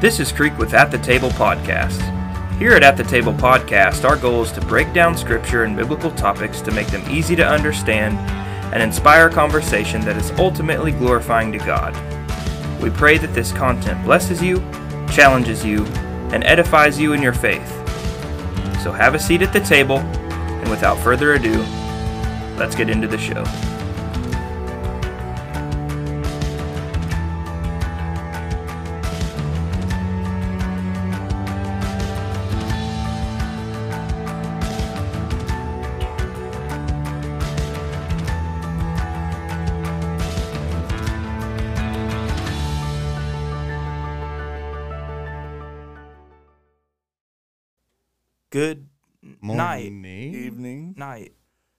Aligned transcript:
This 0.00 0.20
is 0.20 0.30
Creek 0.30 0.56
with 0.58 0.74
At 0.74 0.92
the 0.92 0.98
Table 0.98 1.30
Podcast. 1.30 1.98
Here 2.56 2.70
at 2.70 2.84
At 2.84 2.96
the 2.96 3.02
Table 3.02 3.32
Podcast, 3.32 4.08
our 4.08 4.16
goal 4.16 4.44
is 4.44 4.52
to 4.52 4.60
break 4.60 4.92
down 4.92 5.16
scripture 5.16 5.64
and 5.64 5.76
biblical 5.76 6.12
topics 6.12 6.60
to 6.60 6.70
make 6.70 6.86
them 6.86 7.02
easy 7.10 7.34
to 7.34 7.44
understand 7.44 8.16
and 8.72 8.80
inspire 8.80 9.28
conversation 9.28 10.00
that 10.02 10.16
is 10.16 10.30
ultimately 10.38 10.92
glorifying 10.92 11.50
to 11.50 11.58
God. 11.58 11.96
We 12.80 12.90
pray 12.90 13.18
that 13.18 13.34
this 13.34 13.50
content 13.50 14.04
blesses 14.04 14.40
you, 14.40 14.60
challenges 15.10 15.64
you, 15.64 15.84
and 16.30 16.44
edifies 16.44 16.96
you 16.96 17.12
in 17.12 17.20
your 17.20 17.34
faith. 17.34 17.68
So 18.84 18.92
have 18.92 19.16
a 19.16 19.18
seat 19.18 19.42
at 19.42 19.52
the 19.52 19.58
table, 19.58 19.98
and 19.98 20.70
without 20.70 21.00
further 21.00 21.34
ado, 21.34 21.58
let's 22.56 22.76
get 22.76 22.88
into 22.88 23.08
the 23.08 23.18
show. 23.18 23.42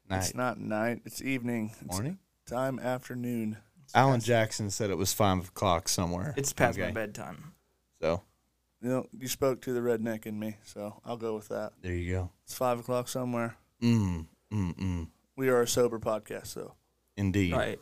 It's 0.10 0.34
not 0.36 0.60
night. 0.60 1.02
It's 1.06 1.22
evening. 1.22 1.72
It's 1.82 1.92
Morning. 1.94 2.18
time 2.48 2.80
afternoon. 2.80 3.58
Alan 3.94 4.20
Jackson 4.20 4.70
said 4.70 4.90
it 4.90 4.98
was 4.98 5.14
five 5.14 5.50
o'clock 5.50 5.88
somewhere. 5.90 6.34
It's 6.38 6.54
past 6.54 6.78
my 6.78 6.86
Okay. 6.86 6.94
bedtime. 6.94 7.54
So 8.02 8.22
You 8.82 8.90
know, 8.90 9.08
you 9.12 9.28
spoke 9.28 9.62
to 9.64 9.74
the 9.74 9.82
redneck 9.82 10.26
in 10.26 10.40
me, 10.40 10.56
so 10.64 11.02
I'll 11.04 11.18
go 11.18 11.36
with 11.36 11.50
that. 11.50 11.74
there 11.82 11.94
you 11.94 12.14
go. 12.14 12.32
It's 12.46 12.54
five 12.56 12.80
o'clock 12.80 13.10
somewhere. 13.10 13.58
Mm, 13.82 14.28
mm, 14.54 14.76
mm. 14.78 15.08
We 15.36 15.50
are 15.50 15.62
a 15.62 15.68
sober 15.68 16.00
podcast, 16.00 16.48
so 16.48 16.76
Indeed. 17.18 17.54
Right. 17.54 17.80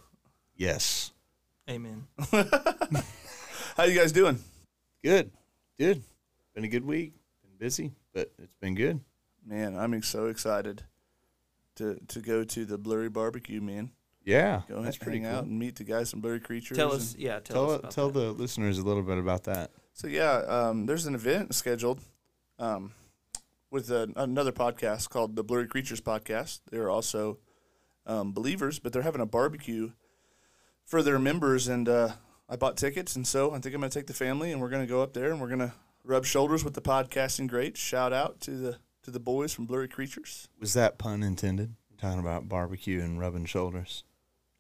Yes. 0.56 1.12
Amen. 1.70 2.08
how 3.78 3.84
you 3.84 3.96
guys 3.98 4.12
doing? 4.12 4.40
Good. 5.04 5.32
Good. 5.78 6.04
Been 6.56 6.64
a 6.64 6.68
good 6.68 6.86
week. 6.86 7.14
Been 7.44 7.58
busy, 7.60 7.92
but 8.14 8.32
it's 8.40 8.56
been 8.60 8.74
good. 8.74 9.00
Man, 9.46 9.78
I'm 9.78 10.02
so 10.02 10.26
excited 10.26 10.84
to 11.78 12.00
to 12.10 12.20
go 12.20 12.44
to 12.44 12.66
the 12.66 12.78
Blurry 12.78 13.10
Barbecue, 13.10 13.62
man. 13.62 13.92
Yeah. 14.24 14.64
Go 14.68 14.82
that's 14.82 14.98
hang 14.98 15.04
pretty 15.04 15.20
cool. 15.22 15.30
out 15.30 15.46
and 15.46 15.58
meet 15.58 15.78
the 15.78 15.86
guys 15.86 16.12
from 16.12 16.20
Blurry 16.20 16.42
Creatures. 16.42 16.78
Tell 16.78 16.92
us, 16.92 17.16
yeah, 17.18 17.40
tell, 17.40 17.56
Tell 17.56 17.72
us 17.72 17.80
about 17.80 17.92
tell 17.92 18.10
that. 18.10 18.20
the 18.20 18.32
listeners 18.34 18.78
a 18.78 18.84
little 18.84 19.02
bit 19.04 19.18
about 19.18 19.46
that. 19.46 19.72
So 19.94 20.08
yeah, 20.08 20.44
um, 20.48 20.86
there's 20.86 21.06
an 21.06 21.16
event 21.16 21.56
scheduled 21.56 22.02
um, 22.60 22.94
with 23.72 23.90
a, 23.90 24.12
another 24.18 24.52
podcast 24.52 25.10
called 25.10 25.36
the 25.38 25.44
Blurry 25.44 25.68
Creatures 25.68 26.02
Podcast. 26.02 26.60
They're 26.70 26.90
also 26.90 27.40
um, 28.06 28.34
believers, 28.34 28.80
but 28.80 28.92
they're 28.92 29.02
having 29.02 29.22
a 29.22 29.26
barbecue 29.26 29.92
for 30.86 31.02
their 31.02 31.20
members, 31.20 31.68
and 31.68 31.88
uh, 31.88 32.10
I 32.50 32.58
bought 32.58 32.78
tickets, 32.78 33.16
and 33.16 33.26
so 33.26 33.52
I 33.52 33.60
think 33.60 33.76
I'm 33.76 33.82
going 33.82 33.90
to 33.90 34.00
take 34.00 34.08
the 34.08 34.14
family, 34.14 34.52
and 34.52 34.62
we're 34.62 34.70
going 34.70 34.86
to 34.86 34.90
go 34.90 35.02
up 35.02 35.14
there, 35.14 35.32
and 35.32 35.40
we're 35.42 35.48
going 35.48 35.60
to 35.60 35.74
rub 36.04 36.26
shoulders 36.26 36.64
with 36.64 36.74
the 36.74 36.82
podcasting 36.82 37.48
greats. 37.48 37.80
Shout 37.80 38.14
out 38.14 38.40
to 38.42 38.52
the 38.52 38.78
to 39.08 39.12
the 39.12 39.20
boys 39.22 39.54
from 39.54 39.66
Blurry 39.66 39.88
Creatures. 39.88 40.50
Was 40.60 40.74
that 40.74 40.98
pun 40.98 41.24
intended? 41.24 41.76
Talking 41.98 42.20
about 42.20 42.50
barbecue 42.50 43.00
and 43.00 43.18
rubbing 43.18 43.46
shoulders. 43.46 44.04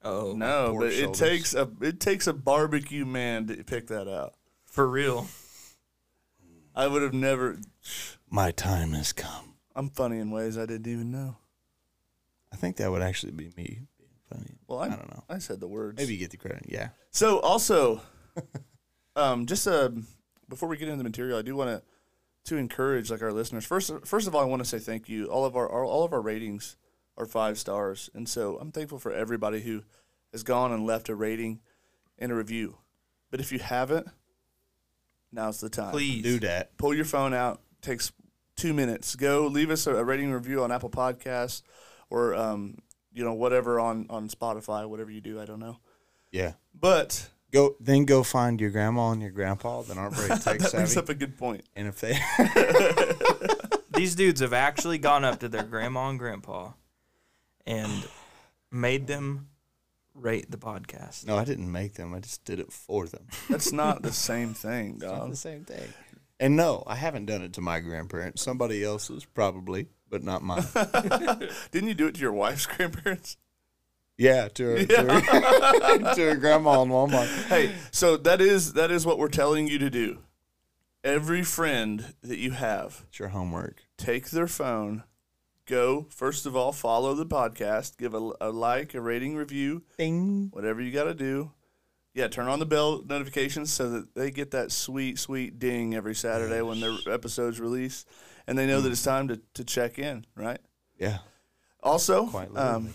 Oh, 0.01 0.31
no, 0.37 0.69
pork 0.71 0.83
but 0.83 0.93
it 0.93 1.13
takes 1.13 1.53
a 1.53 1.69
it 1.81 1.99
takes 1.99 2.27
a 2.27 2.33
barbecue 2.33 3.05
man 3.05 3.47
to 3.47 3.61
pick 3.65 3.87
that 3.87 4.07
out. 4.07 4.35
for 4.63 4.87
real. 4.87 5.27
I 6.73 6.87
would 6.87 7.01
have 7.01 7.13
never. 7.13 7.59
My 8.29 8.51
time 8.51 8.93
has 8.93 9.11
come. 9.11 9.55
I'm 9.75 9.89
funny 9.89 10.19
in 10.19 10.31
ways 10.31 10.57
I 10.57 10.65
didn't 10.65 10.87
even 10.87 11.11
know. 11.11 11.35
I 12.53 12.55
think 12.55 12.77
that 12.77 12.89
would 12.89 13.01
actually 13.01 13.33
be 13.33 13.51
me 13.57 13.81
being 13.97 14.09
funny. 14.31 14.55
Well, 14.65 14.79
I 14.79 14.85
I, 14.85 14.89
don't 14.91 15.11
know. 15.11 15.23
I 15.29 15.39
said 15.39 15.59
the 15.59 15.67
words. 15.67 15.97
Maybe 15.97 16.13
you 16.13 16.19
get 16.19 16.31
the 16.31 16.37
credit. 16.37 16.67
Yeah. 16.69 16.89
So 17.11 17.39
also, 17.41 17.99
um, 19.17 19.45
just 19.45 19.67
uh, 19.67 19.89
before 20.47 20.69
we 20.69 20.77
get 20.77 20.87
into 20.87 20.99
the 20.99 21.09
material, 21.09 21.37
I 21.37 21.41
do 21.41 21.53
want 21.53 21.69
to 21.69 21.83
to 22.47 22.57
encourage 22.57 23.09
like 23.11 23.21
our 23.21 23.31
listeners. 23.31 23.65
First, 23.65 23.91
first 24.05 24.27
of 24.27 24.35
all, 24.35 24.41
I 24.41 24.45
want 24.45 24.61
to 24.61 24.67
say 24.67 24.79
thank 24.79 25.07
you. 25.07 25.25
All 25.27 25.45
of 25.45 25.55
our, 25.55 25.69
our 25.69 25.85
all 25.85 26.03
of 26.03 26.13
our 26.13 26.21
ratings 26.21 26.75
are 27.17 27.25
five 27.25 27.57
stars, 27.57 28.09
and 28.13 28.27
so 28.27 28.57
I'm 28.59 28.71
thankful 28.71 28.99
for 28.99 29.11
everybody 29.11 29.61
who 29.61 29.83
has 30.31 30.43
gone 30.43 30.71
and 30.71 30.85
left 30.85 31.09
a 31.09 31.15
rating 31.15 31.61
and 32.19 32.31
a 32.31 32.35
review. 32.35 32.77
But 33.31 33.39
if 33.39 33.51
you 33.51 33.59
haven't, 33.59 34.07
now's 35.31 35.59
the 35.59 35.69
time. 35.69 35.91
Please. 35.91 36.23
Do 36.23 36.39
that. 36.39 36.77
pull 36.77 36.93
your 36.93 37.05
phone 37.05 37.33
out. 37.33 37.61
Takes 37.81 38.11
two 38.55 38.73
minutes. 38.73 39.15
Go 39.15 39.47
leave 39.47 39.69
us 39.69 39.87
a, 39.87 39.95
a 39.95 40.03
rating 40.03 40.31
review 40.31 40.63
on 40.63 40.71
Apple 40.71 40.89
Podcasts 40.89 41.61
or 42.09 42.33
um, 42.35 42.77
you 43.13 43.23
know 43.23 43.33
whatever 43.33 43.79
on 43.79 44.07
on 44.09 44.29
Spotify, 44.29 44.87
whatever 44.87 45.11
you 45.11 45.21
do. 45.21 45.39
I 45.39 45.45
don't 45.45 45.59
know, 45.59 45.79
Yeah. 46.31 46.53
but. 46.73 47.29
Go 47.53 47.75
then 47.79 48.05
go 48.05 48.23
find 48.23 48.59
your 48.59 48.71
grandma 48.71 49.11
and 49.11 49.21
your 49.21 49.31
grandpa 49.31 49.81
that 49.83 49.97
aren't 49.97 50.15
very 50.15 50.27
tech 50.39 50.59
that 50.59 50.71
brings 50.71 50.93
savvy. 50.93 50.97
up 50.99 51.09
a 51.09 51.13
good 51.13 51.37
point. 51.37 51.63
And 51.75 51.87
if 51.87 51.99
they 52.01 52.17
These 53.97 54.15
dudes 54.15 54.41
have 54.41 54.53
actually 54.53 54.97
gone 54.99 55.23
up 55.25 55.39
to 55.39 55.49
their 55.49 55.63
grandma 55.63 56.09
and 56.09 56.19
grandpa 56.19 56.71
and 57.65 58.07
made 58.71 59.07
them 59.07 59.47
rate 60.13 60.51
the 60.51 60.57
podcast. 60.57 61.25
No, 61.25 61.37
I 61.37 61.45
didn't 61.45 61.71
make 61.71 61.93
them. 61.95 62.13
I 62.13 62.19
just 62.19 62.43
did 62.45 62.59
it 62.59 62.71
for 62.71 63.07
them. 63.07 63.27
That's 63.49 63.71
not 63.71 64.01
the 64.03 64.11
same 64.11 64.53
thing, 64.53 64.95
It's 64.95 65.03
not 65.03 65.17
dog. 65.19 65.29
the 65.31 65.35
same 65.35 65.63
thing. 65.63 65.87
And 66.39 66.55
no, 66.55 66.83
I 66.85 66.95
haven't 66.95 67.25
done 67.25 67.41
it 67.41 67.53
to 67.53 67.61
my 67.61 67.79
grandparents. 67.79 68.43
Somebody 68.43 68.83
else's 68.83 69.25
probably, 69.25 69.87
but 70.09 70.21
not 70.23 70.43
mine. 70.43 70.63
Didn't 71.71 71.87
you 71.89 71.95
do 71.95 72.05
it 72.07 72.15
to 72.15 72.21
your 72.21 72.33
wife's 72.33 72.67
grandparents? 72.67 73.37
Yeah, 74.17 74.47
to 74.49 74.63
her, 74.63 74.85
To, 74.85 74.95
her, 75.13 76.13
to 76.15 76.21
her 76.29 76.35
grandma 76.35 76.81
in 76.81 76.89
Walmart. 76.89 77.27
Hey, 77.47 77.73
so 77.91 78.17
that 78.17 78.41
is 78.41 78.73
that 78.73 78.91
is 78.91 79.05
what 79.05 79.17
we're 79.17 79.27
telling 79.29 79.67
you 79.67 79.77
to 79.79 79.89
do. 79.89 80.19
Every 81.03 81.43
friend 81.43 82.13
that 82.21 82.37
you 82.39 82.51
have, 82.51 83.05
It's 83.09 83.19
your 83.19 83.29
homework. 83.29 83.83
take 83.97 84.29
their 84.31 84.47
phone, 84.47 85.03
go 85.65 86.07
first 86.09 86.45
of 86.45 86.55
all 86.55 86.71
follow 86.73 87.13
the 87.13 87.25
podcast, 87.25 87.97
give 87.97 88.13
a, 88.13 88.31
a 88.41 88.49
like, 88.49 88.93
a 88.93 88.99
rating, 89.01 89.35
review, 89.35 89.83
Bing. 89.97 90.49
whatever 90.51 90.81
you 90.81 90.91
got 90.91 91.05
to 91.05 91.13
do. 91.13 91.51
Yeah, 92.13 92.27
turn 92.27 92.47
on 92.47 92.57
the 92.57 92.65
bell 92.65 93.03
notifications 93.07 93.71
so 93.71 93.89
that 93.91 94.15
they 94.15 94.31
get 94.31 94.49
that 94.51 94.71
sweet, 94.71 95.19
sweet 95.19 95.59
ding 95.59 95.93
every 95.93 96.15
Saturday 96.15 96.61
when 96.63 96.79
their 96.79 96.97
episodes 97.07 97.59
release, 97.59 98.05
and 98.47 98.57
they 98.57 98.65
know 98.65 98.81
that 98.81 98.91
it's 98.91 99.03
time 99.03 99.27
to, 99.27 99.39
to 99.53 99.63
check 99.63 99.99
in, 99.99 100.25
right? 100.35 100.57
Yeah. 100.97 101.19
Also, 101.83 102.25
Quite 102.25 102.47
um, 102.57 102.85
literally. 102.85 102.89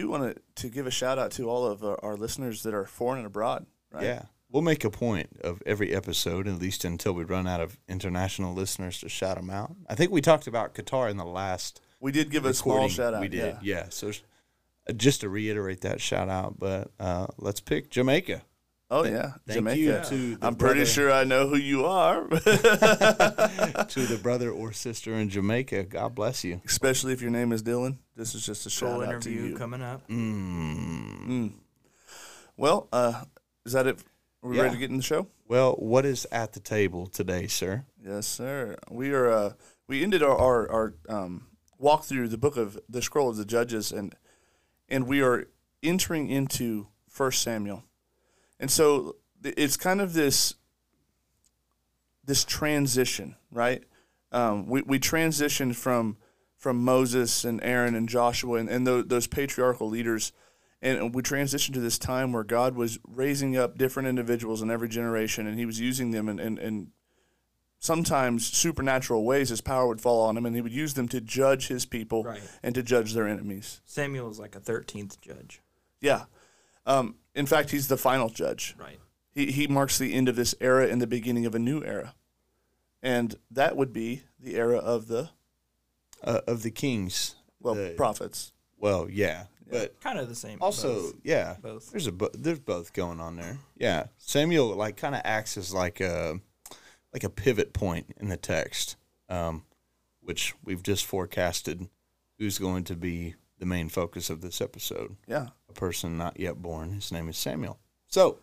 Do 0.00 0.08
want 0.08 0.34
to, 0.34 0.62
to 0.62 0.68
give 0.68 0.86
a 0.86 0.90
shout 0.90 1.18
out 1.18 1.30
to 1.32 1.48
all 1.48 1.66
of 1.66 1.82
our, 1.84 1.98
our 2.04 2.16
listeners 2.16 2.62
that 2.62 2.74
are 2.74 2.84
foreign 2.84 3.18
and 3.18 3.26
abroad, 3.26 3.66
right? 3.92 4.04
Yeah. 4.04 4.22
We'll 4.50 4.62
make 4.62 4.82
a 4.84 4.90
point 4.90 5.28
of 5.44 5.62
every 5.66 5.94
episode, 5.94 6.48
at 6.48 6.58
least 6.58 6.84
until 6.84 7.12
we 7.12 7.22
run 7.24 7.46
out 7.46 7.60
of 7.60 7.78
international 7.86 8.54
listeners 8.54 8.98
to 9.00 9.08
shout 9.08 9.36
them 9.36 9.50
out. 9.50 9.74
I 9.88 9.94
think 9.94 10.10
we 10.10 10.22
talked 10.22 10.46
about 10.46 10.74
Qatar 10.74 11.10
in 11.10 11.18
the 11.18 11.24
last 11.26 11.82
We 12.00 12.12
did 12.12 12.30
give 12.30 12.46
a 12.46 12.54
small 12.54 12.88
shout 12.88 13.12
out. 13.12 13.20
We 13.20 13.28
did, 13.28 13.38
Yeah. 13.38 13.58
yeah. 13.62 13.86
So 13.90 14.08
uh, 14.88 14.92
just 14.94 15.20
to 15.20 15.28
reiterate 15.28 15.82
that 15.82 16.00
shout 16.00 16.30
out, 16.30 16.58
but 16.58 16.90
uh, 16.98 17.26
let's 17.36 17.60
pick 17.60 17.90
Jamaica. 17.90 18.42
Oh, 18.90 19.04
yeah. 19.04 19.32
Thank 19.46 19.58
Jamaica. 19.58 19.78
you 19.78 20.00
to 20.08 20.36
the 20.36 20.46
I'm 20.46 20.54
pretty 20.56 20.84
sure 20.86 21.12
I 21.12 21.24
know 21.24 21.46
who 21.46 21.56
you 21.56 21.84
are, 21.84 22.26
to 22.28 22.38
the 24.06 24.18
brother 24.22 24.50
or 24.50 24.72
sister 24.72 25.14
in 25.14 25.28
Jamaica. 25.28 25.84
God 25.84 26.14
bless 26.14 26.42
you. 26.44 26.60
especially 26.64 27.12
if 27.12 27.20
your 27.20 27.30
name 27.30 27.52
is 27.52 27.62
Dylan. 27.62 27.98
This 28.16 28.34
is 28.34 28.44
just 28.46 28.66
a 28.66 28.70
Full 28.70 29.00
shout 29.02 29.14
out 29.14 29.22
to 29.22 29.30
you. 29.30 29.56
coming 29.56 29.82
up. 29.82 30.06
Mm. 30.08 31.26
Mm. 31.28 31.52
Well, 32.56 32.88
uh, 32.92 33.24
is 33.66 33.72
that 33.72 33.86
it? 33.86 33.98
Are 34.42 34.50
we 34.50 34.56
Yeah. 34.56 34.62
ready 34.62 34.74
to 34.76 34.80
get 34.80 34.90
in 34.90 34.96
the 34.96 35.02
show? 35.02 35.26
Well, 35.46 35.74
what 35.74 36.04
is 36.06 36.26
at 36.32 36.52
the 36.52 36.60
table 36.60 37.06
today, 37.06 37.46
sir? 37.46 37.84
Yes, 38.02 38.26
sir. 38.26 38.76
We 38.90 39.12
are. 39.12 39.28
Uh, 39.30 39.52
we 39.86 40.02
ended 40.02 40.22
our 40.22 40.36
our, 40.36 40.70
our 40.70 40.94
um, 41.08 41.46
walk 41.78 42.04
through 42.04 42.28
the 42.28 42.38
book 42.38 42.56
of 42.56 42.78
the 42.88 43.02
scroll 43.02 43.28
of 43.28 43.36
the 43.36 43.44
Judges, 43.44 43.92
and 43.92 44.14
and 44.88 45.06
we 45.06 45.20
are 45.22 45.46
entering 45.82 46.28
into 46.30 46.88
First 47.08 47.42
Samuel, 47.42 47.84
and 48.60 48.70
so 48.70 49.16
it's 49.42 49.76
kind 49.76 50.00
of 50.00 50.12
this 50.12 50.54
this 52.24 52.44
transition, 52.44 53.36
right? 53.50 53.82
Um, 54.32 54.66
we 54.66 54.82
we 54.82 54.98
transitioned 54.98 55.74
from 55.76 56.16
from 56.56 56.84
Moses 56.84 57.44
and 57.44 57.62
Aaron 57.62 57.94
and 57.94 58.08
Joshua 58.08 58.58
and, 58.58 58.68
and 58.68 58.86
those, 58.86 59.06
those 59.06 59.26
patriarchal 59.28 59.88
leaders. 59.88 60.32
And 60.82 61.14
we 61.14 61.22
transitioned 61.22 61.74
to 61.74 61.80
this 61.80 61.98
time 61.98 62.32
where 62.32 62.44
God 62.44 62.74
was 62.76 62.98
raising 63.06 63.56
up 63.56 63.78
different 63.78 64.08
individuals 64.08 64.62
in 64.62 64.70
every 64.70 64.88
generation, 64.88 65.46
and 65.46 65.58
He 65.58 65.66
was 65.66 65.80
using 65.80 66.12
them 66.12 66.28
in, 66.28 66.38
in, 66.38 66.58
in 66.58 66.92
sometimes 67.80 68.46
supernatural 68.46 69.24
ways. 69.24 69.48
His 69.48 69.60
power 69.60 69.88
would 69.88 70.00
fall 70.00 70.24
on 70.28 70.36
him, 70.36 70.46
and 70.46 70.54
He 70.54 70.60
would 70.62 70.72
use 70.72 70.94
them 70.94 71.08
to 71.08 71.20
judge 71.20 71.66
His 71.66 71.84
people 71.84 72.22
Right. 72.24 72.40
and 72.62 72.76
to 72.76 72.82
judge 72.84 73.12
their 73.14 73.26
enemies. 73.26 73.80
Samuel 73.86 74.30
is 74.30 74.38
like 74.38 74.54
a 74.54 74.60
13th 74.60 75.20
judge. 75.20 75.62
Yeah. 76.00 76.24
Um, 76.86 77.16
in 77.38 77.46
fact, 77.46 77.70
He's 77.70 77.88
the 77.88 77.96
final 77.96 78.28
judge. 78.28 78.74
Right. 78.78 78.98
He 79.32 79.52
he 79.52 79.66
marks 79.66 79.98
the 79.98 80.14
end 80.14 80.28
of 80.28 80.36
this 80.36 80.54
era 80.60 80.88
and 80.88 81.00
the 81.00 81.06
beginning 81.06 81.46
of 81.46 81.54
a 81.54 81.58
new 81.58 81.82
era, 81.84 82.14
and 83.02 83.36
that 83.50 83.76
would 83.76 83.92
be 83.92 84.22
the 84.40 84.56
era 84.56 84.78
of 84.78 85.06
the 85.06 85.30
uh, 86.24 86.40
of 86.46 86.62
the 86.62 86.70
kings. 86.70 87.36
well 87.60 87.74
the- 87.74 87.94
prophets. 87.96 88.52
Well, 88.80 89.08
yeah, 89.10 89.44
but 89.70 90.00
Kind 90.00 90.18
of 90.20 90.28
the 90.28 90.34
same. 90.36 90.58
also 90.60 90.94
both. 90.94 91.14
yeah, 91.24 91.56
Both. 91.60 91.90
there's 91.90 92.06
a 92.06 92.12
bo- 92.12 92.30
there's 92.32 92.60
both 92.60 92.92
going 92.92 93.18
on 93.20 93.34
there. 93.36 93.58
Yeah, 93.76 94.04
Samuel 94.18 94.68
like 94.76 94.96
kind 94.96 95.14
of 95.16 95.20
acts 95.24 95.56
as 95.56 95.74
like 95.74 96.00
a 96.00 96.40
like 97.12 97.24
a 97.24 97.28
pivot 97.30 97.72
point 97.72 98.14
in 98.20 98.28
the 98.28 98.36
text, 98.36 98.96
um, 99.28 99.64
which 100.20 100.54
we've 100.64 100.82
just 100.82 101.04
forecasted 101.06 101.88
who's 102.38 102.58
going 102.58 102.84
to 102.84 102.94
be 102.94 103.34
the 103.58 103.66
main 103.66 103.88
focus 103.88 104.30
of 104.30 104.40
this 104.40 104.60
episode. 104.60 105.16
Yeah, 105.26 105.48
a 105.68 105.72
person 105.72 106.16
not 106.16 106.38
yet 106.38 106.62
born. 106.62 106.92
His 106.92 107.12
name 107.12 107.28
is 107.28 107.36
Samuel. 107.36 107.78
So, 108.06 108.38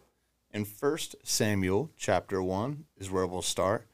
in 0.51 0.65
First 0.65 1.15
Samuel 1.23 1.91
chapter 1.97 2.41
one 2.41 2.85
is 2.97 3.11
where 3.11 3.27
we'll 3.27 3.41
start. 3.41 3.87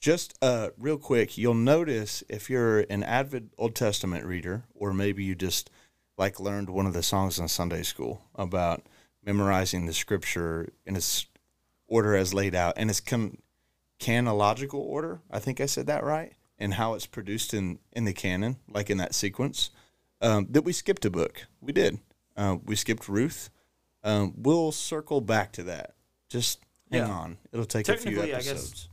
Just 0.00 0.36
uh, 0.42 0.68
real 0.78 0.98
quick, 0.98 1.38
you'll 1.38 1.54
notice 1.54 2.22
if 2.28 2.50
you're 2.50 2.80
an 2.90 3.02
avid 3.02 3.50
Old 3.56 3.74
Testament 3.74 4.26
reader, 4.26 4.64
or 4.74 4.92
maybe 4.92 5.24
you 5.24 5.34
just 5.34 5.70
like 6.18 6.38
learned 6.38 6.68
one 6.70 6.86
of 6.86 6.92
the 6.92 7.02
songs 7.02 7.38
in 7.38 7.48
Sunday 7.48 7.82
school 7.82 8.22
about 8.34 8.82
memorizing 9.24 9.86
the 9.86 9.94
scripture 9.94 10.68
in 10.84 10.94
its 10.94 11.26
order 11.86 12.14
as 12.14 12.34
laid 12.34 12.54
out 12.54 12.74
and 12.76 12.90
its 12.90 13.00
con- 13.00 13.38
canological 13.98 14.74
order. 14.74 15.20
I 15.30 15.38
think 15.38 15.60
I 15.60 15.66
said 15.66 15.86
that 15.86 16.04
right, 16.04 16.32
and 16.58 16.74
how 16.74 16.94
it's 16.94 17.06
produced 17.06 17.54
in 17.54 17.78
in 17.92 18.04
the 18.04 18.12
canon, 18.12 18.56
like 18.68 18.90
in 18.90 18.98
that 18.98 19.14
sequence. 19.14 19.70
Um, 20.20 20.46
that 20.50 20.62
we 20.62 20.72
skipped 20.72 21.04
a 21.04 21.10
book. 21.10 21.46
We 21.60 21.72
did. 21.72 21.98
Uh, 22.36 22.56
we 22.64 22.76
skipped 22.76 23.08
Ruth. 23.08 23.50
Um, 24.02 24.34
we'll 24.36 24.72
circle 24.72 25.20
back 25.20 25.52
to 25.52 25.62
that. 25.64 25.94
Just 26.28 26.60
hang 26.90 27.02
Yeah. 27.02 27.10
on. 27.10 27.38
It'll 27.52 27.64
take 27.66 27.88
a 27.88 27.96
few 27.96 28.10
Technically, 28.12 28.32
I 28.32 28.36
episodes. 28.36 28.70
guess. 28.72 28.88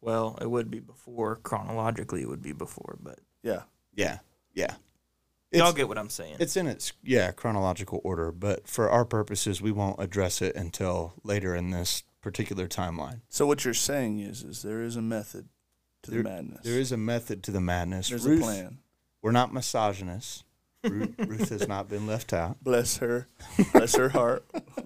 Well, 0.00 0.38
it 0.40 0.50
would 0.50 0.70
be 0.70 0.80
before 0.80 1.36
chronologically. 1.36 2.22
It 2.22 2.28
would 2.28 2.42
be 2.42 2.52
before, 2.52 2.98
but 3.00 3.18
yeah. 3.42 3.62
Yeah, 3.94 4.18
yeah. 4.54 4.74
y'all 5.52 5.72
get 5.72 5.88
what 5.88 5.98
I'm 5.98 6.10
saying. 6.10 6.36
it's 6.38 6.56
in 6.56 6.66
its 6.68 6.92
yeah 7.02 7.32
chronological 7.32 8.00
order, 8.04 8.30
but 8.30 8.68
for 8.68 8.88
our 8.90 9.04
purposes, 9.04 9.60
we 9.60 9.72
won't 9.72 10.00
address 10.00 10.40
it 10.42 10.54
until 10.54 11.14
later 11.24 11.54
in 11.56 11.70
this 11.70 12.04
particular 12.20 12.68
timeline. 12.68 13.22
So 13.28 13.44
what 13.46 13.64
you're 13.64 13.74
saying 13.74 14.20
is, 14.20 14.42
is 14.44 14.62
there 14.62 14.82
is 14.82 14.94
a 14.96 15.02
method 15.02 15.48
to 16.02 16.10
There- 16.12 16.22
the 16.22 16.28
madness. 16.28 16.60
There 16.64 16.78
is 16.78 16.92
a 16.92 16.96
method 16.96 17.42
to 17.44 17.50
the 17.50 17.60
madness. 17.60 18.08
There's 18.10 18.24
Ruth, 18.24 18.40
a 18.40 18.42
plan. 18.44 18.78
We're 19.22 19.32
not 19.32 19.52
misogynists. 19.52 20.44
Ruth, 20.84 21.14
Ruth 21.18 21.48
has 21.48 21.66
not 21.66 21.88
been 21.88 22.06
left 22.06 22.32
out. 22.32 22.58
Bless 22.62 22.98
her, 22.98 23.26
bless 23.72 23.96
her 23.96 24.10
heart. 24.10 24.44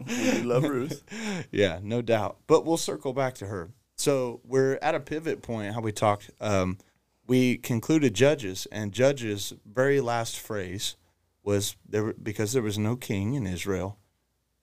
we 0.08 0.42
love 0.42 0.64
Ruth. 0.64 1.04
Yeah, 1.52 1.80
no 1.82 2.00
doubt. 2.00 2.38
But 2.46 2.64
we'll 2.64 2.78
circle 2.78 3.12
back 3.12 3.34
to 3.34 3.46
her. 3.46 3.70
So 3.96 4.40
we're 4.44 4.78
at 4.80 4.94
a 4.94 5.00
pivot 5.00 5.42
point. 5.42 5.74
How 5.74 5.80
we 5.80 5.92
talked. 5.92 6.30
Um, 6.40 6.78
we 7.26 7.58
concluded 7.58 8.14
Judges, 8.14 8.66
and 8.72 8.90
Judges' 8.92 9.52
very 9.70 10.00
last 10.00 10.40
phrase 10.40 10.96
was 11.44 11.76
there 11.86 12.14
because 12.14 12.52
there 12.54 12.62
was 12.62 12.78
no 12.78 12.96
king 12.96 13.34
in 13.34 13.46
Israel. 13.46 13.98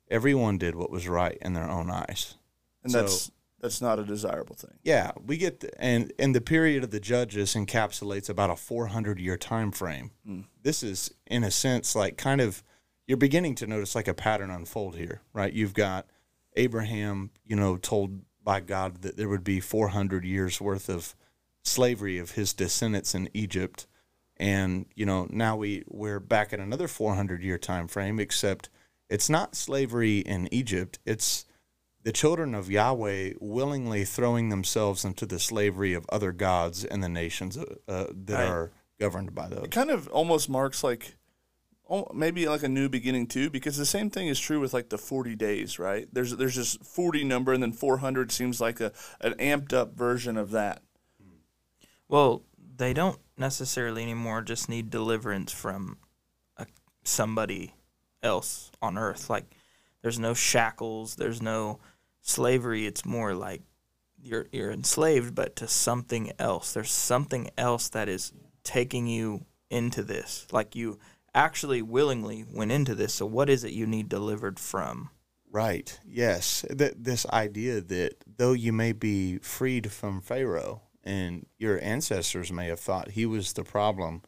Everyone 0.09 0.57
did 0.57 0.75
what 0.75 0.89
was 0.89 1.07
right 1.07 1.37
in 1.41 1.53
their 1.53 1.69
own 1.69 1.91
eyes. 1.91 2.35
And 2.83 2.91
So- 2.91 3.01
that's 3.01 3.31
that's 3.59 3.81
not 3.81 3.99
a 3.99 4.03
desirable 4.03 4.55
thing. 4.55 4.77
Yeah, 4.83 5.11
we 5.25 5.37
get 5.37 5.59
the, 5.59 5.81
and 5.81 6.13
and 6.17 6.35
the 6.35 6.41
period 6.41 6.83
of 6.83 6.91
the 6.91 6.99
judges 6.99 7.55
encapsulates 7.55 8.29
about 8.29 8.49
a 8.49 8.55
400 8.55 9.19
year 9.19 9.37
time 9.37 9.71
frame. 9.71 10.11
Mm. 10.27 10.45
This 10.61 10.83
is 10.83 11.13
in 11.27 11.43
a 11.43 11.51
sense 11.51 11.95
like 11.95 12.17
kind 12.17 12.41
of 12.41 12.63
you're 13.07 13.17
beginning 13.17 13.55
to 13.55 13.67
notice 13.67 13.95
like 13.95 14.07
a 14.07 14.13
pattern 14.13 14.51
unfold 14.51 14.95
here, 14.95 15.21
right? 15.33 15.51
You've 15.51 15.73
got 15.73 16.05
Abraham, 16.55 17.31
you 17.45 17.55
know, 17.55 17.75
told 17.77 18.21
by 18.43 18.59
God 18.59 19.01
that 19.01 19.17
there 19.17 19.29
would 19.29 19.43
be 19.43 19.59
400 19.59 20.23
years 20.23 20.61
worth 20.61 20.89
of 20.89 21.15
slavery 21.63 22.17
of 22.17 22.31
his 22.31 22.53
descendants 22.53 23.15
in 23.15 23.29
Egypt. 23.33 23.87
And, 24.37 24.85
you 24.95 25.05
know, 25.05 25.27
now 25.29 25.55
we 25.57 25.83
we're 25.87 26.19
back 26.19 26.53
at 26.53 26.59
another 26.59 26.87
400 26.87 27.41
year 27.41 27.57
time 27.57 27.87
frame 27.87 28.19
except 28.19 28.69
it's 29.09 29.29
not 29.29 29.55
slavery 29.55 30.19
in 30.19 30.47
Egypt, 30.53 30.99
it's 31.03 31.45
the 32.03 32.11
children 32.11 32.55
of 32.55 32.69
Yahweh 32.71 33.33
willingly 33.39 34.05
throwing 34.05 34.49
themselves 34.49 35.03
into 35.03 35.25
the 35.25 35.39
slavery 35.39 35.93
of 35.93 36.05
other 36.09 36.31
gods 36.31 36.85
and 36.85 37.03
the 37.03 37.09
nations 37.09 37.57
uh, 37.57 37.65
uh, 37.87 38.07
that 38.25 38.39
Right. 38.39 38.47
are 38.49 38.71
governed 38.99 39.33
by 39.35 39.47
those. 39.49 39.65
It 39.65 39.71
kind 39.71 39.91
of 39.91 40.07
almost 40.09 40.49
marks 40.49 40.83
like 40.83 41.15
oh, 41.91 42.07
maybe 42.13 42.47
like 42.47 42.61
a 42.63 42.69
new 42.69 42.87
beginning 42.87 43.25
too, 43.27 43.49
because 43.49 43.75
the 43.75 43.85
same 43.85 44.09
thing 44.11 44.27
is 44.27 44.39
true 44.39 44.59
with 44.59 44.73
like 44.73 44.89
the 44.89 44.97
forty 44.97 45.35
days, 45.35 45.79
right? 45.79 46.07
There's 46.13 46.35
there's 46.37 46.55
this 46.55 46.77
forty 46.83 47.23
number, 47.23 47.51
and 47.51 47.63
then 47.63 47.71
four 47.73 47.97
hundred 47.97 48.31
seems 48.31 48.61
like 48.61 48.79
a 48.79 48.91
an 49.21 49.33
amped 49.33 49.73
up 49.73 49.95
version 49.95 50.37
of 50.37 50.51
that. 50.51 50.81
well, 52.07 52.43
they 52.77 52.93
don't 52.93 53.19
necessarily 53.37 54.03
anymore 54.03 54.41
just 54.41 54.69
need 54.69 54.89
deliverance 54.89 55.51
from 55.51 55.97
a, 56.57 56.65
somebody 57.03 57.73
else 58.23 58.71
on 58.81 58.97
earth. 58.97 59.29
Like, 59.29 59.45
there's 60.01 60.19
no 60.19 60.33
shackles. 60.33 61.15
There's 61.15 61.41
no 61.41 61.79
slavery. 62.21 62.85
It's 62.85 63.05
more 63.05 63.33
like 63.33 63.61
you're 64.21 64.47
you're 64.51 64.71
enslaved, 64.71 65.35
but 65.35 65.55
to 65.57 65.67
something 65.67 66.31
else. 66.39 66.73
There's 66.73 66.91
something 66.91 67.49
else 67.57 67.89
that 67.89 68.09
is 68.09 68.33
taking 68.63 69.07
you 69.07 69.45
into 69.69 70.03
this. 70.03 70.47
Like 70.51 70.75
you 70.75 70.99
actually 71.33 71.81
willingly 71.81 72.43
went 72.51 72.71
into 72.71 72.95
this. 72.95 73.13
So 73.13 73.25
what 73.25 73.49
is 73.49 73.63
it 73.63 73.71
you 73.73 73.85
need 73.85 74.09
delivered 74.09 74.59
from? 74.59 75.09
Right. 75.51 75.99
Yes. 76.05 76.65
Th- 76.77 76.93
this 76.97 77.25
idea 77.27 77.81
that 77.81 78.15
though 78.37 78.53
you 78.53 78.71
may 78.73 78.91
be 78.91 79.37
freed 79.39 79.91
from 79.91 80.21
Pharaoh 80.21 80.81
and 81.03 81.45
your 81.57 81.81
ancestors 81.83 82.51
may 82.51 82.67
have 82.67 82.79
thought 82.79 83.11
he 83.11 83.25
was 83.25 83.53
the 83.53 83.63
problem, 83.63 84.21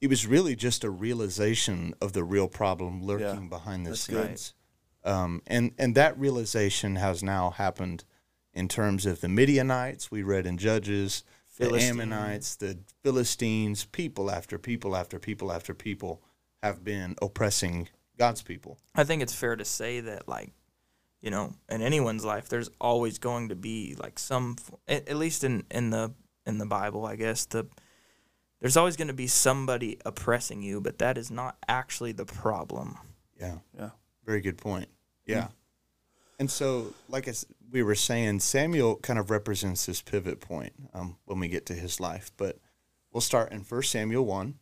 it 0.00 0.08
was 0.08 0.26
really 0.26 0.56
just 0.56 0.82
a 0.82 0.90
realization 0.90 1.94
of 2.00 2.14
the 2.14 2.24
real 2.24 2.48
problem 2.48 3.02
lurking 3.02 3.42
Yeah, 3.44 3.48
behind 3.48 3.86
the 3.86 3.90
that's 3.90 4.06
good. 4.08 4.26
scenes. 4.28 4.54
Um, 5.04 5.42
and, 5.46 5.72
and 5.78 5.94
that 5.94 6.18
realization 6.18 6.96
has 6.96 7.22
now 7.22 7.50
happened 7.50 8.04
in 8.52 8.68
terms 8.68 9.06
of 9.06 9.20
the 9.20 9.28
Midianites, 9.28 10.10
we 10.10 10.22
read 10.22 10.46
in 10.46 10.58
Judges, 10.58 11.24
the 11.56 11.66
Philistines. 11.66 11.90
Ammonites, 11.90 12.56
the 12.56 12.78
Philistines, 13.02 13.84
people 13.84 14.30
after 14.30 14.58
people 14.58 14.96
after 14.96 15.18
people 15.18 15.52
after 15.52 15.74
people 15.74 16.22
have 16.62 16.82
been 16.84 17.14
oppressing 17.22 17.88
God's 18.18 18.42
people. 18.42 18.78
I 18.94 19.04
think 19.04 19.22
it's 19.22 19.34
fair 19.34 19.56
to 19.56 19.64
say 19.64 20.00
that, 20.00 20.28
like, 20.28 20.52
you 21.20 21.30
know, 21.30 21.54
in 21.68 21.80
anyone's 21.80 22.24
life, 22.24 22.48
there's 22.48 22.70
always 22.80 23.18
going 23.18 23.50
to 23.50 23.54
be 23.54 23.96
like 24.02 24.18
some, 24.18 24.56
at, 24.88 25.08
at 25.08 25.16
least 25.16 25.44
in 25.44 25.64
in 25.70 25.90
the 25.90 26.12
in 26.46 26.58
the 26.58 26.66
Bible, 26.66 27.06
I 27.06 27.16
guess 27.16 27.44
the 27.44 27.66
there's 28.60 28.76
always 28.76 28.96
going 28.96 29.08
to 29.08 29.14
be 29.14 29.26
somebody 29.26 29.98
oppressing 30.04 30.62
you, 30.62 30.80
but 30.80 30.98
that 30.98 31.16
is 31.16 31.30
not 31.30 31.56
actually 31.66 32.12
the 32.12 32.26
problem. 32.26 32.98
Yeah. 33.38 33.58
Yeah. 33.78 33.90
Very 34.24 34.40
good 34.40 34.58
point. 34.58 34.88
Yeah. 35.26 35.48
And 36.38 36.50
so, 36.50 36.94
like 37.08 37.28
I 37.28 37.32
we 37.70 37.82
were 37.82 37.94
saying, 37.94 38.40
Samuel 38.40 38.96
kind 38.96 39.18
of 39.18 39.30
represents 39.30 39.86
this 39.86 40.02
pivot 40.02 40.40
point 40.40 40.72
um, 40.92 41.16
when 41.24 41.38
we 41.38 41.48
get 41.48 41.66
to 41.66 41.74
his 41.74 42.00
life. 42.00 42.32
But 42.36 42.58
we'll 43.12 43.20
start 43.20 43.52
in 43.52 43.60
1 43.60 43.82
Samuel 43.82 44.24
1. 44.24 44.54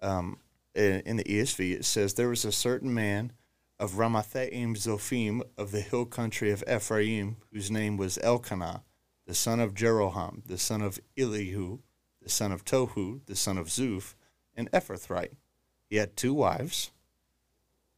Um, 0.00 0.38
in, 0.74 1.00
in 1.00 1.16
the 1.18 1.24
ESV, 1.24 1.72
it 1.72 1.84
says, 1.84 2.14
There 2.14 2.28
was 2.28 2.44
a 2.44 2.52
certain 2.52 2.92
man 2.94 3.32
of 3.78 3.92
Ramathaim 3.92 4.76
Zophim 4.76 5.42
of 5.58 5.72
the 5.72 5.80
hill 5.80 6.06
country 6.06 6.50
of 6.50 6.64
Ephraim, 6.68 7.36
whose 7.52 7.70
name 7.70 7.96
was 7.96 8.18
Elkanah, 8.22 8.84
the 9.26 9.34
son 9.34 9.60
of 9.60 9.74
Jeroham, 9.74 10.46
the 10.46 10.58
son 10.58 10.82
of 10.82 11.00
Elihu, 11.18 11.80
the 12.20 12.28
son 12.28 12.52
of 12.52 12.64
Tohu, 12.64 13.20
the 13.26 13.36
son 13.36 13.58
of 13.58 13.66
Zuph, 13.66 14.14
an 14.56 14.68
Ephrathite. 14.72 15.34
He 15.88 15.96
had 15.96 16.16
two 16.16 16.32
wives 16.32 16.90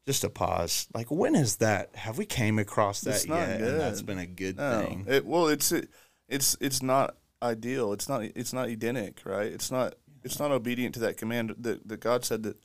just 0.06 0.25
a 0.25 0.30
pause. 0.30 0.87
Like, 0.94 1.11
when 1.11 1.34
is 1.34 1.56
that? 1.56 1.94
Have 1.96 2.18
we 2.18 2.26
came 2.26 2.58
across 2.58 3.00
that 3.02 3.16
It's 3.16 3.26
yet? 3.26 3.61
And 3.61 3.80
that's 3.80 4.02
been 4.02 4.18
a 4.18 4.26
good 4.26 4.56
No, 4.56 4.84
thing. 4.87 5.04
it, 5.08 5.25
well, 5.26 5.49
it's 5.49 5.73
it, 5.73 5.88
it's 6.28 6.56
it's 6.61 6.82
not 6.82 7.16
ideal. 7.42 7.92
It's 7.92 8.08
not 8.08 8.23
it's 8.23 8.52
not 8.52 8.68
Edenic, 8.68 9.20
right? 9.25 9.50
It's 9.52 9.70
not 9.70 9.94
it's 10.23 10.38
not 10.38 10.50
obedient 10.50 10.94
to 10.94 11.00
that 11.00 11.16
command 11.16 11.54
that, 11.58 11.87
that 11.88 12.00
God 12.00 12.25
said 12.25 12.42
that 12.44 12.56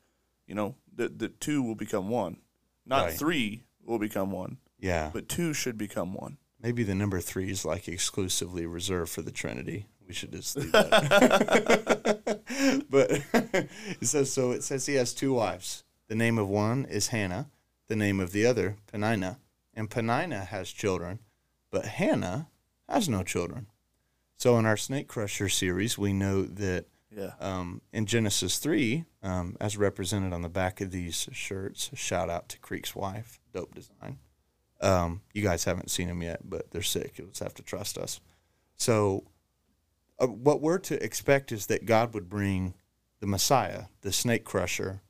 you 0.46 0.54
know 0.54 0.76
that 0.96 1.18
that 1.18 1.40
two 1.40 1.62
will 1.62 1.74
become 1.74 2.08
one, 2.08 2.38
not 2.86 3.04
Right. 3.06 3.14
three 3.14 3.64
will 3.84 3.98
become 3.98 4.30
one, 4.30 4.58
yeah, 4.78 5.10
but 5.12 5.28
two 5.28 5.52
should 5.52 5.76
become 5.78 6.12
one. 6.14 6.38
maybe 6.62 6.82
the 6.84 6.94
number 6.94 7.20
three 7.20 7.50
is 7.50 7.64
like 7.64 7.88
exclusively 7.88 8.66
reserved 8.66 9.10
for 9.10 9.22
the 9.22 9.30
Trinity. 9.32 9.86
We 10.06 10.14
should 10.14 10.32
just 10.32 10.56
leave 10.56 10.72
that. 10.72 12.40
but 12.90 13.10
it 13.32 14.06
says 14.06 14.32
so. 14.32 14.50
It 14.52 14.62
says 14.64 14.86
he 14.86 14.94
has 14.94 15.14
two 15.14 15.34
wives. 15.34 15.84
The 16.10 16.16
name 16.16 16.38
of 16.38 16.48
one 16.48 16.86
is 16.86 17.08
Hannah. 17.08 17.50
The 17.86 17.94
name 17.94 18.18
of 18.18 18.32
the 18.32 18.44
other 18.44 18.74
Penina. 18.92 19.36
And 19.74 19.88
Penina 19.88 20.44
has 20.48 20.72
children, 20.72 21.20
but 21.70 21.84
Hannah 21.84 22.48
has 22.88 23.08
no 23.08 23.22
children. 23.22 23.68
So 24.36 24.58
in 24.58 24.66
our 24.66 24.76
Snake 24.76 25.06
Crusher 25.06 25.48
series, 25.48 25.96
we 25.96 26.12
know 26.12 26.42
that 26.42 26.86
Yeah, 27.16 27.34
um, 27.38 27.80
in 27.92 28.06
Genesis 28.06 28.58
3, 28.58 29.04
um, 29.22 29.56
as 29.60 29.76
represented 29.76 30.32
on 30.32 30.42
the 30.42 30.48
back 30.48 30.80
of 30.80 30.90
these 30.90 31.28
shirts, 31.30 31.92
shout 31.94 32.28
out 32.28 32.48
to 32.48 32.58
Creek's 32.58 32.96
wife, 32.96 33.38
dope 33.52 33.72
design. 33.72 34.18
Um, 34.80 35.20
you 35.32 35.44
guys 35.44 35.62
haven't 35.62 35.92
seen 35.92 36.08
them 36.08 36.22
yet, 36.22 36.40
but 36.42 36.72
they're 36.72 36.82
sick. 36.82 37.18
You'll 37.18 37.28
just 37.28 37.42
have 37.42 37.54
to 37.54 37.62
trust 37.62 37.96
us. 37.96 38.20
So, 38.76 39.22
uh, 40.18 40.26
what 40.26 40.60
we're 40.60 40.78
to 40.78 41.00
expect 41.04 41.52
is 41.52 41.66
that 41.66 41.86
God 41.86 42.14
would 42.14 42.28
bring 42.28 42.74
the 43.20 43.28
Messiah, 43.28 43.84
the 44.00 44.10
snake 44.10 44.44
crusher, 44.44 45.02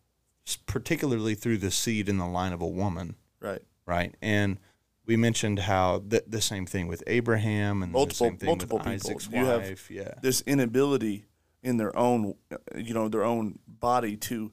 particularly 0.57 1.35
through 1.35 1.59
the 1.59 1.71
seed 1.71 2.09
in 2.09 2.19
the 2.19 2.27
line 2.27 2.53
of 2.53 2.61
a 2.61 2.67
woman, 2.69 3.17
Right. 3.41 3.63
right? 3.87 4.15
And 4.23 4.59
we 5.07 5.17
mentioned 5.17 5.61
how 5.61 6.03
the, 6.07 6.23
the 6.27 6.41
same 6.41 6.67
thing 6.67 6.87
with 6.89 7.03
Abraham 7.07 7.83
and 7.83 7.93
Multiple- 7.93 8.07
the 8.27 8.31
same 8.31 8.37
thing 8.39 8.47
multiple 8.49 8.79
people. 8.79 8.93
Isaac's 8.93 9.29
You 9.29 9.45
have- 9.47 9.91
yeah. 9.91 10.15
This 10.23 10.41
inability 10.43 11.27
in 11.63 11.77
their 11.77 11.95
own, 11.97 12.35
uh, 12.53 12.57
you 12.77 12.95
know, 12.95 13.09
their 13.09 13.25
own 13.25 13.59
body 13.67 14.17
to 14.17 14.53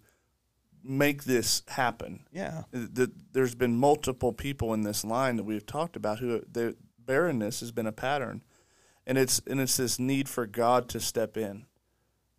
make 0.84 1.24
this 1.25 1.63
happen. 1.70 2.25
Yeah. 2.32 2.63
The, 2.72 3.12
there's 3.32 3.56
been 3.56 3.77
multiple 3.77 4.34
people 4.34 4.74
in 4.74 4.82
this 4.82 5.04
line 5.06 5.36
that 5.38 5.44
we've 5.44 5.66
talked 5.66 5.96
about 5.96 6.20
who 6.20 6.42
the 6.51 6.75
barrenness 7.00 7.60
has 7.62 7.72
been 7.72 7.88
a 7.88 7.92
pattern, 7.92 8.44
and 9.06 9.18
it's 9.18 9.39
and 9.48 9.60
it's 9.62 9.77
this 9.77 9.98
need 10.00 10.27
for 10.27 10.46
God 10.46 10.89
to 10.89 11.00
step 11.00 11.38
in. 11.38 11.66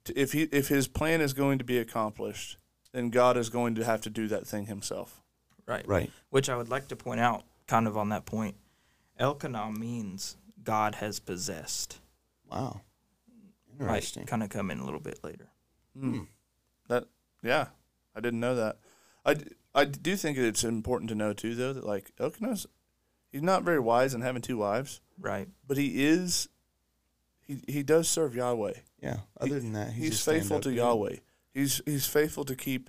To, 0.05 0.19
if 0.21 0.33
he 0.33 0.43
if 0.45 0.69
His 0.69 0.87
plan 0.89 1.21
is 1.23 1.33
going 1.33 1.59
to 1.59 1.65
be 1.65 1.79
accomplished, 1.79 2.58
then 2.93 3.11
God 3.11 3.37
is 3.37 3.49
going 3.51 3.75
to 3.77 3.85
have 3.85 4.01
to 4.03 4.11
do 4.11 4.29
that 4.29 4.47
thing 4.47 4.67
Himself. 4.67 5.23
Right. 5.67 5.87
Right. 5.87 6.11
Which 6.31 6.49
I 6.49 6.57
would 6.57 6.71
like 6.71 6.89
to 6.89 6.97
point 6.97 7.21
out, 7.21 7.45
kind 7.67 7.87
of 7.87 7.97
on 7.97 8.09
that 8.09 8.25
point, 8.27 8.57
Elkanah 9.19 9.73
means 9.73 10.37
God 10.63 10.97
has 10.97 11.21
possessed. 11.21 11.99
Wow. 12.51 12.81
Might 13.79 13.87
Interesting. 13.87 14.25
kind 14.27 14.43
of 14.43 14.49
come 14.49 14.71
in 14.71 14.79
a 14.81 14.85
little 14.85 15.01
bit 15.01 15.23
later. 15.23 15.49
Hmm. 15.99 16.21
That 16.89 17.05
yeah, 17.43 17.67
I 18.17 18.21
didn't 18.21 18.41
know 18.41 18.55
that. 18.57 18.79
I, 19.25 19.37
I 19.75 19.85
do 19.85 20.17
think 20.17 20.39
it's 20.39 20.65
important 20.65 21.11
to 21.11 21.15
know 21.15 21.33
too 21.33 21.55
though 21.55 21.73
that 21.75 21.85
like 21.87 22.11
Elkanah's 22.19 22.67
he's 23.31 23.43
not 23.43 23.63
very 23.63 23.79
wise 23.79 24.15
in 24.15 24.23
having 24.23 24.43
two 24.43 24.57
wives, 24.57 25.01
Right. 25.21 25.49
but 25.67 25.77
he 25.77 26.05
is 26.05 26.49
he 27.47 27.61
he 27.69 27.83
does 27.83 28.09
serve 28.09 28.35
Yahweh. 28.35 28.73
Yeah. 29.03 29.19
Other 29.41 29.61
than 29.61 29.75
that, 29.75 29.93
he's, 29.93 29.97
He's 30.05 30.11
just 30.13 30.25
faithful 30.25 30.61
to 30.61 30.71
dude. 30.71 30.79
Yahweh. 30.79 31.17
He's 31.59 31.83
he's 31.85 32.07
faithful 32.07 32.45
to 32.45 32.55
keep 32.55 32.89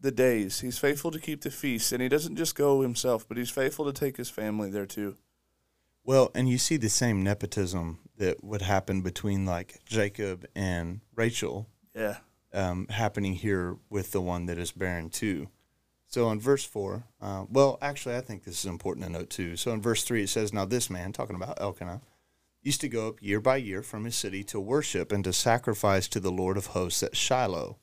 the 0.00 0.12
days. 0.12 0.60
He's 0.60 0.78
faithful 0.78 1.10
to 1.10 1.18
keep 1.18 1.40
the 1.40 1.50
feasts, 1.50 1.90
and 1.90 2.00
he 2.00 2.08
doesn't 2.08 2.36
just 2.36 2.54
go 2.54 2.80
himself, 2.80 3.26
but 3.26 3.36
he's 3.36 3.50
faithful 3.50 3.84
to 3.86 3.92
take 3.92 4.16
his 4.16 4.30
family 4.30 4.70
there 4.70 4.86
too. 4.86 5.16
Well, 6.04 6.30
and 6.34 6.48
you 6.48 6.58
see 6.58 6.76
the 6.76 6.88
same 6.88 7.24
nepotism 7.24 7.98
that 8.18 8.44
would 8.44 8.62
happen 8.62 9.00
between 9.00 9.46
like 9.46 9.80
Jacob 9.84 10.46
and 10.54 11.00
Rachel 11.16 11.66
Yeah. 11.94 12.18
um, 12.52 12.86
happening 12.88 13.34
here 13.34 13.78
with 13.90 14.12
the 14.12 14.20
one 14.20 14.46
that 14.46 14.58
is 14.58 14.70
barren 14.70 15.10
too. 15.10 15.48
So 16.06 16.30
in 16.30 16.38
verse 16.38 16.64
4, 16.64 17.02
uh, 17.20 17.46
well, 17.50 17.78
actually, 17.82 18.14
I 18.14 18.20
think 18.20 18.44
this 18.44 18.60
is 18.60 18.66
important 18.66 19.06
to 19.06 19.12
note 19.12 19.30
too. 19.30 19.56
So 19.56 19.72
in 19.72 19.80
verse 19.82 20.04
3, 20.04 20.22
it 20.22 20.28
says, 20.28 20.52
Now 20.52 20.64
this 20.66 20.88
man, 20.88 21.12
talking 21.12 21.34
about 21.34 21.60
Elkanah, 21.60 22.02
used 22.62 22.80
to 22.82 22.88
go 22.88 23.08
up 23.08 23.22
year 23.22 23.40
by 23.40 23.56
year 23.56 23.82
from 23.82 24.04
his 24.04 24.14
city 24.14 24.44
to 24.44 24.60
worship 24.60 25.10
and 25.10 25.24
to 25.24 25.32
sacrifice 25.32 26.06
to 26.08 26.20
the 26.20 26.30
Lord 26.30 26.56
of 26.56 26.66
hosts 26.66 27.02
at 27.02 27.16
Shiloh, 27.16 27.78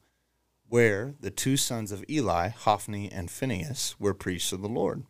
where 0.71 1.13
the 1.19 1.29
two 1.29 1.57
sons 1.57 1.91
of 1.91 2.01
Eli, 2.09 2.47
Hophni 2.47 3.11
and 3.11 3.29
Phinehas, 3.29 3.93
were 3.99 4.13
priests 4.13 4.53
of 4.53 4.61
the 4.61 4.69
Lord. 4.69 5.03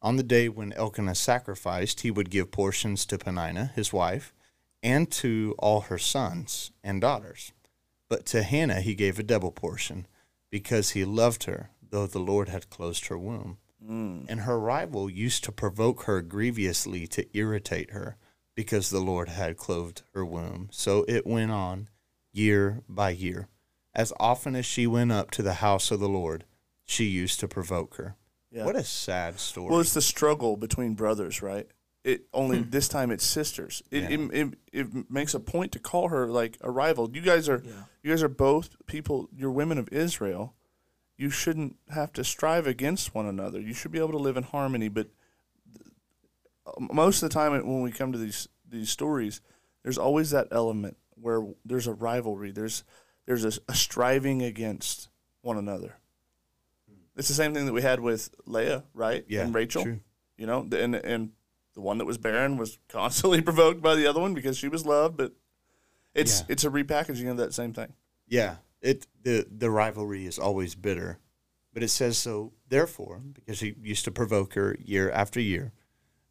On 0.00 0.14
the 0.14 0.22
day 0.22 0.48
when 0.48 0.72
Elkanah 0.74 1.16
sacrificed, 1.16 2.02
he 2.02 2.10
would 2.12 2.30
give 2.30 2.52
portions 2.52 3.04
to 3.06 3.18
Peninnah, 3.18 3.72
his 3.74 3.92
wife, 3.92 4.32
and 4.80 5.10
to 5.10 5.56
all 5.58 5.80
her 5.80 5.98
sons 5.98 6.70
and 6.84 7.00
daughters. 7.00 7.50
But 8.08 8.24
to 8.26 8.44
Hannah 8.44 8.80
he 8.80 8.94
gave 8.94 9.18
a 9.18 9.24
double 9.24 9.50
portion, 9.50 10.06
because 10.52 10.90
he 10.90 11.04
loved 11.04 11.44
her, 11.44 11.70
though 11.90 12.06
the 12.06 12.20
Lord 12.20 12.48
had 12.48 12.70
closed 12.70 13.08
her 13.08 13.18
womb. 13.18 13.58
Mm. 13.84 14.26
And 14.28 14.42
her 14.42 14.60
rival 14.60 15.10
used 15.10 15.42
to 15.44 15.50
provoke 15.50 16.04
her 16.04 16.22
grievously 16.22 17.08
to 17.08 17.26
irritate 17.36 17.90
her, 17.90 18.16
because 18.54 18.90
the 18.90 19.00
Lord 19.00 19.30
had 19.30 19.56
closed 19.56 20.02
her 20.14 20.24
womb. 20.24 20.68
So 20.70 21.04
it 21.08 21.26
went 21.26 21.50
on 21.50 21.88
year 22.32 22.84
by 22.88 23.10
year. 23.10 23.48
As 23.94 24.12
often 24.18 24.56
as 24.56 24.64
she 24.66 24.86
went 24.86 25.12
up 25.12 25.30
to 25.32 25.42
the 25.42 25.54
house 25.54 25.90
of 25.90 26.00
the 26.00 26.08
Lord, 26.08 26.44
she 26.84 27.04
used 27.04 27.40
to 27.40 27.48
provoke 27.48 27.96
her. 27.96 28.16
Yeah. 28.50 28.64
What 28.64 28.76
a 28.76 28.84
sad 28.84 29.38
story. 29.38 29.70
Well, 29.70 29.80
it's 29.80 29.94
the 29.94 30.00
struggle 30.02 30.56
between 30.56 30.94
brothers, 30.94 31.42
right? 31.42 31.66
It 32.04 32.24
only 32.34 32.58
this 32.62 32.88
time 32.88 33.10
it's 33.10 33.24
sisters. 33.24 33.82
It, 33.90 34.04
Hmm. 34.04 34.30
Yeah. 34.32 34.42
it, 34.42 34.48
it 34.72 34.86
it 34.92 35.10
makes 35.10 35.34
a 35.34 35.40
point 35.40 35.72
to 35.72 35.78
call 35.78 36.08
her 36.08 36.26
like 36.26 36.56
a 36.60 36.70
rival. 36.70 37.10
You 37.14 37.20
guys 37.22 37.48
are 37.48 37.62
Yeah. 37.64 37.84
you 38.02 38.10
guys 38.10 38.22
are 38.22 38.28
both 38.28 38.76
people. 38.86 39.28
You're 39.36 39.52
women 39.52 39.78
of 39.78 39.88
Israel. 39.92 40.54
You 41.16 41.30
shouldn't 41.30 41.76
have 41.90 42.12
to 42.14 42.24
strive 42.24 42.66
against 42.66 43.14
one 43.14 43.26
another. 43.26 43.60
You 43.60 43.72
should 43.74 43.92
be 43.92 43.98
able 43.98 44.10
to 44.12 44.18
live 44.18 44.36
in 44.36 44.42
harmony. 44.42 44.88
But 44.88 45.08
uh, 46.66 46.72
most 46.92 47.22
of 47.22 47.28
the 47.28 47.34
time, 47.34 47.52
when 47.52 47.82
we 47.82 47.92
come 47.92 48.12
to 48.12 48.18
these 48.18 48.48
these 48.68 48.90
stories, 48.90 49.40
there's 49.82 49.98
always 49.98 50.30
that 50.30 50.48
element 50.50 50.96
where 51.14 51.46
there's 51.64 51.86
a 51.86 51.92
rivalry. 51.92 52.50
There's 52.50 52.84
there's 53.26 53.44
a, 53.44 53.52
a 53.68 53.74
striving 53.74 54.42
against 54.42 55.08
one 55.40 55.56
another. 55.58 55.96
It's 57.16 57.28
the 57.28 57.34
same 57.34 57.52
thing 57.52 57.66
that 57.66 57.72
we 57.72 57.82
had 57.82 58.00
with 58.00 58.30
Leah, 58.46 58.84
right? 58.94 59.24
yeah, 59.28 59.42
and 59.42 59.54
Rachel. 59.54 59.82
true. 59.82 60.00
You 60.38 60.46
know, 60.46 60.66
and 60.72 60.94
and 60.94 61.30
the 61.74 61.80
one 61.82 61.98
that 61.98 62.04
was 62.06 62.18
barren 62.18 62.56
was 62.56 62.78
constantly 62.88 63.42
provoked 63.42 63.82
by 63.82 63.94
the 63.94 64.06
other 64.06 64.20
one 64.20 64.34
because 64.34 64.56
she 64.56 64.68
was 64.68 64.86
loved. 64.86 65.16
But 65.16 65.32
it's 66.14 66.40
Yeah. 66.40 66.46
it's 66.48 66.64
a 66.64 66.70
repackaging 66.70 67.30
of 67.30 67.36
that 67.36 67.52
same 67.54 67.72
thing. 67.74 67.92
Yeah, 68.26 68.56
it 68.80 69.06
the 69.22 69.46
the 69.50 69.70
rivalry 69.70 70.26
is 70.26 70.38
always 70.38 70.74
bitter, 70.74 71.18
but 71.74 71.82
it 71.82 71.88
says 71.88 72.16
so. 72.16 72.52
Therefore, 72.68 73.20
because 73.34 73.60
he 73.60 73.74
used 73.82 74.04
to 74.06 74.10
provoke 74.10 74.54
her 74.54 74.74
year 74.80 75.10
after 75.10 75.38
year, 75.38 75.72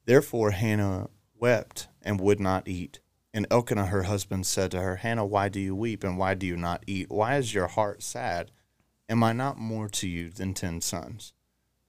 therefore 0.06 0.52
Hannah 0.52 1.10
wept 1.36 1.88
and 2.02 2.20
would 2.20 2.40
not 2.40 2.68
eat. 2.68 3.00
And 3.34 3.48
Elkanah, 3.50 3.86
her 3.86 4.04
husband, 4.04 4.46
said 4.46 4.72
to 4.72 4.82
her, 4.82 4.98
Hannah, 4.98 5.26
why 5.26 5.48
do 5.48 5.60
you 5.60 5.76
weep 5.76 6.04
and 6.04 6.18
why 6.18 6.34
do 6.34 6.46
you 6.46 6.58
not 6.58 6.84
eat? 6.86 7.10
Why 7.10 7.38
is 7.38 7.54
your 7.54 7.68
heart 7.68 8.04
sad? 8.04 8.52
Am 9.08 9.24
I 9.24 9.32
not 9.34 9.58
more 9.58 9.88
to 9.90 10.08
you 10.08 10.30
than 10.30 10.54
ten 10.54 10.82
sons? 10.82 11.34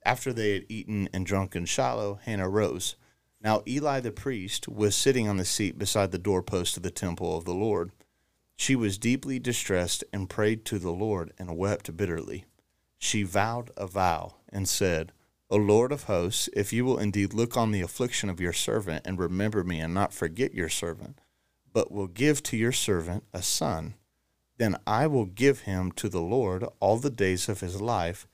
After 0.04 0.32
they 0.32 0.52
had 0.54 0.66
eaten 0.68 1.08
and 1.12 1.26
drunk 1.26 1.56
in 1.56 1.66
Shiloh, 1.66 2.20
Hannah 2.22 2.48
rose. 2.48 2.96
Now 3.40 3.62
Eli 3.66 3.98
the 4.00 4.12
priest 4.12 4.68
was 4.68 4.94
sitting 4.94 5.28
on 5.28 5.36
the 5.36 5.44
seat 5.44 5.78
beside 5.78 6.12
the 6.12 6.18
doorpost 6.18 6.76
of 6.76 6.84
the 6.84 6.90
temple 6.90 7.36
of 7.36 7.44
the 7.44 7.54
Lord. 7.54 7.90
She 8.56 8.76
was 8.76 8.98
deeply 8.98 9.40
distressed 9.40 10.04
and 10.12 10.30
prayed 10.30 10.64
to 10.66 10.78
the 10.78 10.92
Lord 10.92 11.32
and 11.38 11.56
wept 11.56 11.96
bitterly. 11.96 12.44
She 12.98 13.24
vowed 13.24 13.72
a 13.76 13.88
vow 13.88 14.36
and 14.48 14.68
said, 14.68 15.12
O 15.50 15.56
Lord 15.56 15.90
of 15.90 16.04
hosts, 16.04 16.48
if 16.52 16.72
you 16.72 16.84
will 16.84 16.98
indeed 16.98 17.34
look 17.34 17.56
on 17.56 17.72
the 17.72 17.80
affliction 17.80 18.30
of 18.30 18.40
your 18.40 18.52
servant 18.52 19.04
and 19.04 19.18
remember 19.18 19.64
me 19.64 19.80
and 19.80 19.92
not 19.92 20.14
forget 20.14 20.54
your 20.54 20.68
servant, 20.68 21.20
but 21.72 21.90
will 21.92 22.06
give 22.06 22.42
to 22.44 22.56
your 22.56 22.72
servant 22.72 23.24
a 23.32 23.42
son, 23.42 23.94
then 24.58 24.76
I 24.86 25.06
will 25.06 25.26
give 25.26 25.60
him 25.60 25.92
to 25.92 26.08
the 26.08 26.20
Lord 26.20 26.64
all 26.80 26.98
the 26.98 27.10
days 27.10 27.48
of 27.48 27.60
his 27.60 27.80
life, 27.80 28.26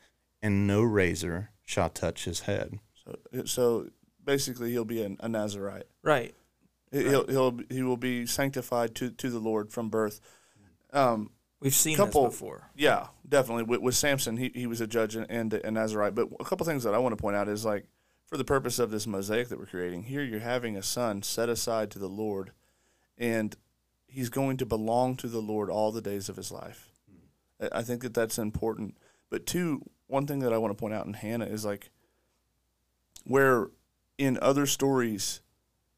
and 0.42 0.66
no 0.66 0.82
razor 0.82 1.50
shall 1.64 1.88
touch 1.88 2.24
his 2.24 2.40
head. 2.40 2.78
So 3.04 3.44
so 3.44 3.90
basically, 4.24 4.70
he'll 4.72 4.84
be 4.84 5.02
a, 5.02 5.16
a 5.20 5.28
Nazarite. 5.28 5.86
Right. 6.02 6.34
He- 6.92 7.04
He'll 7.04 7.26
he'll 7.26 7.58
he 7.70 7.82
will 7.82 7.96
be 7.98 8.24
sanctified 8.26 8.94
to 8.96 9.10
to 9.10 9.30
the 9.30 9.38
Lord 9.38 9.70
from 9.70 9.88
birth. 9.90 10.20
Um, 10.92 11.30
We've 11.60 11.74
seen 11.74 11.96
Couple- 11.96 12.24
this 12.26 12.34
before. 12.34 12.70
Yeah, 12.76 13.08
definitely. 13.28 13.64
With, 13.64 13.80
with 13.80 13.96
Samson, 13.96 14.36
he, 14.36 14.52
he 14.54 14.66
was 14.68 14.80
a 14.80 14.86
judge 14.86 15.16
and, 15.16 15.26
and 15.28 15.52
a 15.52 15.70
Nazarite. 15.72 16.14
But 16.14 16.28
a 16.38 16.44
couple 16.44 16.64
things 16.64 16.84
that 16.84 16.94
I 16.94 16.98
want 16.98 17.16
to 17.16 17.20
point 17.20 17.34
out 17.34 17.48
is 17.48 17.64
like, 17.64 17.86
for 18.26 18.36
the 18.36 18.44
purpose 18.44 18.78
of 18.78 18.92
this 18.92 19.08
mosaic 19.08 19.48
that 19.48 19.58
we're 19.58 19.66
creating, 19.66 20.04
here 20.04 20.22
you're 20.22 20.38
having 20.38 20.76
a 20.76 20.82
son 20.84 21.20
set 21.22 21.48
aside 21.48 21.90
to 21.90 21.98
the 21.98 22.08
Lord, 22.08 22.52
and 23.18 23.54
he's 24.06 24.30
going 24.30 24.56
to 24.56 24.64
belong 24.64 25.16
to 25.16 25.28
the 25.28 25.42
Lord 25.42 25.68
all 25.68 25.92
the 25.92 26.00
days 26.00 26.28
of 26.30 26.36
his 26.36 26.50
life. 26.50 26.88
Hmm. 27.10 27.64
I- 27.66 27.78
I 27.80 27.82
think 27.82 28.02
that 28.02 28.14
that's 28.14 28.38
important. 28.38 28.96
But 29.28 29.44
two, 29.44 29.82
one 30.06 30.26
thing 30.26 30.38
that 30.38 30.52
I 30.54 30.58
want 30.58 30.70
to 30.70 30.80
point 30.80 30.94
out 30.94 31.06
in 31.06 31.12
Hannah 31.12 31.44
is 31.44 31.64
like, 31.64 31.90
where 33.24 33.68
in 34.16 34.38
other 34.40 34.66
stories 34.66 35.40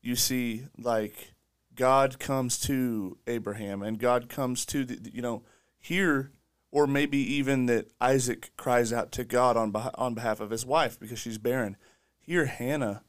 you 0.02 0.16
see 0.16 0.64
like 0.78 1.32
God 1.74 2.18
comes 2.18 2.58
to 2.60 3.16
Abraham 3.26 3.82
and 3.82 3.98
God 3.98 4.28
comes 4.28 4.66
to 4.66 4.84
the, 4.84 5.10
you 5.12 5.22
know 5.22 5.42
here 5.78 6.32
or 6.72 6.86
maybe 6.86 7.18
even 7.18 7.66
that 7.66 7.90
Isaac 8.00 8.50
cries 8.56 8.92
out 8.92 9.12
to 9.12 9.24
God 9.24 9.56
on 9.56 9.72
beh- 9.72 9.94
on 9.94 10.14
behalf 10.14 10.40
of 10.40 10.50
his 10.50 10.66
wife 10.66 10.98
because 10.98 11.18
she's 11.18 11.38
barren. 11.38 11.76
Here 12.18 12.46
Hannah 12.46 13.02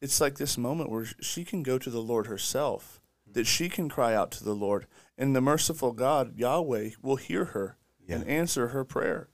it's 0.00 0.20
like 0.20 0.38
this 0.38 0.56
moment 0.58 0.90
where 0.90 1.04
she 1.20 1.44
can 1.44 1.62
go 1.62 1.78
to 1.78 1.90
the 1.90 2.00
Lord 2.02 2.26
herself 2.26 2.99
that 3.32 3.46
she 3.46 3.68
can 3.68 3.88
cry 3.88 4.14
out 4.14 4.30
to 4.32 4.44
the 4.44 4.54
Lord 4.54 4.86
and 5.18 5.34
the 5.36 5.40
merciful 5.40 5.92
God 5.92 6.36
Yahweh 6.36 6.90
will 7.02 7.16
hear 7.16 7.46
her 7.46 7.76
and 8.08 8.26
answer 8.26 8.68
her 8.68 8.84
prayer. 8.84 9.28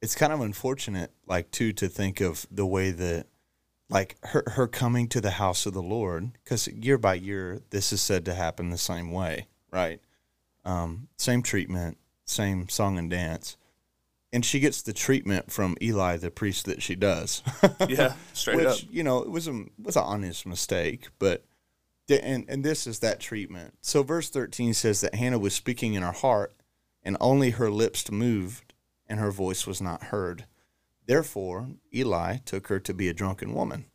it's 0.00 0.14
kind 0.14 0.32
of 0.32 0.40
unfortunate 0.40 1.12
like 1.26 1.50
too 1.50 1.72
to 1.74 1.86
think 1.88 2.20
of 2.20 2.46
the 2.50 2.64
way 2.66 2.90
that 2.90 3.26
like 3.90 4.16
her 4.24 4.42
her 4.52 4.66
coming 4.66 5.06
to 5.08 5.20
the 5.20 5.32
house 5.32 5.66
of 5.66 5.74
the 5.74 5.82
lord 5.82 6.32
because 6.42 6.66
year 6.68 6.96
by 6.98 7.12
year 7.14 7.60
this 7.70 7.92
is 7.92 8.00
said 8.00 8.24
to 8.24 8.32
happen 8.34 8.70
the 8.70 8.78
same 8.78 9.10
way 9.12 9.46
right 9.70 10.00
um, 10.64 11.08
same 11.18 11.42
treatment 11.42 11.98
same 12.24 12.68
song 12.70 12.98
and 12.98 13.10
dance 13.10 13.56
and 14.32 14.44
she 14.44 14.60
gets 14.60 14.82
the 14.82 14.92
treatment 14.92 15.50
from 15.52 15.76
Eli, 15.80 16.16
the 16.16 16.30
priest 16.30 16.66
that 16.66 16.82
she 16.82 16.94
does. 16.94 17.42
Yeah, 17.88 18.14
straight 18.34 18.56
Which 18.56 18.66
up. 18.66 18.78
you 18.90 19.02
know 19.04 19.18
it 19.22 19.30
was 19.30 19.46
a 19.46 19.64
was 19.80 19.96
an 19.96 20.02
honest 20.02 20.44
mistake, 20.46 21.08
but 21.18 21.44
and 22.08 22.44
and 22.48 22.64
this 22.64 22.86
is 22.86 23.00
that 23.00 23.20
treatment. 23.20 23.74
So 23.80 24.02
verse 24.02 24.30
thirteen 24.30 24.74
says 24.74 25.00
that 25.00 25.14
Hannah 25.14 25.38
was 25.38 25.54
speaking 25.54 25.94
in 25.94 26.02
her 26.02 26.12
heart, 26.12 26.54
and 27.02 27.16
only 27.20 27.50
her 27.50 27.70
lips 27.70 28.10
moved, 28.10 28.74
and 29.06 29.18
her 29.18 29.30
voice 29.30 29.66
was 29.66 29.80
not 29.80 30.04
heard. 30.04 30.46
Therefore, 31.06 31.68
Eli 31.94 32.38
took 32.44 32.68
her 32.68 32.80
to 32.80 32.94
be 32.94 33.08
a 33.08 33.14
drunken 33.14 33.54
woman. 33.54 33.86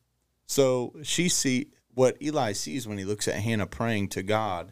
So 0.45 0.95
she 1.03 1.29
see 1.29 1.67
what 1.93 2.21
Eli 2.21 2.53
sees 2.53 2.87
when 2.87 2.97
he 2.97 3.05
looks 3.05 3.27
at 3.27 3.35
Hannah 3.35 3.67
praying 3.67 4.09
to 4.09 4.23
God 4.23 4.71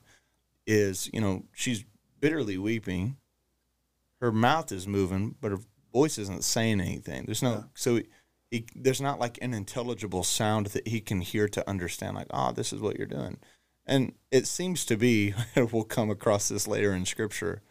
is 0.65 1.10
you 1.13 1.22
know 1.22 1.46
she's 1.53 1.86
bitterly 2.19 2.58
weeping. 2.58 3.17
Her 4.19 4.31
mouth 4.31 4.72
is 4.72 4.88
moving, 4.88 5.36
but 5.39 5.51
her 5.51 5.60
voice 5.93 6.17
isn't 6.17 6.43
saying 6.43 6.81
anything. 6.81 7.25
There's 7.25 7.43
no 7.43 7.65
so 7.74 8.01
he, 8.51 8.65
there's 8.75 9.01
not 9.01 9.20
like 9.20 9.38
an 9.41 9.53
intelligible 9.53 10.24
sound 10.24 10.68
that 10.68 10.88
he 10.88 11.00
can 11.01 11.22
hear 11.22 11.48
to 11.50 11.68
understand 11.70 12.15
like 12.15 12.27
oh 12.32 12.51
this 12.51 12.74
is 12.74 12.82
what 12.82 12.98
you're 12.98 13.08
doing. 13.08 13.38
And 13.86 14.13
it 14.32 14.46
seems 14.46 14.86
to 14.86 14.98
be 14.98 15.34
we'll 15.56 15.84
come 15.84 16.10
across 16.10 16.50
this 16.50 16.68
later 16.68 16.94
in 16.94 17.06
scripture 17.06 17.62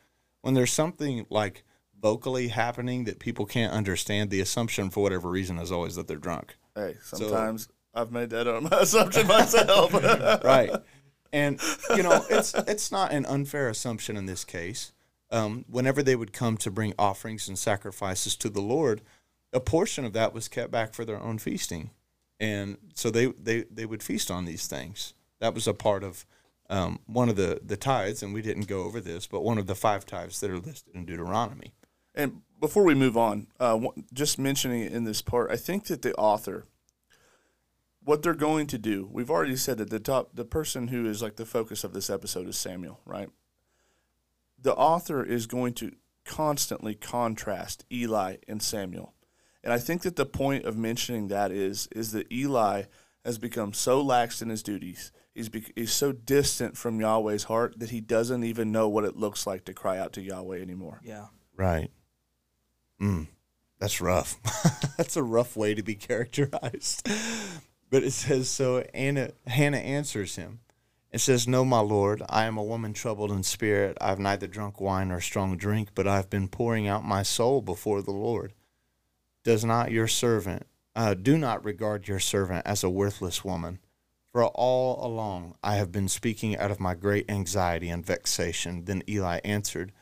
when 0.42 0.54
there's 0.54 0.73
something 0.73 1.26
like 1.30 1.64
vocally 2.00 2.49
happening 2.49 3.04
that 3.04 3.18
people 3.18 3.44
can't 3.44 3.73
understand 3.73 4.30
the 4.30 4.40
assumption 4.40 4.90
for 4.90 5.02
whatever 5.02 5.28
reason 5.28 5.58
is 5.58 5.73
always 5.73 5.97
that 5.97 6.06
they're 6.06 6.16
drunk. 6.16 6.56
Hey, 6.75 6.97
sometimes 7.02 7.68
I've 7.92 8.12
made 8.12 8.30
that 8.30 8.47
um, 8.47 8.66
assumption 8.73 9.26
myself. 9.26 9.92
right. 10.44 10.70
And 11.32 11.61
you 11.94 12.02
know 12.02 12.25
it's 12.30 12.54
it's 12.54 12.90
not 12.90 13.12
an 13.12 13.26
unfair 13.26 13.68
assumption 13.68 14.16
in 14.16 14.26
this 14.26 14.44
case. 14.44 14.92
Um, 15.30 15.66
whenever 15.68 16.02
they 16.02 16.16
would 16.16 16.32
come 16.32 16.56
to 16.58 16.70
bring 16.70 16.94
offerings 16.99 17.49
and 17.49 17.58
sacrifices 17.58 18.35
to 18.37 18.49
the 18.49 18.62
lord 18.62 19.02
a 19.52 19.61
portion 19.61 20.05
of 20.05 20.12
that 20.12 20.35
was 20.35 20.49
kept 20.49 20.71
back 20.71 20.95
for 20.95 21.05
their 21.05 21.21
own 21.21 21.38
feasting. 21.38 21.90
And 22.40 22.78
so 22.95 23.11
they 23.11 23.26
they, 23.26 23.64
they 23.71 23.87
would 23.87 24.02
feast 24.02 24.31
on 24.31 24.45
these 24.45 24.67
things. 24.67 25.14
That 25.40 25.55
was 25.55 25.67
a 25.67 25.75
part 25.75 26.05
of 26.05 26.26
um, 26.71 27.00
one 27.07 27.28
of 27.28 27.37
the 27.37 27.61
the 27.64 27.76
tithes 27.76 28.23
and 28.23 28.35
we 28.35 28.43
didn't 28.43 28.69
go 28.69 28.83
over 28.83 29.00
this 29.00 29.26
but 29.26 29.43
one 29.43 29.57
of 29.57 29.67
the 29.67 29.75
five 29.75 30.05
tithes 30.05 30.40
that 30.40 30.50
are 30.50 30.59
listed 30.59 30.95
in 30.95 31.07
deuteronomy. 31.07 31.73
And 32.14 32.43
before 32.61 32.83
we 32.83 32.95
move 32.95 33.17
on, 33.17 33.47
uh, 33.61 33.78
just 34.12 34.38
mentioning 34.38 34.83
in 34.83 35.05
this 35.05 35.23
part, 35.23 35.50
I 35.50 35.57
think 35.57 35.85
that 35.87 36.02
the 36.02 36.14
author, 36.17 36.67
what 38.02 38.23
they're 38.23 38.35
going 38.35 38.67
to 38.69 38.78
do, 38.78 39.09
we've 39.12 39.31
already 39.31 39.55
said 39.55 39.78
that 39.78 39.90
the 39.90 40.00
top, 40.00 40.31
the 40.35 40.45
person 40.45 40.88
who 40.88 41.09
is 41.09 41.23
like 41.23 41.37
the 41.37 41.47
focus 41.47 41.85
of 41.85 41.93
this 41.93 42.11
episode 42.11 42.49
is 42.49 42.59
Samuel, 42.59 42.99
right? 43.07 43.31
The 44.61 44.75
author 44.75 45.23
is 45.23 45.47
going 45.47 45.75
to 45.75 45.93
constantly 46.25 46.97
contrast 46.97 47.85
Eli 47.93 48.37
and 48.49 48.61
Samuel, 48.61 49.14
and 49.62 49.72
I 49.72 49.78
think 49.78 50.02
that 50.02 50.16
the 50.16 50.26
point 50.26 50.64
of 50.64 50.76
mentioning 50.76 51.28
that 51.28 51.50
is 51.50 51.88
is 51.92 52.12
that 52.12 52.30
Eli 52.32 52.84
has 53.24 53.38
become 53.38 53.72
so 53.72 54.00
lax 54.00 54.40
in 54.40 54.48
his 54.48 54.62
duties. 54.62 55.12
He's, 55.34 55.48
bec 55.48 55.72
he's 55.76 55.92
so 55.92 56.12
distant 56.12 56.76
from 56.76 57.00
Yahweh's 57.00 57.44
heart 57.44 57.78
that 57.78 57.90
he 57.90 58.00
doesn't 58.00 58.42
even 58.44 58.72
know 58.72 58.88
what 58.88 59.04
it 59.04 59.16
looks 59.16 59.46
like 59.46 59.64
to 59.66 59.74
cry 59.74 59.98
out 59.98 60.12
to 60.14 60.22
Yahweh 60.22 60.60
anymore. 60.60 61.00
Yeah. 61.04 61.26
right 61.56 61.90
mm, 63.00 63.28
that's 63.78 64.00
rough 64.00 64.36
that's 64.96 65.16
a 65.16 65.22
rough 65.22 65.56
way 65.56 65.74
to 65.74 65.82
be 65.82 65.94
characterized 65.94 67.08
but 67.90 68.02
it 68.02 68.12
says 68.12 68.48
so 68.48 68.78
Anna, 68.94 69.30
hannah 69.46 69.78
answers 69.78 70.36
him 70.36 70.60
and 71.10 71.20
says, 71.20 71.48
No, 71.48 71.64
my 71.64 71.80
lord, 71.80 72.22
I 72.28 72.44
am 72.44 72.56
a 72.56 72.62
woman 72.62 72.92
troubled 72.92 73.30
in 73.30 73.42
spirit. 73.42 73.96
I 74.00 74.08
have 74.08 74.18
neither 74.18 74.46
drunk 74.46 74.80
wine 74.80 75.08
nor 75.08 75.20
strong 75.20 75.56
drink, 75.56 75.90
but 75.94 76.06
I 76.06 76.16
have 76.16 76.30
been 76.30 76.48
pouring 76.48 76.86
out 76.86 77.04
my 77.04 77.22
soul 77.22 77.62
before 77.62 78.02
the 78.02 78.12
Lord. 78.12 78.52
Does 79.49 79.65
not 79.65 79.91
your 79.91 80.08
servant, 80.08 80.67
uh, 80.95 81.15
do 81.15 81.39
not 81.39 81.65
regard 81.65 82.06
your 82.06 82.19
servant 82.19 82.67
as 82.67 82.84
a 82.84 82.91
worthless 82.91 83.47
woman. 83.47 83.78
For 84.30 84.45
all 84.45 85.02
along 85.02 85.54
I 85.65 85.76
have 85.76 85.91
been 85.91 86.08
speaking 86.08 86.58
out 86.58 86.71
of 86.71 86.80
my 86.80 86.95
great 86.95 87.30
anxiety 87.30 87.89
and 87.89 88.04
vexation. 88.04 88.84
Then 88.84 89.02
Eli 89.08 89.41
answered, 89.47 89.93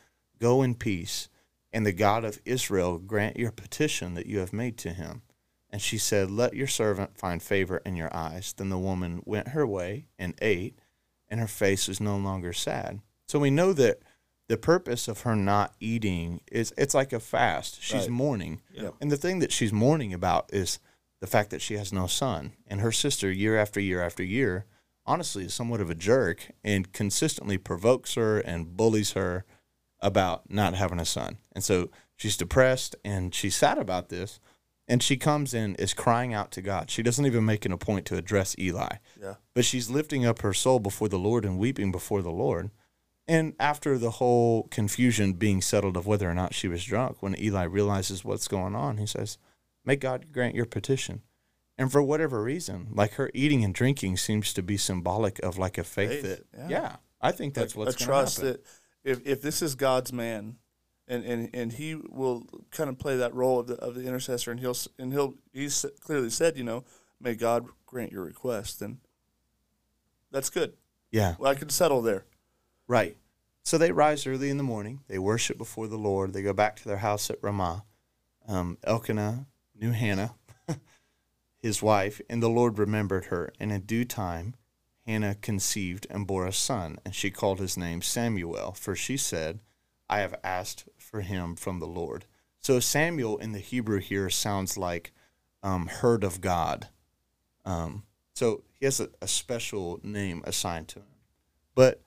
Go 0.41 0.63
in 0.63 0.75
peace, 0.75 1.29
and 1.73 1.87
the 1.87 1.93
God 1.93 2.25
of 2.25 2.41
Israel 2.45 2.99
grant 2.99 3.37
your 3.37 3.53
petition 3.53 4.15
that 4.15 4.27
you 4.27 4.41
have 4.41 4.53
made 4.53 4.77
to 4.79 4.91
him. 4.91 5.23
And 5.71 5.81
she 5.81 5.97
said, 5.97 6.29
Let 6.29 6.55
your 6.55 6.67
servant 6.67 7.17
find 7.17 7.41
favor 7.41 7.81
in 7.87 7.95
your 7.95 8.13
eyes. 8.13 8.53
Then 8.53 8.69
the 8.69 8.79
woman 8.79 9.23
went 9.25 9.51
her 9.51 9.65
way 9.65 10.09
and 10.19 10.35
ate, 10.43 10.81
and 11.29 11.39
her 11.39 11.47
face 11.47 11.87
was 11.87 12.01
no 12.01 12.17
longer 12.17 12.53
sad. 12.53 12.99
So 13.29 13.39
we 13.39 13.51
know 13.51 13.73
that 13.75 14.01
the 14.49 14.57
purpose 14.57 15.09
of 15.09 15.23
her 15.23 15.35
not 15.35 15.75
eating 15.81 16.41
is 16.51 16.73
it's 16.79 16.95
like 16.95 17.13
a 17.13 17.21
fast. 17.21 17.83
She's 17.83 18.03
Right. 18.03 18.11
mourning. 18.11 18.61
Yeah. 18.73 18.91
And 19.01 19.11
the 19.11 19.17
thing 19.17 19.41
that 19.41 19.53
she's 19.53 19.73
mourning 19.73 20.15
about 20.15 20.53
is 20.53 20.79
the 21.21 21.27
fact 21.27 21.51
that 21.51 21.63
she 21.63 21.75
has 21.75 21.93
no 21.93 22.07
son. 22.07 22.53
And 22.67 22.81
her 22.81 22.93
sister, 22.93 23.31
year 23.31 23.59
after 23.59 23.81
year 23.81 24.03
after 24.03 24.23
year, 24.23 24.67
honestly 25.05 25.45
is 25.45 25.55
somewhat 25.55 25.81
of 25.81 25.91
a 25.91 25.95
jerk 25.95 26.51
and 26.65 26.93
consistently 26.93 27.59
provokes 27.59 28.15
her 28.15 28.39
and 28.39 28.77
bullies 28.77 29.13
her 29.13 29.45
about 30.01 30.51
not 30.51 30.75
having 30.75 31.01
a 31.01 31.05
son. 31.05 31.39
And 31.53 31.65
so 31.65 31.91
she's 32.17 32.37
depressed 32.37 32.95
and 33.05 33.35
she's 33.35 33.57
sad 33.57 33.79
about 33.79 34.09
this. 34.11 34.39
And 34.89 35.03
she 35.03 35.17
comes 35.17 35.53
in 35.55 35.75
is 35.77 35.93
crying 35.95 36.33
out 36.33 36.53
to 36.53 36.63
God. 36.63 36.91
She 36.91 37.03
doesn't 37.03 37.27
even 37.27 37.45
make 37.45 37.67
it 37.67 37.73
a 37.73 37.77
point 37.77 38.07
to 38.07 38.17
address 38.17 38.55
Eli, 38.59 38.99
Yeah. 39.21 39.35
but 39.55 39.65
she's 39.65 39.91
lifting 39.91 40.25
up 40.25 40.43
her 40.43 40.53
soul 40.55 40.79
before 40.79 41.09
the 41.09 41.19
Lord 41.19 41.45
and 41.45 41.59
weeping 41.59 41.91
before 41.91 42.23
the 42.23 42.31
Lord. 42.31 42.71
And 43.29 43.55
after 43.59 43.99
the 43.99 44.12
whole 44.12 44.65
confusion 44.65 45.33
being 45.33 45.61
settled 45.61 45.97
of 45.97 46.07
whether 46.07 46.31
or 46.31 46.35
not 46.35 46.55
she 46.55 46.69
was 46.69 46.85
drunk, 46.85 47.23
when 47.23 47.39
Eli 47.41 47.65
realizes 47.65 48.25
what's 48.25 48.47
going 48.47 48.77
on, 48.77 48.99
he 48.99 49.07
says, 49.07 49.39
May 49.85 49.97
God 49.97 50.33
grant 50.33 50.55
your 50.55 50.67
petition. 50.67 51.23
And 51.79 51.93
for 51.93 52.03
whatever 52.03 52.43
reason, 52.43 52.89
like 52.93 53.15
her 53.15 53.31
eating 53.35 53.62
and 53.65 53.75
drinking 53.75 54.17
seems 54.17 54.53
to 54.55 54.62
be 54.62 54.77
symbolic 54.77 55.39
of 55.41 55.59
like 55.59 55.77
a 55.77 55.85
faith, 55.85 56.23
Faith, 56.23 56.23
that, 56.23 56.45
yeah. 56.57 56.69
yeah. 56.69 56.97
I 57.21 57.33
think 57.33 57.55
that's 57.55 57.77
Like, 57.77 57.87
what's 57.87 58.03
a 58.03 58.05
trust 58.05 58.37
happen. 58.39 58.53
that 58.53 58.67
if, 59.05 59.27
if 59.27 59.43
this 59.43 59.61
is 59.61 59.75
God's 59.75 60.12
man, 60.12 60.57
and, 61.09 61.25
and, 61.25 61.51
and 61.55 61.73
he 61.73 61.95
will 61.95 62.47
kind 62.71 62.91
of 62.91 62.99
play 62.99 63.17
that 63.17 63.35
role 63.35 63.61
of 63.61 63.67
the, 63.69 63.75
of 63.77 63.95
the 63.95 64.07
intercessor, 64.07 64.51
and 64.51 64.59
he'll 64.59 64.77
and 64.99 65.12
he'll 65.12 65.35
he's 65.53 65.85
clearly 66.01 66.31
said, 66.31 66.57
you 66.57 66.65
know, 66.65 66.85
may 67.21 67.35
God 67.35 67.67
grant 67.85 68.11
your 68.11 68.25
request, 68.25 68.81
then 68.81 68.99
that's 70.33 70.51
good. 70.51 70.73
yeah. 71.12 71.37
Well, 71.39 71.51
I 71.51 71.55
can 71.55 71.69
settle 71.69 72.03
there. 72.03 72.25
Right. 72.88 73.16
So 73.62 73.79
they 73.79 73.90
rise 73.90 74.27
early 74.27 74.49
in 74.49 74.59
the 74.59 74.62
morning. 74.62 75.01
They 75.09 75.18
worship 75.18 75.59
before 75.59 75.88
the 75.88 75.96
Lord. 75.96 76.33
They 76.33 76.42
go 76.42 76.53
back 76.53 76.77
to 76.77 76.88
their 76.88 76.99
house 76.99 77.31
at 77.31 77.42
Ramah. 77.42 77.85
Um, 78.46 78.79
Elkanah 78.85 79.46
knew 79.75 79.90
Hannah, 79.90 80.35
his 81.59 81.83
wife, 81.83 82.20
and 82.31 82.42
the 82.42 82.49
Lord 82.49 82.79
remembered 82.79 83.27
her. 83.27 83.53
And 83.59 83.72
in 83.72 83.81
due 83.83 84.05
time, 84.05 84.55
Hannah 85.05 85.35
conceived 85.35 86.07
and 86.11 86.27
bore 86.27 86.46
a 86.46 86.53
son, 86.53 86.99
and 87.05 87.14
she 87.14 87.31
called 87.31 87.59
his 87.59 87.77
name 87.77 88.03
Samuel, 88.03 88.72
for 88.72 88.94
she 88.94 89.16
said, 89.16 89.61
I 90.09 90.18
have 90.18 90.38
asked 90.44 90.88
for 90.96 91.20
him 91.20 91.57
from 91.57 91.81
the 91.81 91.87
Lord. 91.87 92.25
So 92.61 92.81
Samuel 92.81 93.38
in 93.38 93.53
the 93.53 93.59
Hebrew 93.59 94.01
here 94.01 94.31
sounds 94.31 94.77
like 94.77 95.12
um, 95.62 95.87
heard 95.87 96.25
of 96.25 96.40
God. 96.40 96.88
Um, 97.64 98.05
so 98.35 98.62
he 98.75 98.85
has 98.85 99.01
a, 99.01 99.09
a 99.20 99.29
special 99.29 100.01
name 100.03 100.42
assigned 100.44 100.88
to 100.88 101.01
him. 101.01 101.07
But 101.75 102.01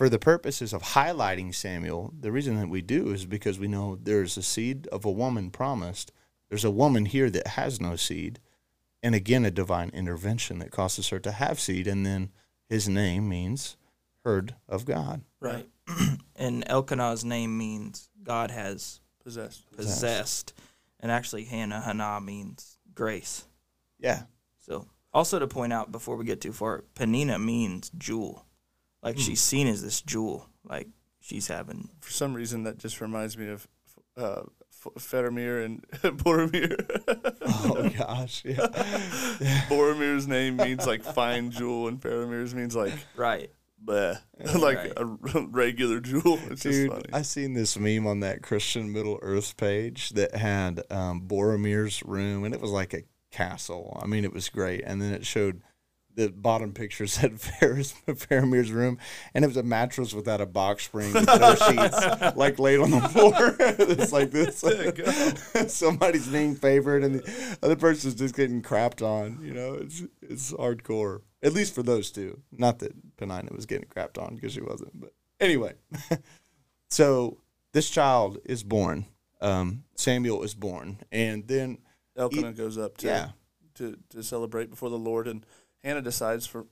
for 0.00 0.08
the 0.08 0.18
purposes 0.18 0.72
of 0.72 0.82
highlighting 0.82 1.54
Samuel, 1.54 2.14
the 2.18 2.32
reason 2.32 2.58
that 2.58 2.70
we 2.70 2.80
do 2.80 3.12
is 3.12 3.26
because 3.26 3.58
we 3.58 3.68
know 3.68 3.98
there's 4.02 4.38
a 4.38 4.42
seed 4.42 4.86
of 4.86 5.04
a 5.04 5.10
woman 5.10 5.50
promised. 5.50 6.10
There's 6.48 6.64
a 6.64 6.70
woman 6.70 7.04
here 7.04 7.28
that 7.28 7.48
has 7.48 7.82
no 7.82 7.96
seed. 7.96 8.40
And 9.02 9.14
again, 9.14 9.44
a 9.44 9.50
divine 9.50 9.90
intervention 9.90 10.58
that 10.60 10.70
causes 10.70 11.10
her 11.10 11.18
to 11.18 11.32
have 11.32 11.60
seed. 11.60 11.86
And 11.86 12.06
then 12.06 12.30
his 12.66 12.88
name 12.88 13.28
means 13.28 13.76
heard 14.24 14.54
of 14.66 14.86
God. 14.86 15.20
Right. 15.38 15.68
and 16.34 16.64
Elkanah's 16.66 17.22
name 17.22 17.58
means 17.58 18.08
God 18.22 18.50
has 18.50 19.00
Possessed. 19.22 19.70
possessed. 19.70 20.54
And 21.00 21.12
actually, 21.12 21.44
Hannah, 21.44 21.82
Hannah 21.82 22.22
means 22.22 22.78
grace. 22.94 23.44
Yeah. 23.98 24.22
So, 24.64 24.86
also 25.12 25.38
to 25.38 25.46
point 25.46 25.74
out 25.74 25.92
before 25.92 26.16
we 26.16 26.24
get 26.24 26.40
too 26.40 26.54
far, 26.54 26.84
Penina 26.94 27.38
means 27.38 27.90
jewel. 27.98 28.46
Like 29.02 29.18
she's 29.18 29.40
seen 29.40 29.66
as 29.66 29.82
this 29.82 30.00
jewel. 30.02 30.48
Like 30.64 30.88
she's 31.20 31.48
having. 31.48 31.88
For 32.00 32.10
some 32.10 32.34
reason, 32.34 32.64
that 32.64 32.78
just 32.78 33.00
reminds 33.00 33.36
me 33.38 33.48
of 33.48 33.66
uh, 34.16 34.42
Faramir 34.98 35.64
and 35.64 35.82
Boromir. 36.18 36.76
Oh, 37.42 37.88
gosh. 37.98 38.42
Yeah. 38.44 38.56
Boromir's 39.68 40.26
name 40.26 40.56
means 40.56 40.86
like 40.86 41.02
fine 41.02 41.50
jewel, 41.50 41.88
and 41.88 42.00
Faramir's 42.00 42.54
means 42.54 42.74
like 42.76 42.92
Right. 43.16 43.50
bleh, 43.82 44.18
like 44.58 44.76
Right. 44.78 44.92
a 44.96 45.00
r- 45.04 45.46
regular 45.50 46.00
jewel. 46.00 46.38
It's 46.50 46.62
just 46.62 46.64
Dude, 46.64 46.90
funny. 46.90 47.04
I 47.12 47.22
seen 47.22 47.54
this 47.54 47.78
meme 47.78 48.06
on 48.06 48.20
that 48.20 48.42
Christian 48.42 48.92
Middle 48.92 49.18
Earth 49.22 49.56
page 49.56 50.10
that 50.10 50.34
had 50.34 50.82
um, 50.90 51.22
Boromir's 51.26 52.02
room, 52.02 52.44
and 52.44 52.54
it 52.54 52.60
was 52.60 52.70
like 52.70 52.92
a 52.94 53.02
castle. 53.30 53.98
I 54.02 54.06
mean, 54.06 54.24
it 54.24 54.32
was 54.34 54.48
great. 54.50 54.82
And 54.84 55.00
then 55.00 55.12
it 55.14 55.24
showed 55.24 55.62
the 56.14 56.28
bottom 56.28 56.72
picture 56.72 57.06
said 57.06 57.40
Ferris 57.40 57.94
Faramir's 58.06 58.72
room, 58.72 58.98
and 59.34 59.44
it 59.44 59.48
was 59.48 59.56
a 59.56 59.62
mattress 59.62 60.12
without 60.12 60.40
a 60.40 60.46
box 60.46 60.84
spring, 60.84 61.12
no 61.12 61.54
sheets, 61.54 62.36
like 62.36 62.58
laid 62.58 62.80
on 62.80 62.90
the 62.90 63.00
floor. 63.00 63.56
it's 63.60 64.12
like 64.12 64.30
this. 64.30 65.72
Somebody's 65.72 66.30
name 66.30 66.54
favored, 66.54 67.04
and 67.04 67.16
the 67.16 67.58
other 67.62 67.76
person's 67.76 68.14
just 68.14 68.34
getting 68.34 68.62
crapped 68.62 69.02
on. 69.02 69.40
You 69.42 69.54
know, 69.54 69.74
it's 69.74 70.02
it's 70.22 70.52
hardcore. 70.52 71.22
At 71.42 71.54
least 71.54 71.74
for 71.74 71.82
those 71.82 72.10
two. 72.10 72.40
Not 72.52 72.80
that 72.80 73.16
Penina 73.16 73.54
was 73.54 73.66
getting 73.66 73.88
crapped 73.88 74.22
on 74.22 74.34
because 74.34 74.52
she 74.52 74.60
wasn't. 74.60 75.00
But 75.00 75.14
anyway, 75.40 75.74
so 76.88 77.38
this 77.72 77.88
child 77.88 78.38
is 78.44 78.62
born. 78.62 79.06
Um, 79.40 79.84
Samuel 79.94 80.42
is 80.42 80.54
born, 80.54 80.98
and 81.10 81.48
then 81.48 81.78
Elkanah 82.16 82.52
goes 82.52 82.76
up 82.76 82.98
to, 82.98 83.06
yeah. 83.06 83.28
to 83.76 83.96
to 84.10 84.22
celebrate 84.22 84.68
before 84.68 84.90
the 84.90 84.98
Lord, 84.98 85.26
and 85.26 85.46
Hannah 85.84 86.02
decides 86.02 86.46
for 86.46 86.66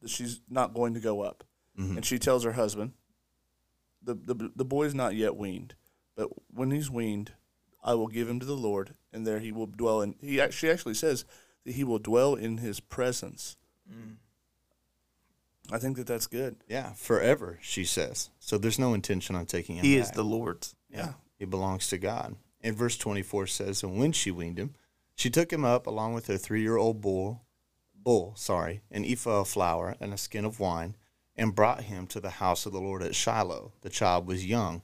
that 0.00 0.10
she's 0.10 0.40
not 0.48 0.74
going 0.74 0.94
to 0.94 1.00
go 1.00 1.20
up, 1.22 1.44
Mm-hmm. 1.78 1.96
and 1.96 2.04
she 2.04 2.18
tells 2.18 2.44
her 2.44 2.52
husband, 2.52 2.92
the, 4.02 4.14
the 4.14 4.50
the 4.54 4.64
boy's 4.64 4.94
not 4.94 5.14
yet 5.14 5.36
weaned, 5.36 5.74
but 6.16 6.28
when 6.52 6.70
he's 6.70 6.90
weaned, 6.90 7.32
I 7.82 7.94
will 7.94 8.08
give 8.08 8.28
him 8.28 8.38
to 8.40 8.46
the 8.46 8.56
Lord, 8.56 8.94
and 9.12 9.26
there 9.26 9.38
he 9.38 9.52
will 9.52 9.66
dwell. 9.66 10.02
in 10.02 10.14
he 10.20 10.40
she 10.50 10.68
actually 10.70 10.94
says 10.94 11.24
that 11.64 11.72
he 11.74 11.82
will 11.84 11.98
dwell 11.98 12.34
in 12.34 12.58
his 12.58 12.78
presence. 12.80 13.56
I 15.70 15.78
think 15.78 15.96
that 15.96 16.06
that's 16.06 16.26
good. 16.26 16.56
yeah, 16.68 16.92
forever, 16.94 17.58
she 17.62 17.84
says. 17.84 18.30
So 18.40 18.58
there's 18.58 18.78
no 18.78 18.94
intention 18.94 19.36
on 19.36 19.46
taking 19.46 19.76
him. 19.76 19.84
He 19.84 19.96
is 19.96 20.10
the 20.10 20.24
Lord's. 20.24 20.74
Yeah. 20.90 21.12
He 21.38 21.44
belongs 21.44 21.88
to 21.88 21.98
God. 21.98 22.36
And 22.60 22.76
verse 22.76 22.96
24 22.98 23.46
says, 23.46 23.82
And 23.82 23.98
when 23.98 24.12
she 24.12 24.30
weaned 24.30 24.58
him, 24.58 24.74
she 25.14 25.30
took 25.30 25.52
him 25.52 25.64
up 25.64 25.86
along 25.86 26.14
with 26.14 26.26
her 26.26 26.36
three 26.36 26.62
year 26.62 26.76
old 26.76 27.00
bull, 27.00 27.42
bull, 28.04 28.34
sorry, 28.36 28.82
an 28.90 29.04
ephah 29.04 29.40
of 29.40 29.48
flour 29.48 29.96
and 30.00 30.12
a 30.12 30.18
skin 30.18 30.44
of 30.44 30.60
wine, 30.60 30.96
and 31.36 31.54
brought 31.54 31.84
him 31.84 32.06
to 32.08 32.20
the 32.20 32.30
house 32.30 32.66
of 32.66 32.72
the 32.72 32.80
Lord 32.80 33.02
at 33.02 33.14
Shiloh. 33.14 33.72
The 33.80 33.90
child 33.90 34.26
was 34.26 34.46
young. 34.46 34.82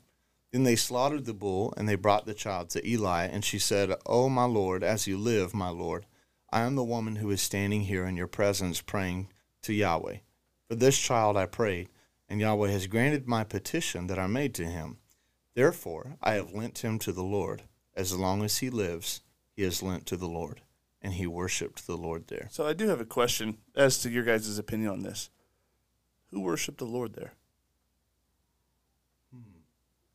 Then 0.52 0.62
they 0.62 0.76
slaughtered 0.76 1.26
the 1.26 1.34
bull, 1.34 1.74
and 1.76 1.88
they 1.88 1.94
brought 1.94 2.24
the 2.24 2.34
child 2.34 2.70
to 2.70 2.88
Eli. 2.88 3.24
And 3.24 3.44
she 3.44 3.58
said, 3.58 3.94
O 4.06 4.28
my 4.28 4.44
Lord, 4.44 4.82
as 4.82 5.06
you 5.06 5.18
live, 5.18 5.52
my 5.52 5.68
Lord, 5.68 6.06
I 6.50 6.62
am 6.62 6.74
the 6.74 6.84
woman 6.84 7.16
who 7.16 7.30
is 7.30 7.42
standing 7.42 7.82
here 7.82 8.06
in 8.06 8.16
your 8.16 8.26
presence 8.26 8.80
praying 8.80 9.28
to 9.62 9.74
Yahweh. 9.74 10.18
For 10.66 10.74
this 10.74 10.98
child 10.98 11.36
I 11.36 11.46
prayed, 11.46 11.88
and 12.28 12.40
Yahweh 12.40 12.70
has 12.70 12.86
granted 12.86 13.28
my 13.28 13.44
petition 13.44 14.06
that 14.06 14.18
I 14.18 14.26
made 14.26 14.54
to 14.54 14.64
him. 14.64 14.98
Therefore, 15.54 16.16
I 16.22 16.34
have 16.34 16.54
lent 16.54 16.78
him 16.78 16.98
to 17.00 17.12
the 17.12 17.22
Lord. 17.22 17.64
As 17.94 18.16
long 18.16 18.42
as 18.42 18.58
he 18.58 18.70
lives, 18.70 19.22
he 19.56 19.64
is 19.64 19.82
lent 19.82 20.06
to 20.06 20.16
the 20.16 20.28
Lord. 20.28 20.62
And 21.08 21.14
he 21.14 21.26
worshiped 21.26 21.86
the 21.86 21.96
Lord 21.96 22.26
there. 22.28 22.48
So 22.50 22.66
I 22.66 22.74
do 22.74 22.88
have 22.88 23.00
a 23.00 23.06
question 23.06 23.56
as 23.74 23.96
to 24.00 24.10
your 24.10 24.24
guys' 24.24 24.58
opinion 24.58 24.90
on 24.90 25.02
this. 25.02 25.30
Who 26.30 26.40
worshipped 26.42 26.76
the 26.76 26.84
Lord 26.84 27.14
there? 27.14 27.32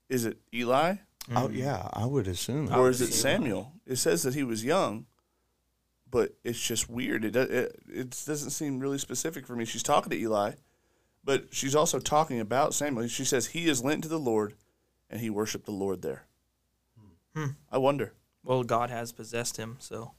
Is 0.07 0.25
it 0.25 0.37
Eli 0.53 0.97
Oh, 1.35 1.49
yeah, 1.49 1.87
I 1.93 2.05
would 2.05 2.27
assume. 2.27 2.71
or 2.71 2.89
is 2.91 3.01
it 3.01 3.11
Samuel? 3.11 3.71
It 3.87 3.95
says 3.95 4.21
that 4.21 4.35
he 4.35 4.43
was 4.43 4.63
young, 4.63 5.07
but 6.11 6.35
it's 6.43 6.61
just 6.61 6.87
weird. 6.87 7.25
It 7.25 7.35
it, 7.35 7.79
it 7.91 8.09
doesn't 8.27 8.51
seem 8.51 8.79
really 8.79 8.99
specific 8.99 9.47
for 9.47 9.55
me. 9.55 9.65
She's 9.65 9.81
talking 9.81 10.11
to 10.11 10.15
Eli, 10.15 10.51
but 11.23 11.47
she's 11.51 11.73
also 11.75 11.97
talking 11.97 12.39
about 12.39 12.75
Samuel. 12.75 13.07
She 13.07 13.25
says 13.25 13.47
he 13.47 13.67
is 13.67 13.83
lent 13.83 14.03
to 14.03 14.09
the 14.09 14.19
Lord, 14.19 14.53
and 15.09 15.21
he 15.21 15.31
worshipped 15.31 15.65
the 15.65 15.71
Lord 15.71 16.03
there. 16.03 16.25
Hmm. 17.33 17.51
I 17.71 17.79
wonder. 17.79 18.13
Well, 18.43 18.63
God 18.63 18.91
has 18.91 19.11
possessed 19.11 19.57
him, 19.57 19.77
so 19.79 20.11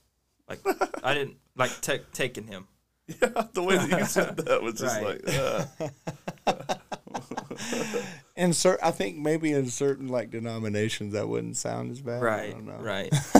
like 0.48 0.60
I 1.02 1.14
didn't 1.14 1.36
like 1.56 1.70
ta 1.80 1.94
taken 2.12 2.46
him. 2.46 2.66
Yeah, 3.06 3.44
the 3.52 3.62
way 3.62 3.76
that 3.76 3.98
you 3.98 4.04
said 4.06 4.36
that 4.38 4.62
was 4.62 4.80
just 4.80 5.00
Right. 5.00 5.22
like, 5.26 5.36
uh, 6.46 6.74
In 8.36 8.52
cer- 8.52 8.78
I 8.82 8.90
think 8.90 9.16
maybe 9.18 9.52
in 9.52 9.68
certain 9.68 10.08
like 10.08 10.30
denominations 10.30 11.12
that 11.12 11.28
wouldn't 11.28 11.56
sound 11.56 11.92
as 11.92 12.00
bad. 12.00 12.20
I 12.22 12.24
Right, 12.24 12.50
don't 12.52 12.64
know. 12.66 12.78
right. 12.80 13.12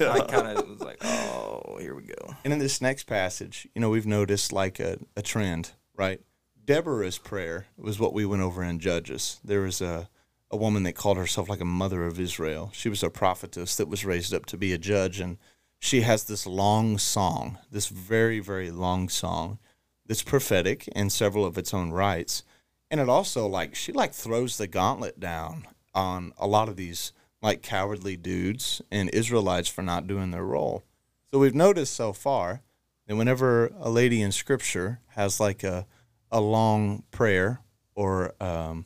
I 0.00 0.20
kind 0.28 0.58
of 0.58 0.68
was 0.68 0.80
like, 0.80 0.98
oh, 1.04 1.76
here 1.80 1.94
we 1.94 2.02
go. 2.02 2.34
And 2.44 2.52
in 2.52 2.58
this 2.58 2.80
next 2.80 3.04
passage, 3.04 3.68
you 3.74 3.80
know, 3.80 3.90
we've 3.90 4.06
noticed 4.06 4.52
like 4.52 4.80
a, 4.80 4.98
a 5.16 5.22
trend, 5.22 5.72
right? 5.96 6.20
Deborah's 6.64 7.18
prayer 7.18 7.66
was 7.76 8.00
what 8.00 8.12
we 8.14 8.24
went 8.26 8.42
over 8.42 8.62
in 8.64 8.80
Judges. 8.80 9.40
There 9.44 9.60
was 9.60 9.80
a, 9.80 10.08
a 10.50 10.56
woman 10.56 10.82
that 10.84 10.94
called 10.94 11.18
herself 11.18 11.48
like 11.48 11.60
a 11.60 11.64
mother 11.64 12.04
of 12.04 12.18
Israel. 12.18 12.70
She 12.72 12.88
was 12.88 13.02
a 13.04 13.10
prophetess 13.10 13.76
that 13.76 13.88
was 13.88 14.04
raised 14.04 14.34
up 14.34 14.46
to 14.46 14.56
be 14.56 14.72
a 14.72 14.78
judge, 14.78 15.20
and 15.20 15.38
she 15.84 16.02
has 16.02 16.22
this 16.22 16.46
long 16.46 16.96
song, 16.96 17.58
this 17.72 17.88
very, 17.88 18.38
very 18.38 18.70
long 18.70 19.08
song 19.08 19.58
that's 20.06 20.22
prophetic 20.22 20.86
in 20.94 21.10
several 21.10 21.44
of 21.44 21.58
its 21.58 21.74
own 21.74 21.90
rights. 21.90 22.44
And 22.88 23.00
it 23.00 23.08
also 23.08 23.48
like 23.48 23.74
she 23.74 23.90
like 23.90 24.14
throws 24.14 24.56
the 24.56 24.68
gauntlet 24.68 25.18
down 25.18 25.66
on 25.92 26.34
a 26.38 26.46
lot 26.46 26.68
of 26.68 26.76
these 26.76 27.12
like 27.42 27.62
cowardly 27.62 28.16
dudes 28.16 28.80
and 28.92 29.10
Israelites 29.10 29.68
for 29.68 29.82
not 29.82 30.06
doing 30.06 30.30
their 30.30 30.44
role. 30.44 30.84
So 31.32 31.40
we've 31.40 31.52
noticed 31.52 31.94
so 31.94 32.12
far 32.12 32.62
that 33.08 33.16
whenever 33.16 33.72
a 33.80 33.90
lady 33.90 34.22
in 34.22 34.30
Scripture 34.30 35.00
has 35.08 35.40
like 35.40 35.64
a 35.64 35.84
a 36.30 36.40
long 36.40 37.02
prayer 37.10 37.58
or 37.96 38.34
um, 38.40 38.84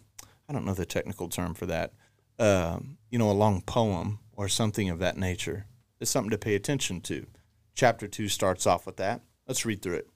I 0.48 0.54
don't 0.54 0.64
know 0.64 0.72
the 0.72 0.86
technical 0.86 1.28
term 1.28 1.52
for 1.52 1.66
that, 1.66 1.92
um, 2.38 2.96
you 3.10 3.18
know, 3.18 3.30
a 3.30 3.32
long 3.32 3.60
poem 3.60 4.18
or 4.32 4.48
something 4.48 4.88
of 4.88 4.98
that 5.00 5.18
nature, 5.18 5.66
it's 6.00 6.10
something 6.10 6.30
to 6.30 6.38
pay 6.38 6.54
attention 6.54 7.00
to. 7.02 7.26
Chapter 7.74 8.08
two 8.08 8.28
starts 8.28 8.66
off 8.66 8.86
with 8.86 8.96
that. 8.96 9.22
Let's 9.46 9.64
read 9.64 9.82
through 9.82 9.96
it. 9.96 10.08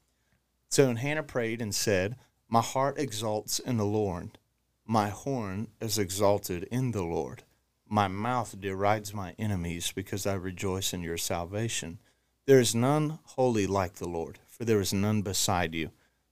So 0.68 0.94
Hannah 0.94 1.22
prayed 1.22 1.60
and 1.60 1.74
said, 1.74 2.16
My 2.48 2.62
heart 2.62 2.98
exalts 2.98 3.58
in 3.58 3.76
the 3.76 3.84
Lord. 3.84 4.38
My 4.86 5.08
horn 5.08 5.68
is 5.80 5.98
exalted 5.98 6.64
in 6.64 6.92
the 6.92 7.02
Lord. 7.02 7.44
My 7.88 8.08
mouth 8.08 8.60
derides 8.60 9.12
my 9.12 9.34
enemies 9.38 9.92
because 9.92 10.26
I 10.26 10.34
rejoice 10.34 10.92
in 10.92 11.02
your 11.02 11.16
salvation. 11.16 11.98
There 12.46 12.60
is 12.60 12.74
none 12.74 13.18
holy 13.22 13.66
like 13.66 13.94
the 13.94 14.08
Lord, 14.08 14.38
for 14.48 14.64
there 14.64 14.80
is 14.80 14.92
none 14.92 15.22
beside 15.22 15.74
you. 15.74 15.90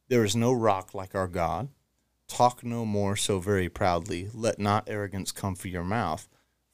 There 0.09 0.25
is 0.25 0.35
no 0.35 0.53
rock 0.53 0.95
like 0.95 1.15
our 1.15 1.29
God. 1.29 1.69
Talk 2.29 2.65
no 2.65 2.85
more 2.85 3.17
so 3.17 3.41
very 3.41 3.69
proudly. 3.69 4.29
Let 4.33 4.59
not 4.59 4.89
arrogance 4.89 5.33
come 5.33 5.55
from 5.55 5.71
your 5.71 5.85
mouth. 5.85 6.29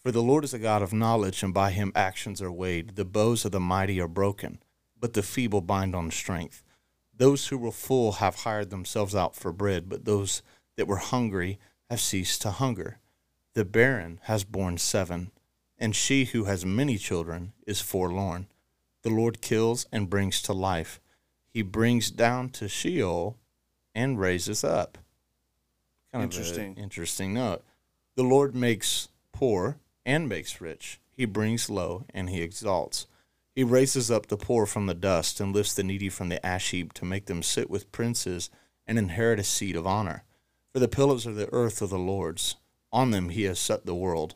For 0.05 0.13
the 0.13 0.23
Lord 0.23 0.45
is 0.45 0.53
a 0.53 0.59
God 0.59 0.83
of 0.83 0.93
knowledge, 0.93 1.43
and 1.43 1.55
by 1.55 1.71
him 1.71 1.91
actions 1.95 2.43
are 2.43 2.53
weighed. 2.53 2.97
The 2.97 3.07
bows 3.07 3.47
of 3.47 3.53
the 3.53 3.59
mighty 3.61 3.99
are 4.03 4.07
broken, 4.07 4.59
but 5.01 5.15
the 5.15 5.23
feeble 5.23 5.63
bind 5.63 5.97
on 5.97 6.11
strength. 6.11 6.63
Those 7.17 7.47
who 7.47 7.57
were 7.57 7.73
full 7.73 8.13
have 8.13 8.35
hired 8.41 8.69
themselves 8.69 9.15
out 9.15 9.35
for 9.35 9.51
bread, 9.51 9.89
but 9.89 10.05
those 10.05 10.43
that 10.77 10.87
were 10.87 10.99
hungry 10.99 11.59
have 11.89 12.03
ceased 12.03 12.43
to 12.43 12.51
hunger. 12.51 12.99
The 13.55 13.65
barren 13.65 14.21
has 14.25 14.45
borne 14.45 14.77
seven, 14.77 15.31
and 15.79 15.97
she 15.97 16.27
who 16.27 16.45
has 16.45 16.67
many 16.67 16.99
children 16.99 17.55
is 17.67 17.81
forlorn. 17.81 18.49
The 19.05 19.11
Lord 19.11 19.41
kills 19.41 19.87
and 19.91 20.11
brings 20.11 20.43
to 20.43 20.53
life. 20.53 21.01
He 21.49 21.63
brings 21.63 22.11
down 22.11 22.51
to 22.51 22.69
Sheol 22.69 23.39
and 23.95 24.21
raises 24.21 24.65
up. 24.65 24.99
Kind 26.13 26.25
of 26.25 26.31
Interesting. 26.31 26.77
interesting 26.77 27.33
note. 27.33 27.65
The 28.17 28.23
Lord 28.23 28.55
makes 28.55 29.09
poor 29.33 29.79
and 30.05 30.29
makes 30.29 30.61
rich. 30.61 31.01
He 31.13 31.25
brings 31.25 31.71
low 31.71 32.05
and 32.13 32.31
he 32.31 32.43
exalts. 32.43 33.07
He 33.55 33.63
raises 33.63 34.11
up 34.11 34.27
the 34.27 34.37
poor 34.37 34.67
from 34.67 34.87
the 34.87 34.95
dust 34.95 35.41
and 35.41 35.55
lifts 35.55 35.75
the 35.75 35.85
needy 35.85 36.09
from 36.09 36.29
the 36.29 36.45
ash 36.45 36.71
heap 36.71 36.93
to 36.95 37.05
make 37.05 37.27
them 37.27 37.43
sit 37.43 37.71
with 37.71 37.93
princes 37.93 38.51
and 38.87 38.99
inherit 38.99 39.39
a 39.39 39.45
seat 39.45 39.77
of 39.77 39.87
honor. 39.87 40.25
For 40.73 40.81
the 40.81 40.89
pillars 40.89 41.25
of 41.25 41.37
the 41.37 41.53
earth 41.53 41.81
are 41.81 41.87
the 41.87 41.99
Lord's. 41.99 42.57
On 42.93 43.13
them 43.13 43.29
he 43.29 43.45
has 43.45 43.59
set 43.59 43.87
the 43.87 43.95
world. 43.95 44.35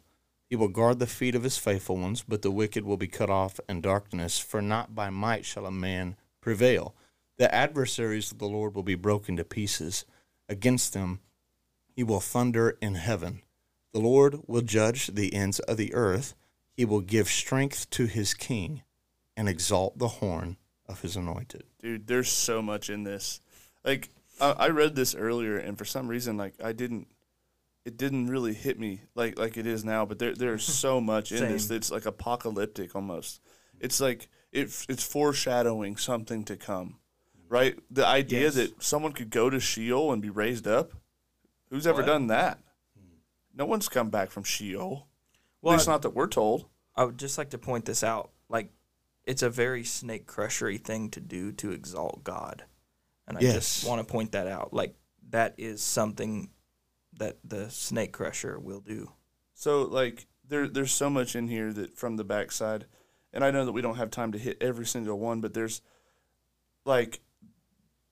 He 0.49 0.57
will 0.57 0.69
guard 0.69 0.99
the 0.99 1.07
feet 1.07 1.35
of 1.35 1.43
his 1.43 1.59
faithful 1.59 1.97
ones, 1.97 2.25
but 2.27 2.43
the 2.43 2.51
wicked 2.51 2.85
will 2.85 2.97
be 2.97 3.09
cut 3.09 3.29
off 3.29 3.61
in 3.69 3.81
darkness, 3.81 4.39
for 4.39 4.63
not 4.63 4.95
by 4.95 5.11
might 5.11 5.45
shall 5.45 5.67
a 5.67 5.71
man 5.71 6.17
prevail. 6.41 6.95
The 7.37 7.53
adversaries 7.55 8.33
of 8.33 8.39
the 8.39 8.49
Lord 8.49 8.75
will 8.75 8.83
be 8.83 8.95
broken 8.95 9.37
to 9.37 9.45
pieces. 9.45 10.05
Against 10.49 10.93
them 10.93 11.21
he 11.95 12.03
will 12.03 12.21
thunder 12.21 12.79
in 12.81 12.95
heaven. 12.95 13.43
The 13.93 14.01
Lord 14.01 14.41
will 14.47 14.61
judge 14.63 15.09
the 15.09 15.33
ends 15.35 15.59
of 15.61 15.77
the 15.77 15.95
earth. 15.95 16.35
He 16.77 16.85
will 16.85 17.01
give 17.01 17.29
strength 17.29 17.89
to 17.91 18.07
his 18.07 18.35
king 18.35 18.83
and 19.37 19.49
exalt 19.49 19.99
the 19.99 20.09
horn 20.09 20.57
of 20.87 21.03
his 21.03 21.17
anointed. 21.17 21.65
dude 21.83 22.07
there's 22.07 22.31
so 22.31 22.63
much 22.63 22.89
in 22.89 23.03
this 23.05 23.41
like 23.85 24.09
I, 24.41 24.51
I 24.53 24.69
read 24.69 24.95
this 24.97 25.15
earlier 25.15 25.59
and 25.59 25.77
for 25.77 25.85
some 25.85 26.09
reason 26.09 26.39
like 26.39 26.55
i 26.65 26.73
didn't 26.73 27.09
it 27.85 27.99
didn't 27.99 28.29
really 28.29 28.55
hit 28.55 28.81
me 28.81 29.03
like 29.15 29.39
like 29.39 29.59
it 29.59 29.67
is 29.67 29.85
now 29.85 30.07
but 30.07 30.19
there 30.19 30.35
there's 30.35 30.65
so 30.85 30.99
much 30.99 31.31
in 31.31 31.41
this 31.41 31.67
that's 31.69 31.91
like 31.91 32.07
apocalyptic 32.07 32.97
almost 32.97 33.41
it's 33.79 34.01
like 34.01 34.29
it, 34.51 34.71
it's 34.89 35.05
foreshadowing 35.05 35.97
something 35.99 36.43
to 36.45 36.57
come 36.57 36.97
right 37.51 37.79
the 37.91 38.07
idea 38.07 38.45
Yes. 38.45 38.55
that 38.55 38.83
someone 38.83 39.13
could 39.13 39.29
go 39.31 39.51
to 39.51 39.61
sheol 39.61 40.11
and 40.11 40.23
be 40.23 40.31
raised 40.31 40.67
up 40.67 40.93
who's 41.69 41.87
ever 41.87 41.99
What? 42.01 42.07
done 42.07 42.27
that 42.29 42.59
no 43.59 43.67
one's 43.67 43.89
come 43.89 44.09
back 44.09 44.31
from 44.31 44.45
sheol 44.45 45.09
Well, 45.61 45.75
at 45.75 45.79
least 45.79 45.89
not 45.89 46.03
that 46.03 46.15
we're 46.15 46.29
told 46.29 46.67
I 46.97 47.05
would 47.05 47.19
just 47.19 47.39
like 47.39 47.51
to 47.51 47.59
point 47.59 47.85
this 47.85 48.03
out. 48.03 48.31
Like, 48.49 48.73
it's 49.25 49.43
a 49.43 49.51
very 49.51 49.85
snake 49.85 50.27
crushery 50.27 50.83
thing 50.83 51.11
to 51.11 51.21
do 51.21 51.53
to 51.53 51.71
exalt 51.71 52.25
God. 52.25 52.65
And 53.29 53.39
I 53.39 53.43
Yes. 53.43 53.55
just 53.55 53.89
want 53.89 54.05
to 54.05 54.11
point 54.11 54.33
that 54.33 54.47
out. 54.49 54.73
Like 54.73 54.97
that 55.31 55.55
is 55.59 55.83
something 55.83 56.51
that 57.19 57.37
the 57.45 57.69
snake 57.71 58.13
crusher 58.13 58.59
will 58.59 58.81
do. 58.81 59.13
So 59.55 59.83
like 59.83 60.27
there 60.49 60.67
there's 60.67 60.93
so 60.93 61.11
much 61.11 61.37
in 61.37 61.49
here 61.49 61.73
that 61.75 61.97
from 61.99 62.17
the 62.17 62.25
backside, 62.25 62.87
and 63.33 63.45
I 63.45 63.51
know 63.51 63.65
that 63.67 63.73
we 63.73 63.83
don't 63.83 63.97
have 63.97 64.11
time 64.11 64.33
to 64.33 64.39
hit 64.39 64.57
every 64.61 64.87
single 64.87 65.19
one, 65.19 65.41
but 65.41 65.53
there's 65.53 65.83
like 66.85 67.21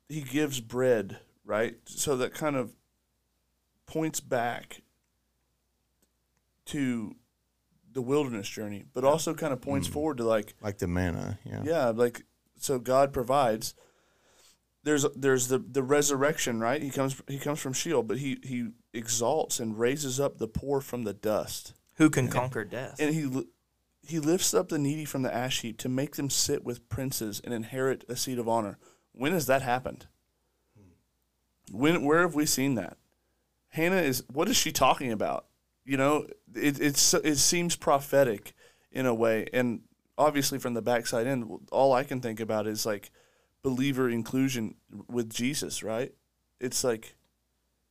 he 0.09 0.21
gives 0.21 0.61
bread, 0.61 1.19
right? 1.45 1.77
So 1.87 2.17
that 2.19 2.35
kind 2.35 2.57
of 2.57 2.75
points 3.87 4.21
back 4.21 4.83
to 6.67 7.17
the 7.93 8.03
wilderness 8.03 8.49
journey, 8.49 8.85
but 8.93 9.05
also 9.05 9.35
kind 9.35 9.53
of 9.53 9.61
points 9.61 9.89
mm. 9.89 9.93
forward 9.93 10.19
to 10.19 10.25
like 10.25 10.55
Like 10.61 10.79
the 10.79 10.87
manna. 10.87 11.39
Yeah. 11.45 11.63
yeah, 11.65 11.89
like 11.89 12.25
so 12.59 12.79
God 12.79 13.13
provides. 13.13 13.75
There's 14.83 15.05
there's 15.17 15.49
the 15.49 15.59
the 15.59 15.83
resurrection, 15.83 16.61
right? 16.61 16.81
He 16.81 16.91
comes 16.91 17.21
he 17.27 17.39
comes 17.39 17.59
from 17.59 17.73
Sheol, 17.73 18.03
but 18.03 18.19
he 18.19 18.39
he 18.43 18.69
exalts 18.93 19.59
and 19.59 19.79
raises 19.79 20.21
up 20.21 20.39
the 20.39 20.47
poor 20.47 20.81
from 20.81 21.05
the 21.05 21.13
dust, 21.13 21.75
Who 21.95 22.09
can 22.11 22.29
conquer 22.29 22.65
death? 22.65 22.97
and 23.01 23.15
he 23.15 23.25
li- 23.25 23.49
he 24.07 24.21
lifts 24.21 24.55
up 24.55 24.69
the 24.69 24.79
needy 24.79 25.05
from 25.05 25.23
the 25.23 25.35
ash 25.35 25.63
heap 25.63 25.79
to 25.79 25.89
make 25.89 26.15
them 26.17 26.31
sit 26.31 26.65
with 26.65 26.89
princes 26.89 27.41
and 27.43 27.53
inherit 27.53 28.05
a 28.09 28.15
seat 28.15 28.39
of 28.39 28.49
honor. 28.49 28.79
When 29.13 29.33
has 29.33 29.47
that 29.47 29.63
happened? 29.63 30.07
Hmm. 30.77 31.77
When 31.77 32.05
where 32.05 32.21
have 32.21 32.35
we 32.35 32.47
seen 32.47 32.75
that? 32.77 32.97
Hannah 33.71 34.03
is 34.03 34.23
what 34.33 34.49
is 34.49 34.57
she 34.57 34.71
talking 34.71 35.11
about? 35.11 35.47
You 35.87 35.97
know, 35.97 36.27
it 36.55 36.81
it's 36.81 37.15
it 37.15 37.37
seems 37.37 37.77
prophetic 37.77 38.53
in 38.91 39.07
a 39.07 39.15
way, 39.15 39.47
and 39.53 39.83
obviously 40.19 40.59
from 40.59 40.75
the 40.75 40.83
backside 40.83 41.27
in, 41.27 41.59
all 41.71 41.93
I 41.93 42.05
can 42.05 42.21
think 42.21 42.41
about 42.41 42.67
is 42.67 42.85
like 42.85 43.11
believer 43.63 44.09
inclusion 44.09 44.75
with 45.09 45.33
Jesus, 45.33 45.83
right? 45.83 46.13
It's 46.61 46.85
like 46.85 47.15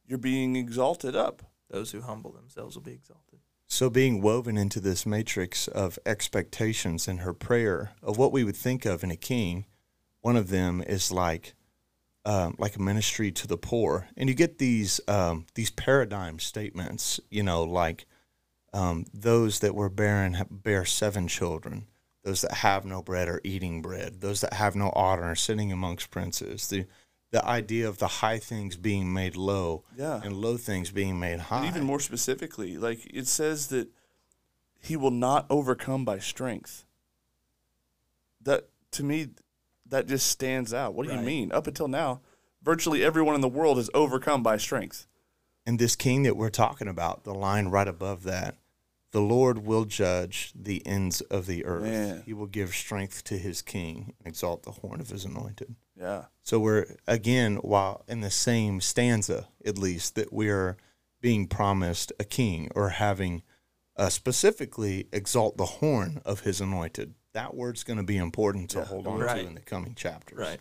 you're 0.08 0.18
being 0.18 0.56
exalted 0.56 1.16
up. 1.16 1.44
Those 1.70 1.92
who 1.92 2.02
humble 2.02 2.32
themselves 2.32 2.76
will 2.76 2.84
be 2.84 2.94
exalted. 2.94 3.40
So, 3.68 3.90
being 3.90 4.22
woven 4.22 4.58
into 4.58 4.80
this 4.80 5.06
matrix 5.06 5.68
of 5.68 5.98
expectations 6.06 7.08
in 7.08 7.18
her 7.18 7.34
prayer 7.34 7.94
of 8.04 8.18
what 8.18 8.32
we 8.32 8.44
would 8.44 8.56
think 8.56 8.86
of 8.86 9.04
in 9.04 9.10
a 9.10 9.16
king, 9.16 9.66
one 10.22 10.36
of 10.36 10.50
them 10.50 10.84
is 10.86 11.12
like, 11.12 11.55
um, 12.26 12.56
like 12.58 12.76
a 12.76 12.82
ministry 12.82 13.32
to 13.32 13.48
the 13.48 13.58
poor, 13.58 14.08
and 14.18 14.28
you 14.30 14.36
get 14.36 14.58
these 14.58 15.00
um, 15.08 15.46
these 15.56 15.70
paradigm 15.72 16.40
statements. 16.40 17.20
You 17.30 17.44
know, 17.44 17.64
like 17.64 18.06
um, 18.74 19.06
those 19.14 19.60
that 19.60 19.76
were 19.76 19.90
barren 19.90 20.38
bear 20.50 20.86
seven 20.86 21.28
children. 21.28 21.88
Those 22.24 22.42
that 22.42 22.54
have 22.56 22.86
no 22.86 23.04
bread 23.04 23.28
are 23.28 23.42
eating 23.44 23.84
bread. 23.84 24.22
Those 24.22 24.42
that 24.42 24.54
have 24.54 24.76
no 24.76 24.90
honor 24.96 25.24
are 25.26 25.36
sitting 25.36 25.72
amongst 25.72 26.10
princes. 26.10 26.68
The 26.68 26.86
the 27.32 27.46
idea 27.46 27.88
of 27.88 27.98
the 27.98 28.08
high 28.08 28.40
things 28.40 28.78
being 28.78 29.12
made 29.12 29.36
low 29.36 29.84
Yeah. 29.98 30.22
and 30.24 30.34
low 30.38 30.56
things 30.58 30.92
being 30.92 31.20
made 31.20 31.40
high. 31.40 31.60
And 31.66 31.68
even 31.68 31.84
more 31.84 32.00
specifically, 32.00 32.78
like 32.78 33.06
it 33.14 33.28
says 33.28 33.68
that 33.68 33.90
he 34.80 34.96
will 34.96 35.12
not 35.12 35.46
overcome 35.50 36.06
by 36.06 36.20
strength. 36.20 36.86
That 38.42 38.70
to 38.92 39.04
me, 39.04 39.30
that 39.90 40.08
just 40.08 40.28
stands 40.28 40.74
out. 40.74 40.94
What 40.94 41.08
do 41.08 41.14
you 41.14 41.22
mean? 41.22 41.52
Up 41.52 41.68
until 41.68 41.88
now, 41.88 42.22
virtually 42.62 43.04
everyone 43.04 43.36
in 43.36 43.42
the 43.42 43.48
world 43.48 43.78
is 43.78 43.90
overcome 43.94 44.44
by 44.44 44.58
strength. 44.58 45.08
And 45.66 45.80
this 45.80 45.96
king 45.96 46.24
that 46.24 46.38
we're 46.38 46.50
talking 46.50 46.88
about, 46.88 47.24
the 47.24 47.34
line 47.34 47.68
right 47.68 47.88
above 47.88 48.24
that, 48.24 48.58
the 49.12 49.22
Lord 49.22 49.66
will 49.66 49.86
judge 49.86 50.52
the 50.54 50.86
ends 50.86 51.22
of 51.22 51.46
the 51.46 51.66
earth. 51.66 51.84
Man. 51.84 52.24
He 52.26 52.34
will 52.34 52.48
give 52.48 52.76
strength 52.76 53.24
to 53.26 53.38
his 53.38 53.62
king 53.62 54.14
and 54.20 54.28
exalt 54.28 54.64
the 54.64 54.72
horn 54.72 55.00
of 55.00 55.10
his 55.10 55.24
anointed. 55.24 55.76
Yeah. 55.98 56.26
So 56.44 56.60
we're 56.60 56.86
again, 57.08 57.56
while 57.58 58.04
in 58.08 58.20
the 58.20 58.30
same 58.30 58.82
stanza, 58.82 59.48
at 59.66 59.78
least, 59.78 60.16
that 60.16 60.34
we're 60.34 60.76
being 61.22 61.48
promised 61.48 62.12
a 62.20 62.26
king 62.26 62.70
or 62.76 62.90
having 62.90 63.42
uh, 63.96 64.10
specifically 64.10 65.08
exalt 65.14 65.56
the 65.56 65.66
horn 65.66 66.22
of 66.26 66.42
his 66.42 66.60
anointed. 66.60 67.14
That 67.36 67.54
word's 67.54 67.84
going 67.84 67.98
to 67.98 68.04
be 68.04 68.16
important 68.16 68.70
to 68.72 68.80
Yeah. 68.80 68.86
hold 68.86 69.08
on 69.08 69.20
Right. 69.20 69.42
to 69.42 69.48
in 69.48 69.56
the 69.56 69.60
coming 69.62 69.94
chapters. 69.94 70.40
Right. 70.40 70.60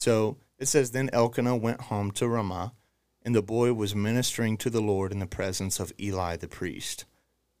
So 0.00 0.38
it 0.58 0.66
says, 0.66 0.90
Then 0.90 1.10
Elkanah 1.12 1.54
went 1.56 1.82
home 1.82 2.10
to 2.12 2.26
Ramah, 2.26 2.72
and 3.20 3.34
the 3.34 3.42
boy 3.42 3.74
was 3.74 3.94
ministering 3.94 4.56
to 4.56 4.70
the 4.70 4.80
Lord 4.80 5.12
in 5.12 5.18
the 5.18 5.26
presence 5.26 5.78
of 5.78 5.92
Eli 6.00 6.36
the 6.36 6.48
priest. 6.48 7.04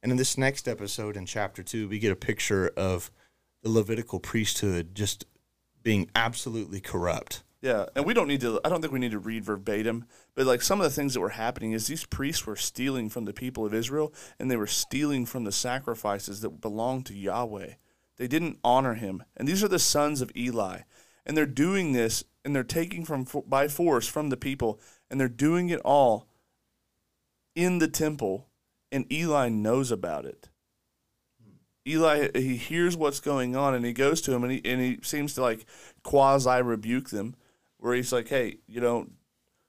And 0.02 0.10
in 0.10 0.16
this 0.16 0.38
next 0.38 0.66
episode, 0.66 1.14
in 1.14 1.26
chapter 1.26 1.62
two, 1.62 1.88
we 1.88 1.98
get 1.98 2.10
a 2.10 2.16
picture 2.16 2.72
of 2.74 3.10
the 3.62 3.68
Levitical 3.68 4.18
priesthood 4.18 4.94
just 4.94 5.26
being 5.82 6.10
absolutely 6.16 6.80
corrupt. 6.80 7.42
Yeah, 7.60 7.86
and 7.94 8.06
we 8.06 8.14
don't 8.14 8.26
need 8.28 8.40
to. 8.40 8.60
I 8.64 8.70
don't 8.70 8.80
think 8.80 8.94
we 8.94 8.98
need 8.98 9.12
to 9.12 9.18
read 9.18 9.44
verbatim, 9.44 10.06
but 10.34 10.46
like 10.46 10.62
some 10.62 10.80
of 10.80 10.84
the 10.84 10.90
things 10.90 11.12
that 11.14 11.20
were 11.20 11.28
happening 11.28 11.72
is 11.72 11.86
these 11.86 12.06
priests 12.06 12.46
were 12.46 12.56
stealing 12.56 13.10
from 13.10 13.26
the 13.26 13.32
people 13.34 13.66
of 13.66 13.74
Israel, 13.74 14.12
and 14.38 14.50
they 14.50 14.56
were 14.56 14.66
stealing 14.66 15.26
from 15.26 15.44
the 15.44 15.52
sacrifices 15.52 16.40
that 16.40 16.62
belonged 16.62 17.04
to 17.06 17.14
Yahweh. 17.14 17.74
They 18.18 18.28
didn't 18.28 18.58
honor 18.62 18.94
Him, 18.94 19.22
and 19.36 19.48
these 19.48 19.64
are 19.64 19.68
the 19.68 19.78
sons 19.78 20.20
of 20.20 20.30
Eli, 20.36 20.80
and 21.24 21.36
they're 21.36 21.46
doing 21.46 21.92
this, 21.92 22.24
and 22.44 22.54
they're 22.54 22.64
taking 22.64 23.04
from 23.04 23.26
by 23.46 23.68
force 23.68 24.06
from 24.06 24.28
the 24.28 24.36
people, 24.36 24.80
and 25.10 25.20
they're 25.20 25.28
doing 25.28 25.68
it 25.68 25.80
all 25.84 26.28
in 27.54 27.78
the 27.78 27.88
temple, 27.88 28.48
and 28.90 29.10
Eli 29.12 29.48
knows 29.48 29.90
about 29.90 30.24
it. 30.24 30.48
Eli 31.86 32.28
he 32.34 32.56
hears 32.56 32.96
what's 32.96 33.18
going 33.18 33.56
on 33.56 33.74
and 33.74 33.84
he 33.84 33.92
goes 33.92 34.20
to 34.22 34.32
him 34.32 34.44
and 34.44 34.52
he 34.52 34.62
and 34.64 34.80
he 34.80 34.98
seems 35.02 35.34
to 35.34 35.42
like 35.42 35.66
quasi 36.04 36.62
rebuke 36.62 37.10
them 37.10 37.34
where 37.78 37.94
he's 37.94 38.12
like, 38.12 38.28
"Hey, 38.28 38.58
you 38.68 38.80
know, 38.80 39.08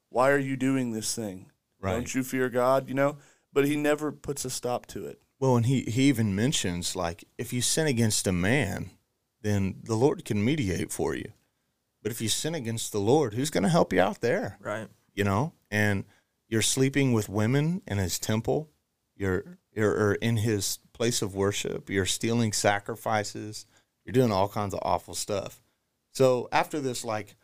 why 0.09 0.29
are 0.29 0.37
you 0.37 0.55
doing 0.55 0.91
this 0.91 1.15
thing? 1.15 1.51
Right. 1.81 1.93
Don't 1.93 2.13
you 2.13 2.23
fear 2.23 2.49
God, 2.49 2.87
you 2.87 2.93
know?" 2.93 3.17
But 3.51 3.65
he 3.65 3.75
never 3.75 4.11
puts 4.11 4.45
a 4.45 4.51
stop 4.51 4.85
to 4.87 5.05
it. 5.05 5.22
Well, 5.43 5.57
and 5.57 5.65
he, 5.65 5.81
he 5.81 6.03
even 6.03 6.33
mentions, 6.33 6.95
like, 6.95 7.25
if 7.37 7.51
you 7.51 7.61
sin 7.61 7.85
against 7.85 8.27
a 8.27 8.31
man, 8.31 8.91
then 9.41 9.81
the 9.83 9.95
Lord 9.95 10.23
can 10.23 10.45
mediate 10.45 10.89
for 10.89 11.13
you. 11.13 11.33
But 12.01 12.13
if 12.13 12.21
you 12.21 12.29
sin 12.29 12.55
against 12.55 12.93
the 12.93 13.01
Lord, 13.01 13.33
who's 13.33 13.49
going 13.49 13.63
to 13.65 13.69
help 13.69 13.91
you 13.91 13.99
out 13.99 14.21
there? 14.21 14.57
Right. 14.61 14.87
you 15.13 15.23
know, 15.23 15.53
and 15.71 16.05
you're 16.47 16.61
sleeping 16.61 17.13
with 17.13 17.29
women 17.29 17.81
in 17.87 17.97
his 17.97 18.19
temple, 18.19 18.69
you're 19.15 19.57
you're 19.73 19.91
or 19.91 20.13
in 20.15 20.37
his 20.37 20.79
place 20.93 21.21
of 21.21 21.35
worship, 21.35 21.89
you're 21.89 22.05
stealing 22.05 22.53
sacrifices, 22.53 23.65
you're 24.05 24.13
doing 24.13 24.31
all 24.31 24.47
kinds 24.47 24.73
of 24.73 24.79
awful 24.83 25.13
stuff. 25.13 25.63
So 26.11 26.47
after 26.51 26.79
this, 26.79 27.03
like, 27.03 27.35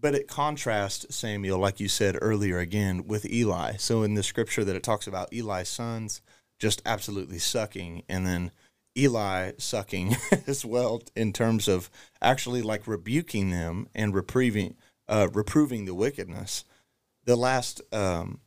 but 0.00 0.14
it 0.14 0.28
contrasts 0.28 1.14
Samuel, 1.14 1.58
like 1.58 1.80
you 1.80 1.88
said 1.88 2.16
earlier, 2.20 2.58
again 2.58 3.06
with 3.06 3.30
Eli. 3.30 3.76
So 3.76 4.02
in 4.02 4.14
the 4.14 4.22
scripture 4.22 4.64
that 4.64 4.76
it 4.76 4.82
talks 4.82 5.06
about 5.06 5.32
Eli's 5.32 5.68
sons 5.68 6.20
just 6.58 6.82
absolutely 6.86 7.38
sucking, 7.38 8.02
and 8.08 8.26
then 8.26 8.50
Eli 8.96 9.52
sucking 9.58 10.16
as 10.46 10.64
well 10.64 11.02
in 11.16 11.32
terms 11.32 11.68
of 11.68 11.90
actually 12.22 12.62
like 12.62 12.86
rebuking 12.86 13.50
them 13.50 13.88
and 13.94 14.14
reproving 14.14 14.76
uh, 15.08 15.28
reproving 15.32 15.84
the 15.84 15.94
wickedness. 15.94 16.64
The 17.24 17.36
last 17.36 17.80
um, 17.92 18.40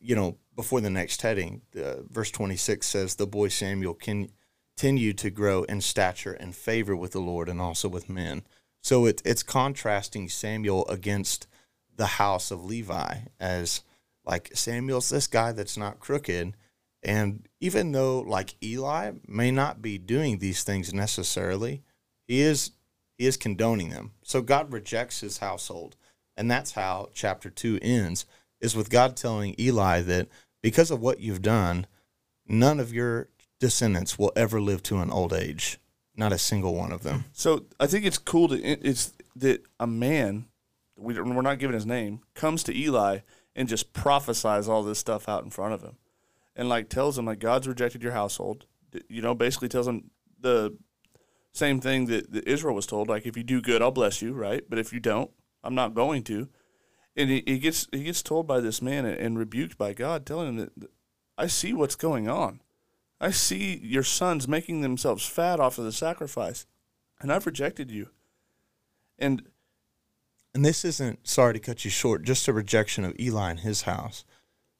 you 0.00 0.16
know 0.16 0.38
before 0.54 0.80
the 0.80 0.90
next 0.90 1.22
heading 1.22 1.62
uh, 1.76 1.96
verse 2.08 2.30
26 2.30 2.86
says 2.86 3.14
the 3.14 3.26
boy 3.26 3.48
samuel 3.48 3.94
can 3.94 4.30
continue 4.76 5.12
to 5.12 5.30
grow 5.30 5.62
in 5.64 5.80
stature 5.80 6.32
and 6.32 6.54
favor 6.54 6.94
with 6.96 7.12
the 7.12 7.20
lord 7.20 7.48
and 7.48 7.60
also 7.60 7.88
with 7.88 8.08
men. 8.08 8.42
So 8.82 9.06
it, 9.06 9.20
it's 9.24 9.42
contrasting 9.42 10.28
samuel 10.28 10.86
against 10.88 11.46
the 11.94 12.06
house 12.06 12.50
of 12.50 12.64
levi 12.64 13.18
as 13.40 13.82
like 14.24 14.50
samuel's 14.54 15.08
this 15.08 15.26
guy 15.26 15.52
that's 15.52 15.76
not 15.76 16.00
crooked 16.00 16.54
and 17.02 17.46
even 17.60 17.92
though 17.92 18.20
like 18.20 18.54
eli 18.62 19.12
may 19.26 19.50
not 19.50 19.82
be 19.82 19.98
doing 19.98 20.38
these 20.38 20.62
things 20.62 20.92
necessarily 20.92 21.82
he 22.26 22.40
is 22.40 22.72
he 23.18 23.26
is 23.26 23.36
condoning 23.36 23.90
them 23.90 24.12
so 24.22 24.40
god 24.42 24.72
rejects 24.72 25.20
his 25.20 25.38
household 25.38 25.96
and 26.36 26.50
that's 26.50 26.72
how 26.72 27.08
chapter 27.14 27.48
2 27.50 27.78
ends 27.82 28.26
is 28.60 28.76
with 28.76 28.90
God 28.90 29.16
telling 29.16 29.54
Eli 29.58 30.02
that 30.02 30.28
because 30.62 30.90
of 30.90 31.00
what 31.00 31.20
you've 31.20 31.42
done, 31.42 31.86
none 32.46 32.80
of 32.80 32.92
your 32.92 33.28
descendants 33.58 34.18
will 34.18 34.32
ever 34.36 34.60
live 34.60 34.82
to 34.84 34.98
an 34.98 35.10
old 35.10 35.32
age. 35.32 35.78
Not 36.16 36.32
a 36.32 36.38
single 36.38 36.74
one 36.74 36.92
of 36.92 37.02
them. 37.02 37.26
So 37.32 37.66
I 37.78 37.86
think 37.86 38.04
it's 38.04 38.18
cool 38.18 38.48
to 38.48 38.62
it's 38.62 39.12
that 39.36 39.62
a 39.78 39.86
man, 39.86 40.46
we, 40.96 41.20
we're 41.20 41.42
not 41.42 41.58
giving 41.58 41.74
his 41.74 41.86
name, 41.86 42.20
comes 42.34 42.62
to 42.64 42.76
Eli 42.76 43.18
and 43.54 43.68
just 43.68 43.92
prophesies 43.92 44.68
all 44.68 44.82
this 44.82 44.98
stuff 44.98 45.28
out 45.28 45.44
in 45.44 45.50
front 45.50 45.74
of 45.74 45.82
him, 45.82 45.96
and 46.56 46.68
like 46.68 46.88
tells 46.88 47.18
him 47.18 47.26
like 47.26 47.38
God's 47.38 47.68
rejected 47.68 48.02
your 48.02 48.12
household. 48.12 48.66
You 49.08 49.22
know, 49.22 49.34
basically 49.34 49.68
tells 49.68 49.86
him 49.86 50.10
the 50.40 50.76
same 51.52 51.80
thing 51.80 52.06
that, 52.06 52.32
that 52.32 52.48
Israel 52.48 52.74
was 52.74 52.86
told. 52.86 53.08
Like 53.08 53.26
if 53.26 53.36
you 53.36 53.42
do 53.42 53.60
good, 53.60 53.82
I'll 53.82 53.90
bless 53.90 54.22
you, 54.22 54.32
right? 54.32 54.64
But 54.68 54.78
if 54.78 54.92
you 54.92 55.00
don't, 55.00 55.30
I'm 55.62 55.74
not 55.74 55.94
going 55.94 56.22
to. 56.24 56.48
And 57.14 57.30
he, 57.30 57.42
he 57.46 57.58
gets 57.58 57.86
he 57.92 58.04
gets 58.04 58.22
told 58.22 58.46
by 58.46 58.60
this 58.60 58.82
man 58.82 59.04
and, 59.04 59.18
and 59.18 59.38
rebuked 59.38 59.78
by 59.78 59.92
God, 59.92 60.26
telling 60.26 60.48
him 60.48 60.56
that 60.56 60.90
I 61.38 61.46
see 61.46 61.72
what's 61.72 61.94
going 61.94 62.28
on. 62.28 62.60
I 63.20 63.30
see 63.30 63.78
your 63.82 64.02
sons 64.02 64.48
making 64.48 64.80
themselves 64.80 65.26
fat 65.26 65.60
off 65.60 65.78
of 65.78 65.84
the 65.84 65.92
sacrifice, 65.92 66.66
and 67.20 67.32
I've 67.32 67.46
rejected 67.46 67.90
you. 67.90 68.10
And 69.18 69.48
And 70.54 70.64
this 70.64 70.84
isn't, 70.84 71.26
sorry 71.26 71.52
to 71.52 71.60
cut 71.60 71.84
you 71.84 71.90
short, 71.90 72.22
just 72.22 72.48
a 72.48 72.52
rejection 72.52 73.04
of 73.04 73.14
Eli 73.20 73.50
and 73.50 73.60
his 73.60 73.82
house, 73.82 74.24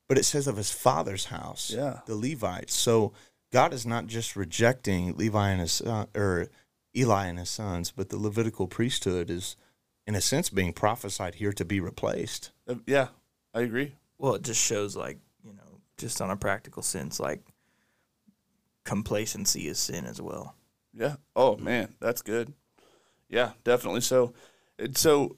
but 0.09 0.19
it 0.19 0.25
says 0.25 0.47
of 0.47 0.57
his 0.57 0.71
father's 0.73 1.27
house, 1.27 1.71
Yeah. 1.71 2.01
the 2.07 2.14
Levites. 2.16 2.75
So 2.75 3.12
God 3.53 3.73
is 3.73 3.87
not 3.87 4.07
just 4.07 4.37
rejecting 4.37 5.16
Levi 5.16 5.51
and 5.51 5.61
his 5.61 5.73
son, 5.73 6.09
or 6.14 6.49
Eli 6.97 7.27
and 7.27 7.38
his 7.38 7.51
sons, 7.51 7.90
but 7.90 8.09
the 8.09 8.19
Levitical 8.19 8.66
priesthood 8.66 9.31
is, 9.31 9.57
in 10.07 10.14
a 10.14 10.21
sense, 10.21 10.49
being 10.51 10.73
prophesied 10.73 11.37
here 11.37 11.53
to 11.53 11.64
be 11.64 11.81
replaced. 11.81 12.51
Uh, 12.69 12.77
yeah, 12.87 13.09
I 13.55 13.61
agree. 13.61 13.95
Well, 14.19 14.35
it 14.35 14.42
just 14.42 14.62
shows 14.62 14.97
like 14.97 15.19
you 15.45 15.53
know, 15.53 15.81
just 15.99 16.21
on 16.21 16.31
a 16.31 16.37
practical 16.37 16.83
sense, 16.83 17.21
like 17.21 17.42
complacency 18.85 19.69
is 19.69 19.79
sin 19.79 20.07
as 20.07 20.21
well. 20.21 20.55
Yeah. 20.95 21.16
Oh 21.35 21.57
man, 21.57 21.95
that's 22.01 22.23
good. 22.23 22.53
Yeah, 23.29 23.53
definitely. 23.64 24.01
So, 24.01 24.33
it, 24.79 24.97
so 24.97 25.37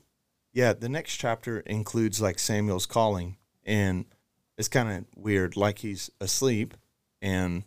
Yeah, 0.52 0.72
the 0.74 0.88
next 0.88 1.16
chapter 1.16 1.60
includes 1.60 2.20
like 2.20 2.38
Samuel's 2.38 2.86
calling, 2.86 3.36
and 3.64 4.04
it's 4.58 4.68
kind 4.68 4.90
of 4.90 5.04
weird. 5.16 5.56
Like 5.56 5.78
he's 5.78 6.10
asleep, 6.20 6.74
and 7.22 7.62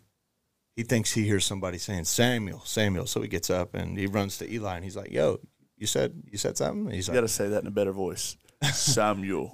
he 0.76 0.84
thinks 0.84 1.12
he 1.12 1.24
hears 1.24 1.44
somebody 1.44 1.78
saying 1.78 2.04
Samuel, 2.04 2.60
Samuel. 2.64 3.06
So 3.06 3.20
he 3.22 3.28
gets 3.28 3.50
up 3.50 3.74
and 3.74 3.98
he 3.98 4.06
runs 4.06 4.38
to 4.38 4.52
Eli, 4.52 4.76
and 4.76 4.84
he's 4.84 4.96
like, 4.96 5.10
"Yo, 5.10 5.40
you 5.76 5.86
said 5.86 6.22
you 6.30 6.38
said 6.38 6.56
something?" 6.56 6.86
And 6.86 6.94
he's 6.94 7.08
you 7.08 7.14
like, 7.14 7.22
got 7.22 7.26
to 7.26 7.28
say 7.28 7.48
that 7.48 7.62
in 7.62 7.66
a 7.66 7.72
better 7.72 7.92
voice. 7.92 8.36
Samuel. 8.72 9.52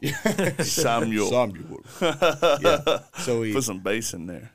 Samuel. 0.61 1.31
Samuel. 1.31 1.81
yeah. 2.61 2.99
So 3.21 3.43
he 3.43 3.55
Put 3.55 3.65
some 3.65 3.81
bass 3.81 4.13
in 4.13 4.27
there. 4.27 4.51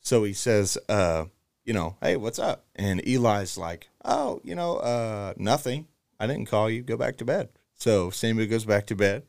so 0.00 0.24
he 0.24 0.34
says, 0.34 0.76
uh, 0.90 1.24
you 1.64 1.72
know, 1.72 1.96
hey, 2.02 2.16
what's 2.16 2.38
up? 2.38 2.66
And 2.76 3.00
Eli's 3.06 3.56
like, 3.56 3.88
oh, 4.04 4.42
you 4.44 4.54
know, 4.54 4.76
uh, 4.76 5.32
nothing. 5.38 5.86
I 6.20 6.26
didn't 6.26 6.46
call 6.46 6.68
you. 6.68 6.82
Go 6.82 6.98
back 6.98 7.16
to 7.18 7.24
bed. 7.24 7.48
So 7.74 8.10
Samuel 8.10 8.46
goes 8.46 8.66
back 8.66 8.86
to 8.88 8.96
bed, 8.96 9.22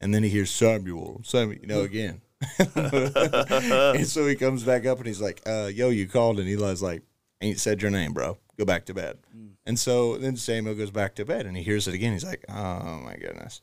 and 0.00 0.12
then 0.12 0.22
he 0.22 0.28
hears 0.28 0.50
Samuel, 0.50 1.22
Samuel, 1.24 1.60
you 1.60 1.66
know, 1.66 1.82
again. 1.82 2.20
and 2.76 4.06
so 4.06 4.26
he 4.26 4.34
comes 4.36 4.62
back 4.64 4.86
up 4.86 4.98
and 4.98 5.06
he's 5.06 5.20
like, 5.20 5.40
uh, 5.46 5.70
yo, 5.72 5.90
you 5.90 6.06
called. 6.08 6.38
And 6.38 6.48
Eli's 6.48 6.82
like, 6.82 7.02
ain't 7.40 7.58
said 7.58 7.82
your 7.82 7.90
name, 7.90 8.12
bro. 8.12 8.38
Go 8.58 8.64
back 8.64 8.86
to 8.86 8.94
bed. 8.94 9.18
And 9.66 9.78
so 9.78 10.16
then 10.18 10.36
Samuel 10.36 10.74
goes 10.74 10.90
back 10.90 11.14
to 11.16 11.24
bed 11.24 11.46
and 11.46 11.56
he 11.56 11.62
hears 11.62 11.86
it 11.88 11.94
again. 11.94 12.12
He's 12.12 12.24
like, 12.24 12.44
oh 12.48 13.00
my 13.04 13.16
goodness. 13.20 13.62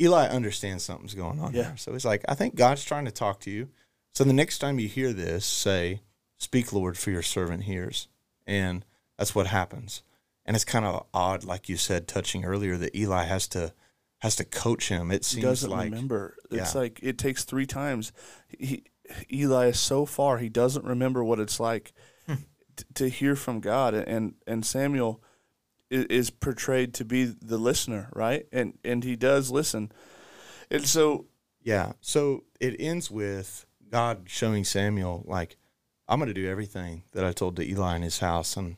Eli 0.00 0.26
understands 0.28 0.82
something's 0.84 1.14
going 1.14 1.38
on 1.40 1.52
Yeah. 1.54 1.62
there. 1.62 1.76
So 1.76 1.92
he's 1.92 2.04
like, 2.04 2.24
I 2.28 2.34
think 2.34 2.54
God's 2.54 2.84
trying 2.84 3.04
to 3.04 3.10
talk 3.10 3.40
to 3.40 3.50
you. 3.50 3.68
So 4.14 4.24
the 4.24 4.32
next 4.32 4.58
time 4.58 4.78
you 4.78 4.88
hear 4.88 5.12
this, 5.12 5.44
say, 5.44 6.00
Speak, 6.38 6.72
Lord, 6.72 6.98
for 6.98 7.10
your 7.12 7.22
servant 7.22 7.62
hears. 7.64 8.08
And 8.48 8.84
that's 9.16 9.32
what 9.34 9.46
happens. 9.46 10.02
And 10.44 10.56
it's 10.56 10.64
kind 10.64 10.84
of 10.84 11.06
odd, 11.14 11.44
like 11.44 11.68
you 11.68 11.76
said, 11.76 12.08
touching 12.08 12.44
earlier, 12.44 12.76
that 12.78 12.96
Eli 12.96 13.24
has 13.24 13.46
to 13.48 13.72
has 14.22 14.36
to 14.36 14.44
coach 14.44 14.88
him. 14.88 15.10
It 15.10 15.24
seems 15.24 15.42
He 15.42 15.48
doesn't 15.48 15.70
like 15.70 15.90
remember. 15.90 16.36
It's 16.50 16.74
yeah. 16.74 16.80
like 16.80 17.00
it 17.02 17.18
takes 17.18 17.44
three 17.44 17.66
times. 17.66 18.12
He, 18.48 18.84
Eli 19.30 19.66
is 19.66 19.80
so 19.80 20.06
far 20.06 20.38
he 20.38 20.48
doesn't 20.48 20.84
remember 20.84 21.22
what 21.22 21.38
it's 21.40 21.58
like 21.60 21.92
Hmm. 22.26 22.34
t- 22.76 22.84
to 22.94 23.08
hear 23.08 23.34
from 23.36 23.60
God, 23.60 23.94
and 23.94 24.34
and 24.46 24.64
Samuel 24.64 25.22
is, 25.90 26.04
is 26.06 26.30
portrayed 26.30 26.94
to 26.94 27.04
be 27.04 27.24
the 27.24 27.58
listener, 27.58 28.08
right? 28.14 28.46
And 28.52 28.78
and 28.84 29.02
he 29.04 29.16
does 29.16 29.50
listen, 29.50 29.90
and 30.70 30.86
so 30.86 31.26
Yeah. 31.60 31.92
So 32.00 32.44
it 32.60 32.76
ends 32.78 33.10
with 33.10 33.66
God 33.90 34.22
showing 34.26 34.64
Samuel, 34.64 35.24
like, 35.26 35.56
I'm 36.08 36.18
going 36.18 36.34
to 36.34 36.42
do 36.42 36.48
everything 36.48 37.02
that 37.12 37.24
I 37.24 37.32
told 37.32 37.56
to 37.56 37.62
Eli 37.62 37.96
in 37.96 38.02
his 38.02 38.20
house. 38.20 38.56
And 38.56 38.76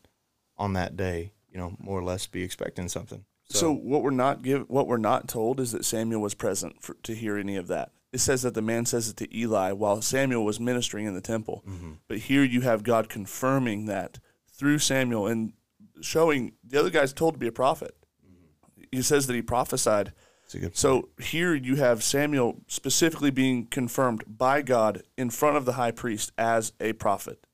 on 0.59 0.73
that 0.73 0.97
day, 0.97 1.33
you 1.51 1.59
know, 1.59 1.77
more 1.79 1.99
or 1.99 2.03
less 2.03 2.27
be 2.27 2.43
expecting 2.43 2.89
something. 2.89 3.25
So, 3.51 3.73
what 3.73 4.03
we're 4.03 4.11
not 4.11 4.43
give 4.43 4.69
what 4.69 4.87
we're 4.87 4.97
not 4.97 5.29
told 5.29 5.61
is 5.61 5.73
that 5.73 5.85
Samuel 5.85 6.21
was 6.21 6.35
present 6.35 6.83
for, 6.83 6.95
to 7.03 7.15
hear 7.15 7.37
any 7.37 7.57
of 7.57 7.69
that. 7.69 7.93
It 8.13 8.21
says 8.21 8.43
that 8.43 8.55
the 8.55 8.63
man 8.63 8.87
says 8.87 9.09
it 9.09 9.17
to 9.19 9.37
Eli 9.37 9.73
while 9.73 10.01
Samuel 10.01 10.45
was 10.45 10.61
ministering 10.61 11.07
in 11.07 11.15
the 11.15 11.21
temple. 11.21 11.65
Mm-hmm. 11.69 11.93
But 12.09 12.19
here 12.19 12.45
you 12.45 12.63
have 12.63 12.85
God 12.85 13.09
confirming 13.09 13.87
that 13.87 14.19
through 14.51 14.79
Samuel 14.79 15.27
and 15.27 15.53
showing 16.01 16.53
the 16.63 16.79
other 16.79 16.91
guy's 16.91 17.13
told 17.13 17.35
to 17.35 17.39
be 17.39 17.49
a 17.49 17.53
prophet. 17.53 17.95
Mm-hmm. 18.25 18.85
He 18.93 19.03
says 19.03 19.27
that 19.27 19.35
he 19.35 19.43
prophesied. 19.43 20.13
a 20.55 20.59
good 20.59 20.77
So 20.77 21.09
here 21.21 21.55
you 21.55 21.77
have 21.77 22.03
Samuel 22.03 22.63
specifically 22.69 23.31
being 23.31 23.67
confirmed 23.67 24.25
by 24.27 24.63
God 24.63 25.03
in 25.19 25.29
front 25.31 25.57
of 25.57 25.65
the 25.65 25.73
high 25.73 25.91
priest 25.91 26.33
as 26.39 26.73
a 26.81 26.93
prophet. 26.95 27.47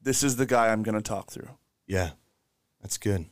This 0.00 0.22
is 0.22 0.36
the 0.36 0.46
guy 0.46 0.68
I'm 0.68 0.82
going 0.82 0.94
to 0.94 1.02
talk 1.02 1.30
through. 1.30 1.50
Yeah. 1.86 2.10
That's 2.80 2.96
good. 2.96 3.26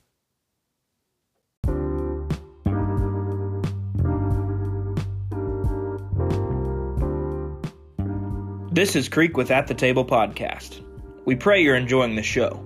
This 8.78 8.94
is 8.94 9.08
Creek 9.08 9.36
with 9.36 9.50
At 9.50 9.66
the 9.66 9.74
Table 9.74 10.04
podcast. 10.04 10.84
We 11.24 11.34
pray 11.34 11.60
you're 11.60 11.74
enjoying 11.74 12.14
the 12.14 12.22
show. 12.22 12.64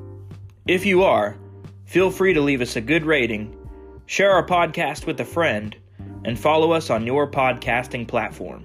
If 0.68 0.84
you 0.84 1.04
are, 1.04 1.38
feel 1.86 2.10
free 2.10 2.34
to 2.34 2.40
leave 2.42 2.60
us 2.60 2.76
a 2.76 2.82
good 2.82 3.06
rating, 3.06 3.56
share 4.04 4.30
our 4.30 4.44
podcast 4.46 5.06
with 5.06 5.18
a 5.20 5.24
friend, 5.24 5.74
and 6.26 6.38
follow 6.38 6.72
us 6.72 6.90
on 6.90 7.06
your 7.06 7.30
podcasting 7.30 8.06
platform. 8.06 8.62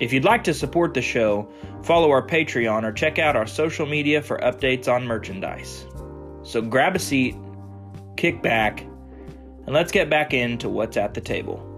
If 0.00 0.12
you'd 0.12 0.24
like 0.24 0.42
to 0.42 0.52
support 0.52 0.94
the 0.94 1.00
show, 1.00 1.48
follow 1.84 2.10
our 2.10 2.26
Patreon 2.26 2.82
or 2.82 2.90
check 2.90 3.20
out 3.20 3.36
our 3.36 3.46
social 3.46 3.86
media 3.86 4.20
for 4.20 4.38
updates 4.38 4.92
on 4.92 5.06
merchandise. 5.06 5.86
So 6.42 6.60
grab 6.60 6.96
a 6.96 6.98
seat, 6.98 7.36
kick 8.16 8.42
back, 8.42 8.80
and 8.80 9.68
let's 9.68 9.92
get 9.92 10.10
back 10.10 10.34
into 10.34 10.68
what's 10.68 10.96
at 10.96 11.14
the 11.14 11.20
table. 11.20 11.71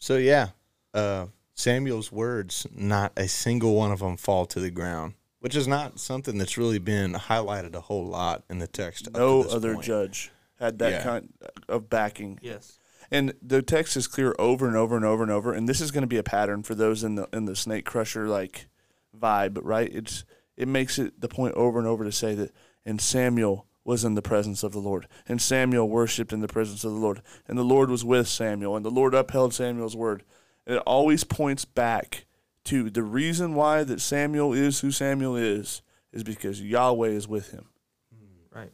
So 0.00 0.16
yeah, 0.16 0.48
uh, 0.94 1.26
Samuel's 1.54 2.10
words, 2.10 2.66
not 2.74 3.12
a 3.16 3.28
single 3.28 3.74
one 3.74 3.92
of 3.92 4.00
them 4.00 4.16
fall 4.16 4.46
to 4.46 4.58
the 4.58 4.70
ground, 4.70 5.14
which 5.40 5.54
is 5.54 5.68
not 5.68 6.00
something 6.00 6.38
that's 6.38 6.56
really 6.58 6.78
been 6.78 7.12
highlighted 7.12 7.74
a 7.74 7.80
whole 7.82 8.06
lot 8.06 8.42
in 8.50 8.58
the 8.58 8.66
text. 8.66 9.06
up 9.06 9.12
to 9.14 9.20
No 9.20 9.42
this 9.42 9.52
other 9.54 9.74
point. 9.74 9.84
judge 9.86 10.32
had 10.58 10.78
that 10.78 10.90
Yeah. 10.92 11.02
kind 11.04 11.32
of 11.68 11.88
backing. 11.90 12.38
Yes. 12.42 12.78
And 13.10 13.34
the 13.42 13.60
text 13.62 13.96
is 13.96 14.06
clear 14.06 14.34
over 14.38 14.66
and 14.66 14.76
over 14.76 14.96
and 14.96 15.04
over 15.04 15.22
and 15.22 15.32
over. 15.32 15.52
And 15.52 15.68
this 15.68 15.80
is 15.80 15.90
going 15.90 16.02
to 16.02 16.06
be 16.08 16.16
a 16.16 16.22
pattern 16.22 16.62
for 16.62 16.74
those 16.74 17.02
in 17.04 17.16
the 17.16 17.28
in 17.32 17.44
the 17.44 17.56
snake 17.56 17.84
crusher 17.84 18.26
like 18.28 18.68
vibe, 19.18 19.58
right? 19.62 19.90
It's 19.92 20.24
it 20.56 20.68
makes 20.68 20.98
it 20.98 21.20
the 21.20 21.28
point 21.28 21.54
over 21.54 21.78
and 21.78 21.86
over 21.88 22.04
to 22.04 22.12
say 22.12 22.34
that 22.36 22.52
and 22.86 23.00
Samuel 23.00 23.66
was 23.90 24.04
in 24.04 24.14
the 24.14 24.22
presence 24.22 24.62
of 24.62 24.70
the 24.70 24.78
Lord. 24.78 25.08
And 25.26 25.42
Samuel 25.42 25.88
worshipped 25.88 26.32
in 26.32 26.40
the 26.40 26.46
presence 26.46 26.84
of 26.84 26.92
the 26.92 26.98
Lord. 26.98 27.22
And 27.48 27.58
the 27.58 27.64
Lord 27.64 27.90
was 27.90 28.04
with 28.04 28.28
Samuel. 28.28 28.76
And 28.76 28.84
the 28.84 28.90
Lord 28.90 29.14
upheld 29.14 29.52
Samuel's 29.52 29.96
word. 29.96 30.22
And 30.64 30.76
it 30.76 30.82
always 30.86 31.24
points 31.24 31.64
back 31.64 32.24
to 32.66 32.88
the 32.88 33.02
reason 33.02 33.56
why 33.56 33.82
that 33.82 34.00
Samuel 34.00 34.52
is 34.52 34.78
who 34.78 34.92
Samuel 34.92 35.34
is, 35.34 35.82
is 36.12 36.22
because 36.22 36.62
Yahweh 36.62 37.08
is 37.08 37.26
with 37.26 37.50
him. 37.50 37.66
Hmm, 38.14 38.56
right. 38.56 38.72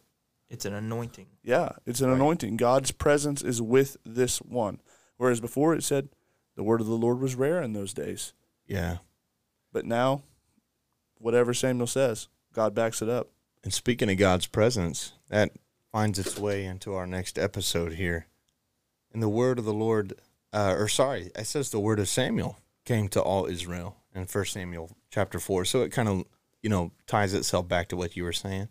It's 0.51 0.67
an 0.67 0.75
anointing. 0.75 1.29
Yeah, 1.43 1.71
it's 1.87 2.03
an 2.03 2.11
anointing. 2.11 2.59
God's 2.59 2.91
presence 2.91 3.41
is 3.43 3.63
with 3.63 3.97
this 4.05 4.43
one. 4.43 4.83
Whereas 5.17 5.41
before 5.41 5.75
it 5.75 5.83
said 5.83 6.11
the 6.57 6.63
word 6.63 6.83
of 6.83 6.89
the 6.89 6.95
Lord 6.95 7.21
was 7.21 7.35
rare 7.37 7.63
in 7.63 7.73
those 7.73 7.95
days. 7.95 8.35
Yeah. 8.67 8.99
But 9.73 9.87
now, 9.87 10.25
whatever 11.17 11.55
Samuel 11.55 11.87
says, 11.87 12.29
God 12.53 12.75
backs 12.75 13.01
it 13.01 13.09
up. 13.09 13.31
And 13.67 13.75
speaking 13.75 14.09
of 14.09 14.17
God's 14.17 14.47
presence, 14.47 15.15
that 15.29 15.51
finds 15.91 16.21
its 16.21 16.39
way 16.39 16.65
into 16.65 16.95
our 16.95 17.05
next 17.05 17.37
episode 17.37 17.95
here. 17.95 18.29
And 19.13 19.21
the 19.21 19.29
word 19.29 19.59
of 19.59 19.65
the 19.65 19.75
Lord, 19.75 20.13
uh, 20.53 20.77
or 20.79 20.87
sorry, 20.87 21.33
it 21.35 21.47
says 21.49 21.71
the 21.71 21.81
word 21.81 21.99
of 21.99 22.09
Samuel 22.09 22.61
came 22.85 23.09
to 23.09 23.21
all 23.21 23.47
Israel 23.47 23.97
in 24.15 24.27
First 24.27 24.53
Samuel 24.53 24.93
chapter 25.11 25.41
4. 25.41 25.65
So 25.65 25.83
it 25.83 25.91
kind 25.91 26.09
of, 26.09 26.27
you 26.63 26.71
know, 26.71 26.93
ties 27.09 27.35
itself 27.35 27.67
back 27.67 27.89
to 27.89 27.97
what 27.97 28.17
you 28.17 28.23
were 28.23 28.33
saying. 28.33 28.69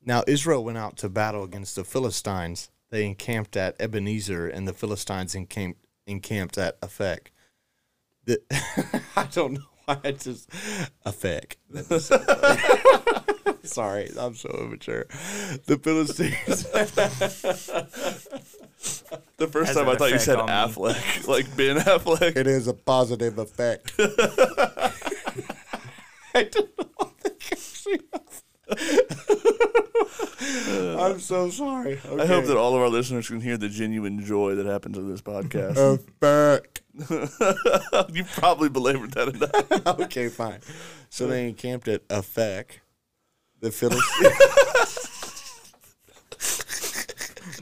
Now, 0.00 0.22
Israel 0.28 0.62
went 0.62 0.78
out 0.78 0.96
to 0.98 1.08
battle 1.08 1.42
against 1.42 1.74
the 1.74 1.82
Philistines. 1.82 2.70
They 2.90 3.06
encamped 3.06 3.56
at 3.56 3.74
Ebenezer, 3.80 4.46
and 4.46 4.68
the 4.68 4.72
Philistines 4.72 5.34
encamped, 5.34 5.84
encamped 6.06 6.56
at 6.56 6.80
Aphek. 6.82 7.32
The, 8.26 8.40
I 9.16 9.24
don't 9.24 9.54
know 9.54 9.66
why 9.86 9.98
I 10.04 10.12
just 10.12 10.48
Aphek. 11.04 11.56
Sorry, 13.62 14.10
I'm 14.18 14.34
so 14.34 14.48
immature. 14.60 15.06
The 15.66 15.78
Philistines. 15.82 16.66
The 19.36 19.46
first 19.48 19.68
Has 19.68 19.76
time 19.76 19.88
I 19.88 19.96
thought 19.96 20.10
you 20.10 20.18
said 20.18 20.38
on 20.38 20.46
me. 20.46 20.52
Affleck, 20.52 21.26
like 21.28 21.54
Ben 21.56 21.76
Affleck. 21.78 22.36
it 22.36 22.46
is 22.46 22.66
a 22.66 22.74
positive 22.74 23.38
effect. 23.38 23.92
I 23.98 24.92
don't 26.44 26.78
know 26.78 26.86
what 26.96 27.18
the 27.20 27.32
actually- 27.52 28.00
I'm 30.98 31.18
so 31.20 31.50
sorry. 31.50 31.98
I 32.18 32.26
hope 32.26 32.44
that 32.46 32.56
all 32.56 32.74
of 32.74 32.80
our 32.82 32.88
listeners 32.88 33.28
can 33.28 33.40
hear 33.40 33.56
the 33.56 33.68
genuine 33.68 34.24
joy 34.24 34.54
that 34.56 34.66
happens 34.66 34.98
in 34.98 35.08
this 35.10 35.22
podcast. 35.22 35.76
effect. 35.94 36.82
you 38.14 38.24
probably 38.24 38.68
belabored 38.68 39.12
that 39.12 39.28
enough. 39.28 40.00
okay, 40.00 40.28
fine. 40.28 40.60
So 41.08 41.26
they 41.26 41.48
encamped 41.48 41.88
at 41.88 42.06
Aphek. 42.08 42.80
The 43.60 43.70
Philistines. 43.70 44.96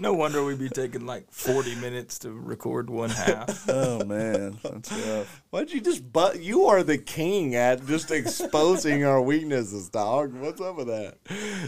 No 0.01 0.13
wonder 0.13 0.45
we'd 0.45 0.61
be 0.61 0.69
taking 0.69 1.07
like 1.07 1.29
40 1.33 1.75
minutes 1.77 2.21
to 2.21 2.31
record 2.31 2.89
one 2.89 3.11
half. 3.11 3.69
Oh 3.69 4.05
man, 4.05 4.57
that's 4.63 4.93
rough. 4.93 5.43
Why'd 5.51 5.73
you 5.73 5.81
just 5.81 6.13
but 6.13 6.41
you 6.41 6.67
are 6.67 6.85
the 6.85 6.99
king 6.99 7.57
at 7.57 7.85
just 7.85 8.13
exposing 8.13 9.05
our 9.05 9.21
weaknesses, 9.21 9.89
dog. 9.89 10.35
What's 10.35 10.61
up 10.61 10.77
with 10.77 10.87
that? 10.87 11.17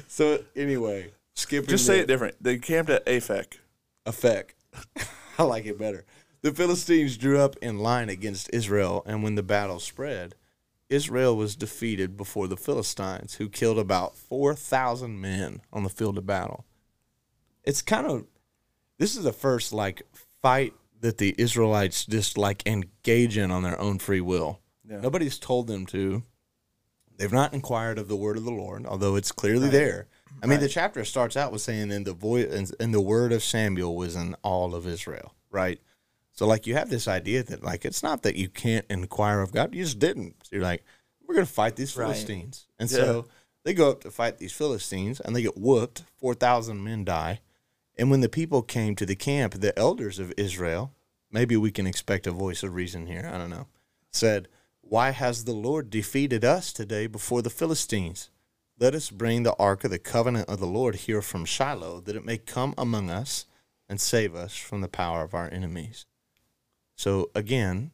So 0.07 0.45
anyway, 0.55 1.11
skipping 1.35 1.69
Just 1.71 1.87
say 1.87 1.97
the- 1.97 2.03
it 2.03 2.07
different. 2.07 2.37
They 2.41 2.59
camped 2.59 2.91
at 2.91 3.05
Aphek. 3.07 3.55
effect. 4.07 4.55
I 5.39 5.43
like 5.43 5.67
it 5.67 5.77
better. 5.79 6.05
The 6.43 6.53
Philistines 6.53 7.17
drew 7.17 7.41
up 7.41 7.57
in 7.61 7.79
line 7.81 8.09
against 8.09 8.49
Israel, 8.53 9.03
and 9.07 9.25
when 9.25 9.35
the 9.35 9.43
battle 9.43 9.81
spread, 9.81 10.37
Israel 10.91 11.37
was 11.37 11.57
defeated 11.57 12.17
before 12.17 12.49
the 12.49 12.57
Philistines, 12.57 13.35
who 13.35 13.49
killed 13.49 13.79
about 13.79 14.17
4,000 14.17 15.21
men 15.21 15.63
on 15.73 15.85
the 15.85 15.89
field 15.89 16.19
of 16.19 16.27
battle. 16.27 16.67
It's 17.65 17.81
kind 17.81 18.07
of, 18.07 18.27
this 18.99 19.17
is 19.17 19.25
the 19.25 19.33
first 19.33 19.73
like 19.73 20.03
fight 20.43 20.75
that 21.01 21.19
the 21.19 21.35
Israelites 21.39 22.05
just 22.05 22.37
like 22.37 22.67
engage 22.67 23.39
in 23.39 23.51
on 23.51 23.63
their 23.63 23.81
own 23.81 23.99
free 23.99 24.21
will. 24.21 24.61
Yeah. 24.89 25.01
Nobody's 25.01 25.39
told 25.39 25.69
them 25.69 25.87
to. 25.87 26.25
They've 27.17 27.33
not 27.33 27.55
inquired 27.55 27.99
of 27.99 28.09
the 28.09 28.17
word 28.17 28.37
of 28.37 28.45
the 28.45 28.51
Lord, 28.51 28.87
although 28.87 29.15
it's 29.15 29.31
clearly 29.31 29.69
there. 29.69 30.09
I 30.43 30.47
mean, 30.47 30.61
the 30.61 30.69
chapter 30.69 31.05
starts 31.05 31.37
out 31.37 31.53
with 31.53 31.61
saying, 31.61 31.93
"And 31.93 32.07
the 32.07 32.15
voice 32.15 32.51
and, 32.51 32.75
and 32.81 32.95
the 32.95 33.01
word 33.01 33.31
of 33.33 33.43
Samuel 33.43 33.95
was 33.95 34.17
in 34.17 34.35
all 34.43 34.75
of 34.75 34.87
Israel." 34.87 35.35
Right. 35.51 35.81
So, 36.41 36.47
like, 36.47 36.67
you 36.67 36.75
have 36.75 36.89
this 36.89 37.07
idea 37.07 37.43
that, 37.43 37.63
like, 37.63 37.85
it's 37.85 38.03
not 38.03 38.23
that 38.23 38.35
you 38.35 38.49
can't 38.49 38.87
inquire 38.89 39.43
of 39.43 39.53
God; 39.53 39.75
you 39.75 39.85
just 39.85 39.99
didn't. 39.99 40.37
So 40.45 40.57
you're 40.57 40.63
like, 40.63 40.83
"We're 41.21 41.35
going 41.35 41.47
to 41.47 41.53
fight 41.53 41.77
these 41.77 41.95
Right. 41.95 42.07
Philistines," 42.07 42.67
and 42.79 42.91
Yeah. 42.91 42.97
so 42.97 43.29
they 43.63 43.75
go 43.75 43.91
up 43.91 44.01
to 44.05 44.11
fight 44.11 44.39
these 44.39 44.55
Philistines, 44.55 45.21
and 45.21 45.37
they 45.37 45.43
get 45.43 45.59
whooped. 45.59 46.05
Four 46.17 46.33
thousand 46.33 46.83
men 46.83 47.05
die, 47.05 47.43
and 47.99 48.11
when 48.11 48.23
the 48.23 48.29
people 48.31 48.63
came 48.63 48.97
to 48.97 49.05
the 49.05 49.15
camp, 49.15 49.53
the 49.61 49.79
elders 49.79 50.19
of 50.19 50.33
Israel, 50.39 50.95
maybe 51.31 51.59
we 51.59 51.71
can 51.71 51.87
expect 51.87 52.27
a 52.27 52.31
voice 52.31 52.63
of 52.63 52.73
reason 52.75 53.07
here. 53.07 53.31
I 53.31 53.37
don't 53.37 53.51
know. 53.51 53.67
Said, 54.11 54.49
"Why 54.81 55.11
has 55.11 55.45
the 55.45 55.53
Lord 55.53 55.91
defeated 55.91 56.43
us 56.43 56.73
today 56.73 57.07
before 57.07 57.43
the 57.43 57.51
Philistines?" 57.51 58.31
Let 58.79 58.95
us 58.95 59.11
bring 59.11 59.43
the 59.43 59.57
ark 59.57 59.85
of 59.85 59.91
the 59.91 59.99
covenant 59.99 60.49
of 60.49 60.59
the 60.59 60.67
Lord 60.67 60.95
here 60.95 61.21
from 61.21 61.45
Shiloh, 61.45 62.01
that 62.01 62.17
it 62.17 62.25
may 62.25 62.39
come 62.39 62.73
among 62.79 63.11
us 63.11 63.45
and 63.91 64.01
save 64.01 64.35
us 64.35 64.57
from 64.57 64.81
the 64.81 64.89
power 64.89 65.23
of 65.23 65.35
our 65.35 65.51
enemies. 65.53 66.07
So 67.01 67.31
again, 67.35 67.93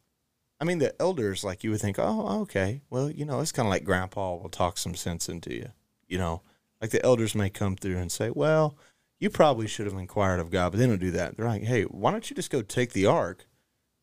I 0.60 0.64
mean, 0.64 0.78
the 0.78 1.00
elders, 1.00 1.44
like 1.44 1.62
you 1.62 1.70
would 1.70 1.80
think, 1.80 1.96
oh, 1.96 2.40
okay, 2.40 2.80
well, 2.90 3.08
you 3.08 3.24
know, 3.24 3.38
it's 3.38 3.52
kind 3.52 3.68
of 3.68 3.70
like 3.70 3.84
grandpa 3.84 4.34
will 4.34 4.48
talk 4.48 4.78
some 4.78 4.96
sense 4.96 5.28
into 5.28 5.54
you. 5.54 5.68
You 6.08 6.18
know, 6.18 6.42
like 6.80 6.90
the 6.90 7.04
elders 7.04 7.32
may 7.32 7.48
come 7.48 7.76
through 7.76 7.98
and 7.98 8.10
say, 8.10 8.30
well, 8.30 8.76
you 9.20 9.30
probably 9.30 9.68
should 9.68 9.86
have 9.86 9.94
inquired 9.94 10.40
of 10.40 10.50
God, 10.50 10.72
but 10.72 10.78
they 10.80 10.88
don't 10.88 10.98
do 10.98 11.12
that. 11.12 11.36
They're 11.36 11.46
like, 11.46 11.62
hey, 11.62 11.84
why 11.84 12.10
don't 12.10 12.28
you 12.28 12.34
just 12.34 12.50
go 12.50 12.62
take 12.62 12.94
the 12.94 13.06
ark 13.06 13.46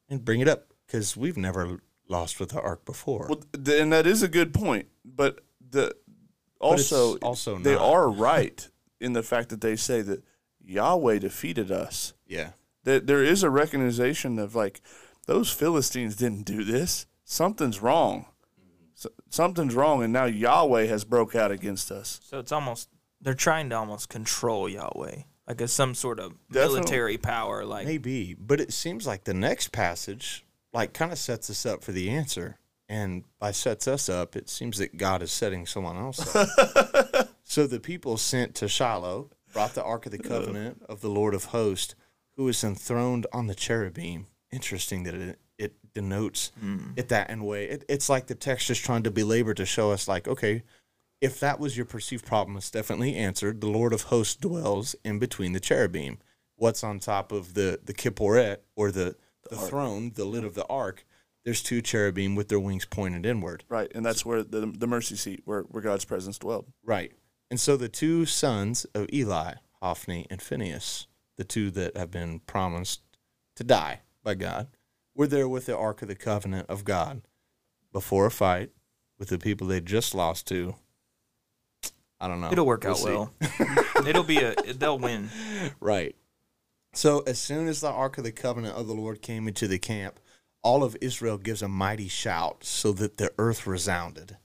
and 0.08 0.24
bring 0.24 0.40
it 0.40 0.48
up? 0.48 0.74
Because 0.88 1.18
we've 1.18 1.36
never 1.36 1.82
lost 2.08 2.40
with 2.40 2.52
the 2.52 2.62
ark 2.62 2.86
before. 2.86 3.28
Well, 3.28 3.44
and 3.78 3.92
that 3.92 4.08
is 4.08 4.24
a 4.24 4.30
good 4.30 4.54
point, 4.54 4.88
but 5.04 5.42
the 5.70 5.94
also 6.62 7.16
it's 7.16 7.24
also 7.26 7.58
they 7.58 7.76
not. 7.76 7.84
are 7.84 8.10
right 8.10 8.70
in 9.02 9.12
the 9.12 9.24
fact 9.24 9.50
that 9.50 9.60
they 9.60 9.76
say 9.76 10.02
that 10.02 10.24
Yahweh 10.64 11.20
defeated 11.20 11.72
us. 11.72 12.14
yeah. 12.26 12.52
That 12.84 13.08
there 13.08 13.24
is 13.24 13.44
a 13.44 13.50
recognition 13.50 14.40
of 14.40 14.56
like 14.56 14.82
those 15.26 15.52
Philistines 15.52 16.16
didn't 16.16 16.44
do 16.44 16.64
this. 16.64 17.06
Something's 17.24 17.82
wrong. 17.82 18.26
S 18.98 19.08
something's 19.30 19.76
wrong, 19.76 20.04
and 20.04 20.12
now 20.12 20.26
Yahweh 20.26 20.86
has 20.86 21.04
broke 21.04 21.36
out 21.36 21.52
against 21.52 21.92
us. 21.92 22.20
So 22.24 22.40
it's 22.40 22.52
almost, 22.52 22.90
they're 23.22 23.34
trying 23.34 23.70
to 23.70 23.78
almost 23.78 24.10
control 24.10 24.68
Yahweh. 24.68 25.24
Like 25.48 25.62
as 25.62 25.74
some 25.74 25.94
sort 25.96 26.20
of 26.20 26.34
Definitely. 26.50 26.76
military 26.80 27.18
power. 27.18 27.66
Like, 27.66 27.86
Maybe, 27.86 28.34
but 28.34 28.62
it 28.62 28.72
seems 28.72 29.06
like 29.06 29.26
the 29.26 29.34
next 29.34 29.72
passage 29.72 30.46
like 30.74 30.94
kind 30.94 31.12
of 31.12 31.18
sets 31.18 31.50
us 31.50 31.66
up 31.66 31.84
for 31.84 31.92
the 31.92 32.10
answer. 32.10 32.58
And 32.90 33.24
by 33.40 33.52
sets 33.52 33.88
us 33.88 34.10
up, 34.10 34.36
it 34.36 34.50
seems 34.50 34.78
that 34.78 34.98
God 34.98 35.22
is 35.22 35.32
setting 35.32 35.66
someone 35.66 35.98
else 35.98 36.36
up. 36.36 37.30
so 37.44 37.66
the 37.66 37.80
people 37.80 38.18
sent 38.18 38.56
to 38.56 38.68
Shiloh 38.68 39.30
brought 39.54 39.74
the 39.74 39.84
ark 39.84 40.06
of 40.06 40.12
the 40.12 40.20
covenant 40.20 40.84
of 40.90 41.02
the 41.02 41.10
Lord 41.10 41.34
of 41.34 41.46
hosts, 41.46 41.96
who 42.36 42.48
is 42.48 42.64
enthroned 42.64 43.28
on 43.32 43.48
the 43.48 43.56
cherubim. 43.56 44.28
Interesting 44.52 45.04
that 45.04 45.16
it 45.16 45.40
it 45.58 45.94
denotes 45.94 46.52
hmm. 46.60 46.92
it 46.96 47.10
that 47.10 47.30
in 47.30 47.40
a 47.40 47.44
way. 47.44 47.66
It, 47.66 47.86
it's 47.88 48.10
like 48.10 48.28
the 48.28 48.36
text 48.36 48.70
is 48.70 48.80
trying 48.80 49.04
to 49.04 49.12
belabor 49.12 49.54
to 49.54 49.66
show 49.66 49.92
us 49.92 50.08
like, 50.08 50.28
okay, 50.28 50.64
if 51.22 51.40
that 51.40 51.60
was 51.60 51.78
your 51.78 51.86
perceived 51.86 52.26
problem, 52.26 52.58
it's 52.58 52.72
definitely 52.72 53.16
answered. 53.16 53.62
The 53.62 53.70
Lord 53.70 53.94
of 53.94 54.04
hosts 54.04 54.36
dwells 54.36 54.96
in 55.06 55.20
between 55.20 55.54
the 55.54 55.60
cherubim. 55.60 56.18
What's 56.58 56.84
on 56.84 57.00
top 57.00 57.32
of 57.32 57.54
the 57.54 57.80
the 57.84 57.94
kipporet 57.94 58.58
or 58.76 58.92
the 58.92 59.16
the 59.50 59.56
throne, 59.56 60.12
the 60.16 60.26
lid 60.26 60.44
of 60.44 60.54
the 60.54 60.66
ark? 60.68 61.06
There's 61.46 61.64
two 61.64 61.82
cherubim 61.82 62.36
with 62.36 62.48
their 62.48 62.60
wings 62.60 62.86
pointed 62.86 63.26
inward. 63.26 63.64
Right, 63.70 63.92
and 63.96 64.06
that's 64.06 64.26
where 64.26 64.44
the 64.44 64.66
the 64.66 64.88
mercy 64.88 65.16
seat, 65.16 65.42
where 65.46 65.62
where 65.64 65.82
God's 65.82 66.06
presence 66.06 66.38
dwelled. 66.38 66.66
Right. 66.84 67.14
And 67.50 67.60
so 67.60 67.78
the 67.78 67.90
two 67.90 68.26
sons 68.26 68.86
of 68.96 69.08
Eli, 69.14 69.54
Hophni 69.82 70.26
and 70.30 70.42
Phinehas, 70.42 71.08
the 71.44 71.48
two 71.48 71.70
that 71.72 71.98
have 71.98 72.10
been 72.10 72.40
promised 72.40 73.02
to 73.58 73.64
die 73.66 74.00
by 74.24 74.34
God, 74.34 74.68
were 75.14 75.28
there 75.28 75.48
with 75.50 75.66
the 75.66 75.78
Ark 75.78 76.02
of 76.02 76.08
the 76.08 76.16
Covenant 76.16 76.70
of 76.70 76.86
God 76.86 77.22
before 77.92 78.26
a 78.28 78.32
fight 78.32 78.72
with 79.20 79.28
the 79.28 79.38
people 79.38 79.68
they 79.68 79.82
just 79.82 80.16
lost 80.16 80.48
to. 80.48 80.76
I 82.22 82.30
don't 82.30 82.40
know. 82.40 82.50
it'll 82.52 82.66
work 82.66 82.84
We'll 82.86 82.92
out 82.94 82.98
see. 82.98 83.10
well. 83.10 83.34
It'll 84.08 84.24
be 84.24 84.38
a, 84.38 84.56
they'll 84.74 84.98
win. 84.98 85.30
Right. 85.82 86.16
So 86.94 87.20
as 87.28 87.38
soon 87.38 87.68
as 87.68 87.82
the 87.82 87.90
Ark 87.92 88.18
of 88.18 88.24
the 88.24 88.32
Covenant 88.32 88.78
of 88.78 88.88
the 88.88 88.94
Lord 88.94 89.22
came 89.22 89.46
into 89.50 89.68
the 89.68 89.78
camp, 89.80 90.22
all 90.62 90.86
of 90.86 90.96
Israel 91.02 91.38
gives 91.38 91.62
a 91.62 91.68
mighty 91.68 92.08
shout 92.08 92.64
so 92.64 92.94
that 92.94 93.18
the 93.18 93.34
earth 93.38 93.68
resounded. 93.68 94.38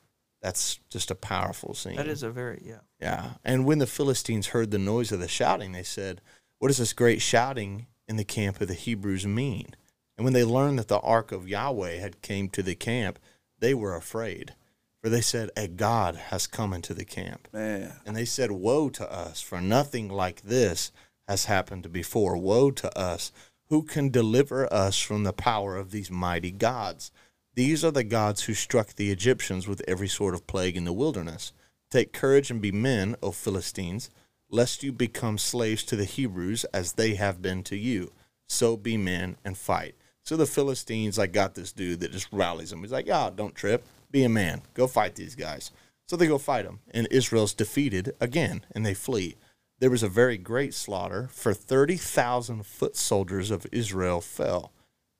That's 0.42 0.80
just 0.90 1.12
a 1.12 1.14
powerful 1.14 1.72
scene. 1.74 1.94
That 1.96 2.08
is 2.08 2.24
a 2.24 2.30
very, 2.30 2.60
yeah. 2.64 2.80
Yeah. 3.00 3.30
And 3.44 3.64
when 3.64 3.78
the 3.78 3.86
Philistines 3.86 4.48
heard 4.48 4.72
the 4.72 4.78
noise 4.78 5.12
of 5.12 5.20
the 5.20 5.28
shouting, 5.28 5.70
they 5.72 5.84
said, 5.84 6.20
What 6.58 6.68
does 6.68 6.78
this 6.78 6.92
great 6.92 7.22
shouting 7.22 7.86
in 8.08 8.16
the 8.16 8.24
camp 8.24 8.60
of 8.60 8.68
the 8.68 8.74
Hebrews 8.74 9.26
mean? 9.26 9.74
And 10.16 10.24
when 10.24 10.34
they 10.34 10.44
learned 10.44 10.78
that 10.78 10.88
the 10.88 10.98
ark 10.98 11.30
of 11.30 11.48
Yahweh 11.48 11.98
had 11.98 12.22
came 12.22 12.48
to 12.50 12.62
the 12.62 12.74
camp, 12.74 13.18
they 13.60 13.74
were 13.74 13.94
afraid. 13.94 14.54
For 15.00 15.08
they 15.08 15.20
said, 15.20 15.50
A 15.56 15.68
God 15.68 16.16
has 16.16 16.48
come 16.48 16.72
into 16.72 16.92
the 16.92 17.04
camp. 17.04 17.46
Man, 17.52 17.92
And 18.04 18.16
they 18.16 18.24
said, 18.24 18.50
Woe 18.50 18.88
to 18.90 19.10
us, 19.10 19.40
for 19.40 19.60
nothing 19.60 20.08
like 20.08 20.42
this 20.42 20.90
has 21.28 21.44
happened 21.44 21.92
before. 21.92 22.36
Woe 22.36 22.72
to 22.72 22.98
us. 22.98 23.30
Who 23.68 23.82
can 23.82 24.08
deliver 24.08 24.72
us 24.72 24.98
from 24.98 25.22
the 25.22 25.32
power 25.32 25.76
of 25.76 25.90
these 25.90 26.10
mighty 26.10 26.50
gods? 26.50 27.12
These 27.54 27.84
are 27.84 27.90
the 27.90 28.04
gods 28.04 28.44
who 28.44 28.54
struck 28.54 28.94
the 28.94 29.10
Egyptians 29.10 29.68
with 29.68 29.82
every 29.86 30.08
sort 30.08 30.34
of 30.34 30.46
plague 30.46 30.76
in 30.76 30.84
the 30.84 30.92
wilderness. 30.92 31.52
Take 31.90 32.12
courage 32.12 32.50
and 32.50 32.60
be 32.60 32.72
men, 32.72 33.14
O 33.22 33.30
Philistines, 33.30 34.10
lest 34.50 34.82
you 34.82 34.92
become 34.92 35.38
slaves 35.38 35.84
to 35.84 35.96
the 35.96 36.04
Hebrews 36.04 36.64
as 36.66 36.92
they 36.92 37.14
have 37.14 37.42
been 37.42 37.62
to 37.64 37.76
you. 37.76 38.12
So 38.48 38.76
be 38.76 38.96
men 38.96 39.36
and 39.44 39.56
fight. 39.56 39.94
So 40.24 40.36
the 40.36 40.46
Philistines 40.46 41.18
like 41.18 41.32
got 41.32 41.54
this 41.54 41.72
dude 41.72 42.00
that 42.00 42.12
just 42.12 42.28
rallies 42.32 42.70
them. 42.70 42.82
He's 42.82 42.92
like, 42.92 43.08
"Ah, 43.10 43.30
don't 43.30 43.54
trip. 43.54 43.84
Be 44.10 44.24
a 44.24 44.28
man. 44.28 44.62
Go 44.74 44.86
fight 44.86 45.14
these 45.14 45.34
guys." 45.34 45.70
So 46.06 46.16
they 46.16 46.26
go 46.26 46.38
fight 46.38 46.64
them, 46.64 46.80
and 46.90 47.06
Israel's 47.10 47.52
defeated 47.52 48.14
again, 48.20 48.64
and 48.74 48.84
they 48.84 48.94
flee. 48.94 49.36
There 49.78 49.90
was 49.90 50.02
a 50.02 50.08
very 50.08 50.38
great 50.38 50.74
slaughter, 50.74 51.28
for 51.30 51.54
thirty 51.54 51.96
thousand 51.96 52.66
foot 52.66 52.96
soldiers 52.96 53.50
of 53.50 53.66
Israel 53.70 54.20
fell, 54.20 54.72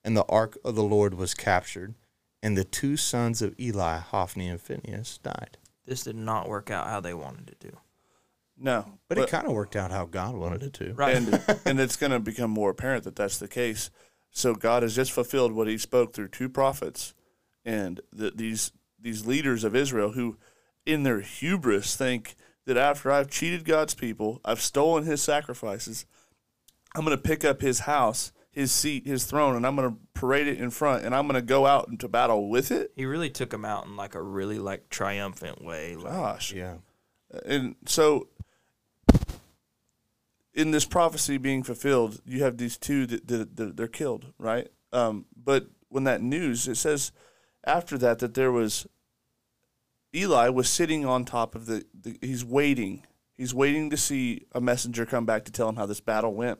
and 0.03 0.17
the 0.17 0.25
ark 0.25 0.57
of 0.65 0.75
the 0.75 0.83
Lord 0.83 1.13
was 1.13 1.33
captured, 1.33 1.93
and 2.41 2.57
the 2.57 2.63
two 2.63 2.97
sons 2.97 3.41
of 3.41 3.59
Eli, 3.59 3.97
Hophni 3.97 4.47
and 4.47 4.61
Phinehas, 4.61 5.19
died. 5.19 5.57
This 5.85 6.03
did 6.03 6.15
not 6.15 6.49
work 6.49 6.69
out 6.69 6.87
how 6.87 6.99
they 6.99 7.13
wanted 7.13 7.49
it 7.49 7.59
to. 7.61 7.77
No, 8.59 8.99
But, 9.07 9.17
it 9.17 9.29
kind 9.29 9.47
of 9.47 9.53
worked 9.53 9.75
out 9.75 9.91
how 9.91 10.05
God 10.05 10.35
wanted 10.35 10.63
it 10.63 10.73
to. 10.73 10.93
Right. 10.93 11.15
and 11.15 11.41
and 11.65 11.79
it's 11.79 11.95
going 11.95 12.11
to 12.11 12.19
become 12.19 12.51
more 12.51 12.69
apparent 12.71 13.03
that 13.05 13.15
that's 13.15 13.37
the 13.39 13.47
case. 13.47 13.89
So 14.31 14.53
God 14.53 14.83
has 14.83 14.95
just 14.95 15.11
fulfilled 15.11 15.53
what 15.53 15.67
He 15.67 15.77
spoke 15.77 16.13
through 16.13 16.27
two 16.29 16.49
prophets, 16.49 17.13
and 17.65 18.01
the, 18.11 18.31
these 18.31 18.71
these 18.99 19.25
leaders 19.25 19.63
of 19.63 19.75
Israel 19.75 20.11
who, 20.11 20.37
in 20.85 21.03
their 21.03 21.21
hubris, 21.21 21.95
think 21.95 22.35
that 22.65 22.77
after 22.77 23.11
I've 23.11 23.29
cheated 23.29 23.65
God's 23.65 23.95
people, 23.95 24.39
I've 24.45 24.61
stolen 24.61 25.03
His 25.05 25.21
sacrifices, 25.21 26.05
I'm 26.95 27.05
going 27.05 27.17
to 27.17 27.21
pick 27.23 27.43
up 27.45 27.61
His 27.61 27.79
house, 27.79 28.31
His 28.51 28.71
seat, 28.71 29.07
His 29.07 29.23
throne, 29.25 29.55
and 29.55 29.65
I'm 29.65 29.75
going 29.75 29.89
to 29.89 29.97
parade 30.13 30.47
it 30.47 30.59
in 30.59 30.69
front, 30.69 31.05
and 31.05 31.15
I'm 31.15 31.27
going 31.27 31.39
to 31.41 31.45
go 31.45 31.65
out 31.65 31.87
into 31.87 32.07
battle 32.07 32.49
with 32.49 32.71
it. 32.71 32.91
He 32.95 33.05
really 33.05 33.29
took 33.29 33.53
him 33.53 33.65
out 33.65 33.85
in 33.85 33.95
like 33.95 34.13
a 34.15 34.21
really 34.21 34.59
like 34.59 34.89
triumphant 34.89 35.63
way. 35.63 35.95
Like, 35.95 36.13
Gosh, 36.13 36.53
Yeah. 36.53 36.75
and 37.45 37.75
so 37.87 38.27
in 40.53 40.71
this 40.71 40.85
prophecy 40.85 41.37
being 41.37 41.63
fulfilled, 41.63 42.21
you 42.25 42.43
have 42.43 42.57
these 42.57 42.77
two 42.77 43.05
that, 43.05 43.27
that, 43.27 43.55
that 43.55 43.77
they're 43.77 43.87
killed, 43.87 44.33
right? 44.37 44.67
Um, 44.91 45.25
but 45.35 45.67
when 45.89 46.03
that 46.05 46.21
news, 46.21 46.67
it 46.67 46.75
says 46.75 47.11
after 47.65 47.97
that 47.97 48.19
that 48.19 48.33
there 48.33 48.51
was 48.51 48.87
Eli 50.15 50.49
was 50.49 50.69
sitting 50.69 51.05
on 51.05 51.23
top 51.23 51.55
of 51.55 51.65
the, 51.67 51.85
the 51.93 52.17
he's 52.21 52.43
waiting. 52.43 53.05
He's 53.37 53.53
waiting 53.53 53.89
to 53.89 53.97
see 53.97 54.45
a 54.53 54.59
messenger 54.59 55.05
come 55.05 55.25
back 55.25 55.45
to 55.45 55.51
tell 55.51 55.69
him 55.69 55.75
how 55.75 55.85
this 55.85 56.01
battle 56.01 56.33
went. 56.33 56.59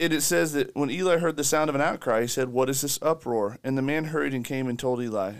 And 0.00 0.12
it 0.12 0.22
says 0.22 0.52
that 0.52 0.74
when 0.74 0.90
Eli 0.90 1.18
heard 1.18 1.36
the 1.36 1.44
sound 1.44 1.68
of 1.68 1.74
an 1.74 1.80
outcry, 1.80 2.22
he 2.22 2.26
said, 2.26 2.48
What 2.48 2.70
is 2.70 2.80
this 2.80 2.98
uproar? 3.02 3.58
And 3.62 3.76
the 3.76 3.82
man 3.82 4.06
hurried 4.06 4.34
and 4.34 4.44
came 4.44 4.68
and 4.68 4.78
told 4.78 5.02
Eli. 5.02 5.32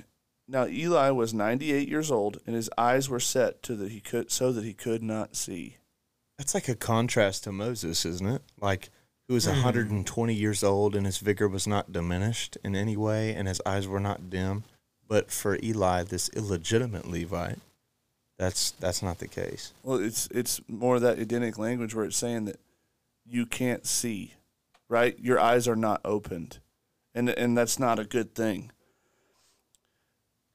Now 0.47 0.67
Eli 0.67 1.11
was 1.11 1.35
ninety 1.35 1.73
eight 1.73 1.89
years 1.89 2.11
old, 2.11 2.39
and 2.47 2.57
his 2.57 2.71
eyes 2.77 3.09
were 3.09 3.21
set 3.21 3.63
to 3.65 3.77
that 3.77 3.93
he 3.93 4.01
could 4.01 4.31
so 4.31 4.53
that 4.53 4.65
he 4.65 4.73
could 4.73 5.03
not 5.03 5.37
see. 5.37 5.77
That's 6.39 6.55
like 6.55 6.69
a 6.69 6.77
contrast 6.77 7.45
to 7.45 7.53
Moses, 7.53 8.07
isn't 8.07 8.27
it? 8.27 8.43
Like 8.61 8.91
who 9.27 9.35
was 9.35 9.45
hmm. 9.45 9.53
120 9.53 10.33
years 10.33 10.65
old 10.65 10.97
and 10.97 11.05
his 11.05 11.19
vigor 11.19 11.49
was 11.49 11.67
not 11.67 11.93
diminished 11.93 12.57
in 12.65 12.75
any 12.75 12.97
way 12.97 13.35
and 13.35 13.47
his 13.47 13.61
eyes 13.67 13.87
were 13.87 14.01
not 14.01 14.31
dim. 14.31 14.65
But 15.07 15.31
for 15.31 15.59
Eli, 15.63 16.03
this 16.05 16.29
illegitimate 16.31 17.07
Levite, 17.07 17.59
that's 18.39 18.73
that's 18.73 19.03
not 19.03 19.19
the 19.19 19.27
case. 19.27 19.73
Well, 19.83 19.99
it's 19.99 20.29
it's 20.31 20.61
more 20.69 20.97
of 20.97 21.03
that 21.03 21.19
Edenic 21.19 21.59
language 21.59 21.95
where 21.95 22.05
it's 22.05 22.17
saying 22.17 22.45
that 22.45 22.61
you 23.25 23.47
can't 23.47 23.87
see, 23.87 24.35
right? 24.89 25.19
Your 25.19 25.41
eyes 25.41 25.67
are 25.67 25.77
not 25.77 26.03
opened, 26.05 26.59
and 27.15 27.31
and 27.31 27.57
that's 27.57 27.79
not 27.79 27.99
a 27.99 28.05
good 28.05 28.35
thing. 28.35 28.71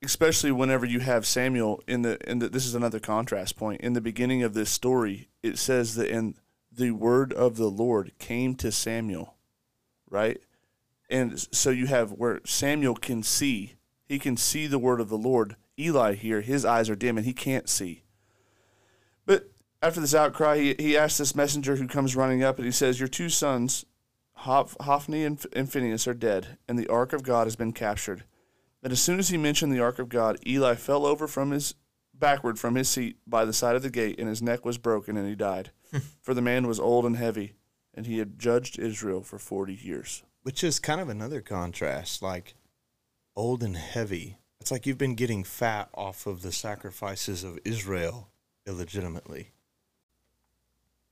Especially 0.04 0.52
whenever 0.52 0.86
you 0.86 1.00
have 1.00 1.26
Samuel 1.26 1.82
in 1.88 2.02
the 2.02 2.18
in 2.30 2.40
the 2.40 2.50
this 2.50 2.66
is 2.66 2.76
another 2.76 3.00
contrast 3.00 3.56
point 3.56 3.82
in 3.82 3.94
the 3.94 4.02
beginning 4.02 4.44
of 4.44 4.54
this 4.54 4.70
story. 4.70 5.30
It 5.42 5.58
says 5.58 5.96
that 5.96 6.10
in 6.10 6.36
the 6.72 6.92
word 6.92 7.32
of 7.32 7.58
the 7.58 7.70
Lord 7.70 8.12
came 8.20 8.56
to 8.56 8.72
Samuel, 8.72 9.36
right? 10.10 10.42
And 11.10 11.40
so 11.52 11.70
you 11.70 11.88
have 11.88 12.12
where 12.12 12.42
Samuel 12.46 12.96
can 12.96 13.24
see, 13.24 13.76
he 14.06 14.20
can 14.20 14.36
see 14.36 14.68
the 14.68 14.80
word 14.80 15.00
of 15.00 15.10
the 15.10 15.18
Lord. 15.18 15.56
Eli 15.78 16.16
here, 16.16 16.42
his 16.42 16.66
eyes 16.66 16.90
are 16.90 16.96
dim 16.96 17.18
and 17.18 17.26
he 17.26 17.34
can't 17.34 17.70
see. 17.70 18.04
But 19.26 19.50
after 19.82 20.02
this 20.02 20.16
outcry, 20.16 20.58
he, 20.58 20.76
he 20.80 20.98
asks 20.98 21.18
this 21.18 21.36
messenger 21.36 21.76
who 21.76 21.88
comes 21.88 22.16
running 22.16 22.44
up 22.44 22.58
and 22.58 22.66
he 22.66 22.72
says, 22.72 23.00
Your 23.00 23.08
two 23.10 23.30
sons, 23.30 23.86
Hophni 24.36 25.24
and, 25.24 25.44
and 25.54 25.72
Phinehas, 25.72 26.08
are 26.08 26.14
dead, 26.14 26.58
and 26.68 26.78
the 26.78 26.88
ark 26.88 27.14
of 27.14 27.24
God 27.24 27.48
has 27.48 27.56
been 27.56 27.74
captured. 27.74 28.24
And 28.84 28.92
as 28.92 29.02
soon 29.02 29.18
as 29.18 29.30
he 29.30 29.38
mentioned 29.38 29.72
the 29.72 29.80
ark 29.80 29.98
of 29.98 30.10
God, 30.10 30.38
Eli 30.46 30.76
fell 30.76 31.06
over 31.06 31.28
from 31.28 31.52
his 31.52 31.74
backward 32.14 32.60
from 32.60 32.76
his 32.76 32.90
seat 32.90 33.18
by 33.26 33.46
the 33.46 33.54
side 33.54 33.76
of 33.76 33.82
the 33.82 33.90
gate, 33.90 34.20
and 34.20 34.28
his 34.30 34.42
neck 34.42 34.64
was 34.66 34.78
broken, 34.78 35.18
and 35.18 35.28
he 35.28 35.36
died. 35.36 35.72
Hmm. 35.92 36.00
for 36.22 36.34
the 36.34 36.42
man 36.42 36.68
was 36.68 36.80
old 36.80 37.06
and 37.06 37.18
heavy, 37.18 37.54
and 37.94 38.06
he 38.08 38.18
had 38.20 38.38
judged 38.40 38.78
Israel 38.80 39.22
for 39.22 39.40
forty 39.40 39.74
years. 39.76 40.24
Which 40.42 40.64
is 40.64 40.80
kind 40.80 41.00
of 41.00 41.08
another 41.10 41.40
contrast, 41.42 42.22
like 42.22 42.56
old 43.36 43.64
and 43.64 43.78
heavy. 43.78 44.38
It's 44.60 44.72
like 44.72 44.86
you've 44.86 44.98
been 44.98 45.16
getting 45.16 45.44
fat 45.44 45.90
off 45.94 46.26
of 46.26 46.42
the 46.42 46.52
sacrifices 46.52 47.44
of 47.44 47.60
Israel 47.64 48.30
illegitimately. 48.66 49.52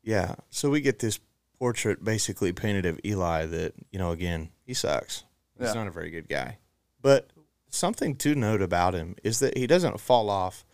Yeah, 0.03 0.35
so 0.49 0.69
we 0.69 0.81
get 0.81 0.99
this 0.99 1.19
portrait 1.59 2.03
basically 2.03 2.51
painted 2.51 2.85
of 2.85 2.99
Eli 3.05 3.45
that, 3.45 3.73
you 3.91 3.99
know, 3.99 4.11
again, 4.11 4.49
he 4.65 4.73
sucks. 4.73 5.23
He's 5.57 5.67
Yeah. 5.67 5.73
not 5.73 5.87
a 5.87 5.91
very 5.91 6.09
good 6.09 6.27
guy. 6.27 6.57
But 7.01 7.29
something 7.71 8.15
to 8.17 8.35
note 8.35 8.61
about 8.61 8.93
him 8.93 9.15
is 9.23 9.39
that 9.39 9.57
he 9.57 9.65
doesn't 9.67 9.99
fall 9.99 10.29
off 10.29 10.65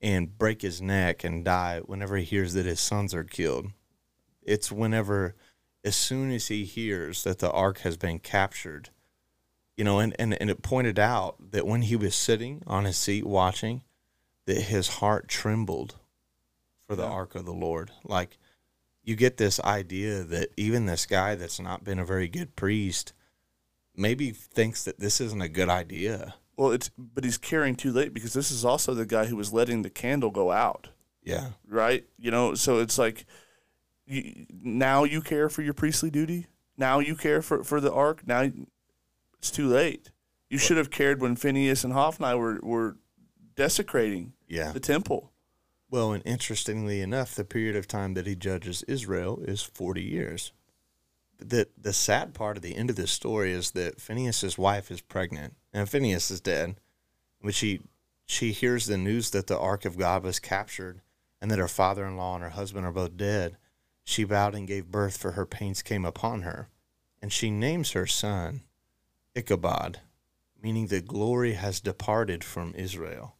and 0.00 0.36
break 0.38 0.62
his 0.62 0.80
neck 0.82 1.24
and 1.24 1.44
die 1.44 1.80
whenever 1.84 2.16
he 2.16 2.24
hears 2.24 2.54
that 2.54 2.66
his 2.66 2.80
sons 2.80 3.14
are 3.14 3.24
killed. 3.24 3.68
It's 4.42 4.70
whenever, 4.70 5.34
as 5.82 5.96
soon 5.96 6.30
as 6.30 6.48
he 6.48 6.64
hears 6.64 7.24
that 7.24 7.38
the 7.38 7.50
ark 7.50 7.78
has 7.80 7.96
been 7.96 8.18
captured, 8.18 8.90
you 9.76 9.84
know, 9.84 9.98
and, 9.98 10.14
and, 10.18 10.40
and 10.40 10.50
it 10.50 10.62
pointed 10.62 10.98
out 10.98 11.36
that 11.52 11.66
when 11.66 11.82
he 11.82 11.96
was 11.96 12.14
sitting 12.14 12.62
on 12.66 12.84
his 12.84 12.96
seat 12.96 13.24
watching, 13.26 13.82
that 14.46 14.62
his 14.62 14.88
heart 14.88 15.28
trembled 15.28 15.96
for 16.86 16.94
the 16.94 17.02
Yeah. 17.02 17.10
ark 17.10 17.34
of 17.34 17.46
the 17.46 17.52
Lord. 17.52 17.90
Like, 18.04 18.38
you 19.02 19.16
get 19.16 19.36
this 19.36 19.58
idea 19.60 20.22
that 20.22 20.50
even 20.56 20.86
this 20.86 21.06
guy 21.06 21.34
that's 21.34 21.60
not 21.60 21.84
been 21.84 21.98
a 21.98 22.04
very 22.04 22.28
good 22.28 22.54
priest 22.56 23.12
maybe 23.96 24.30
thinks 24.30 24.84
that 24.84 24.98
this 25.00 25.20
isn't 25.20 25.42
a 25.42 25.48
good 25.48 25.68
idea. 25.68 26.34
Well, 26.56 26.70
it's 26.72 26.90
but 26.96 27.24
he's 27.24 27.38
carrying 27.38 27.74
too 27.76 27.92
late 27.92 28.14
because 28.14 28.32
this 28.32 28.50
is 28.50 28.64
also 28.64 28.94
the 28.94 29.06
guy 29.06 29.26
who 29.26 29.36
was 29.36 29.52
letting 29.52 29.82
the 29.82 29.90
candle 29.90 30.30
go 30.30 30.50
out, 30.52 30.88
Yeah. 31.22 31.50
right? 31.68 32.06
You 32.18 32.30
know, 32.30 32.54
so 32.54 32.78
it's 32.78 32.96
like 32.98 33.26
you, 34.06 34.46
now 34.62 35.04
you 35.04 35.20
care 35.20 35.48
for 35.48 35.62
your 35.62 35.74
priestly 35.74 36.10
duty. 36.10 36.46
Now 36.78 36.98
you 36.98 37.14
care 37.16 37.42
for 37.42 37.62
for 37.64 37.80
the 37.80 37.92
ark. 37.92 38.26
Now 38.26 38.50
it's 39.38 39.50
too 39.50 39.68
late. 39.68 40.10
You 40.48 40.58
should 40.58 40.76
have 40.76 40.90
cared 40.90 41.20
when 41.20 41.36
Phinehas 41.36 41.84
and 41.84 41.92
Hophni 41.92 42.34
were 42.34 42.58
were 42.62 42.96
desecrating 43.54 44.32
Yeah. 44.48 44.72
the 44.72 44.80
temple. 44.80 45.32
Well, 45.90 46.12
and 46.12 46.22
interestingly 46.26 47.00
enough, 47.00 47.34
the 47.34 47.44
period 47.44 47.76
of 47.76 47.86
time 47.86 48.14
that 48.14 48.26
he 48.26 48.34
judges 48.34 48.82
Israel 48.88 49.40
is 49.46 49.62
40 49.62 50.02
years. 50.02 50.52
The, 51.38 51.68
the 51.76 51.92
sad 51.92 52.34
part 52.34 52.56
of 52.56 52.62
the 52.62 52.76
end 52.76 52.90
of 52.90 52.96
this 52.96 53.10
story 53.10 53.52
is 53.52 53.72
that 53.72 54.00
Phinehas's 54.00 54.56
wife 54.56 54.90
is 54.90 55.00
pregnant, 55.00 55.54
and 55.72 55.88
Phineas 55.88 56.30
is 56.30 56.40
dead. 56.40 56.76
When 57.40 57.52
she, 57.52 57.80
she 58.26 58.52
hears 58.52 58.86
the 58.86 58.96
news 58.96 59.30
that 59.30 59.46
the 59.46 59.58
Ark 59.58 59.84
of 59.84 59.98
God 59.98 60.22
was 60.22 60.38
captured 60.38 61.02
and 61.40 61.50
that 61.50 61.58
her 61.58 61.68
father 61.68 62.06
in 62.06 62.16
law 62.16 62.34
and 62.34 62.42
her 62.42 62.50
husband 62.50 62.86
are 62.86 62.92
both 62.92 63.16
dead, 63.16 63.58
she 64.02 64.24
bowed 64.24 64.54
and 64.54 64.66
gave 64.66 64.86
birth, 64.90 65.16
for 65.16 65.32
her 65.32 65.44
pains 65.44 65.82
came 65.82 66.04
upon 66.04 66.42
her. 66.42 66.68
And 67.20 67.32
she 67.32 67.50
names 67.50 67.92
her 67.92 68.06
son 68.06 68.62
Ichabod, 69.34 70.00
meaning 70.62 70.86
the 70.86 71.02
glory 71.02 71.52
has 71.52 71.80
departed 71.80 72.42
from 72.42 72.74
Israel 72.74 73.36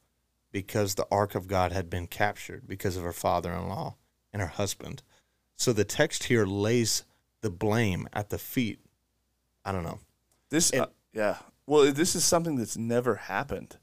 because 0.52 0.94
the 0.94 1.06
ark 1.10 1.34
of 1.34 1.48
God 1.48 1.72
had 1.72 1.88
been 1.88 2.06
captured 2.06 2.68
because 2.68 2.96
of 2.96 3.02
her 3.02 3.12
father 3.12 3.52
in 3.52 3.68
law 3.68 3.96
and 4.32 4.42
her 4.42 4.48
husband. 4.48 5.02
So 5.56 5.72
the 5.72 5.84
text 5.84 6.24
here 6.24 6.44
lays 6.44 7.04
the 7.42 7.50
blame 7.50 8.08
at 8.12 8.30
the 8.30 8.38
feet. 8.38 8.80
I 9.64 9.72
don't 9.72 9.82
know. 9.84 9.98
This, 10.50 10.70
And- 10.70 10.82
uh, 10.82 10.86
yeah. 11.12 11.38
Well, 11.66 11.92
this 11.92 12.14
is 12.14 12.24
something 12.24 12.56
that's 12.56 12.76
never 12.76 13.16
happened. 13.16 13.76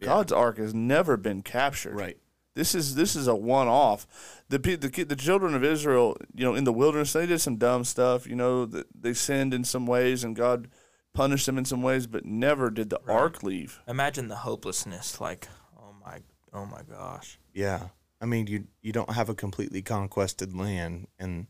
Yeah. 0.00 0.06
God's 0.06 0.32
ark 0.32 0.58
has 0.58 0.74
never 0.74 1.16
been 1.16 1.42
captured. 1.42 1.94
Right. 1.94 2.18
This 2.54 2.74
is 2.74 2.94
this 2.94 3.14
is 3.14 3.28
a 3.28 3.34
one 3.36 3.68
off. 3.68 4.06
The 4.48 4.58
the 4.58 5.04
the 5.04 5.14
children 5.16 5.54
of 5.54 5.62
Israel, 5.62 6.16
you 6.34 6.44
know, 6.44 6.54
in 6.54 6.64
the 6.64 6.72
wilderness, 6.72 7.12
they 7.12 7.26
did 7.26 7.40
some 7.40 7.56
dumb 7.56 7.84
stuff. 7.84 8.26
You 8.26 8.34
know, 8.34 8.66
they 8.66 9.12
sinned 9.14 9.52
in 9.54 9.62
some 9.64 9.86
ways, 9.86 10.24
and 10.24 10.34
God 10.34 10.68
punished 11.12 11.46
them 11.46 11.56
in 11.58 11.64
some 11.66 11.82
ways, 11.82 12.06
but 12.06 12.24
never 12.24 12.70
did 12.70 12.90
the 12.90 12.98
Right. 13.04 13.14
ark 13.14 13.42
leave. 13.42 13.80
Imagine 13.86 14.28
the 14.28 14.36
hopelessness. 14.36 15.20
Like, 15.20 15.48
oh 15.78 15.94
my, 16.04 16.20
oh 16.52 16.64
my 16.66 16.82
gosh. 16.82 17.38
Yeah. 17.52 17.88
I 18.20 18.24
mean, 18.26 18.46
you 18.48 18.66
you 18.82 18.92
don't 18.92 19.10
have 19.12 19.28
a 19.28 19.34
completely 19.34 19.82
conquested 19.82 20.54
land 20.54 21.08
and 21.18 21.46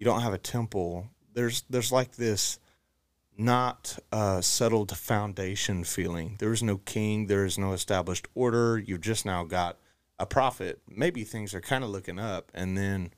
you 0.00 0.04
don't 0.04 0.22
have 0.22 0.32
a 0.32 0.38
temple. 0.38 1.08
There's 1.34 1.62
there's 1.70 1.92
like 1.92 2.16
this 2.16 2.58
not 3.36 3.98
uh, 4.10 4.40
settled 4.40 4.96
foundation 4.96 5.84
feeling. 5.84 6.36
There 6.40 6.52
is 6.52 6.62
no 6.62 6.78
king. 6.78 7.26
There 7.26 7.44
is 7.44 7.58
no 7.58 7.72
established 7.72 8.26
order. 8.34 8.78
You've 8.78 9.02
just 9.02 9.24
now 9.24 9.44
got 9.44 9.78
a 10.18 10.26
prophet. 10.26 10.80
Maybe 10.88 11.22
things 11.22 11.54
are 11.54 11.60
kind 11.60 11.84
of 11.84 11.90
looking 11.90 12.18
up, 12.18 12.50
and 12.54 12.76
then 12.76 13.12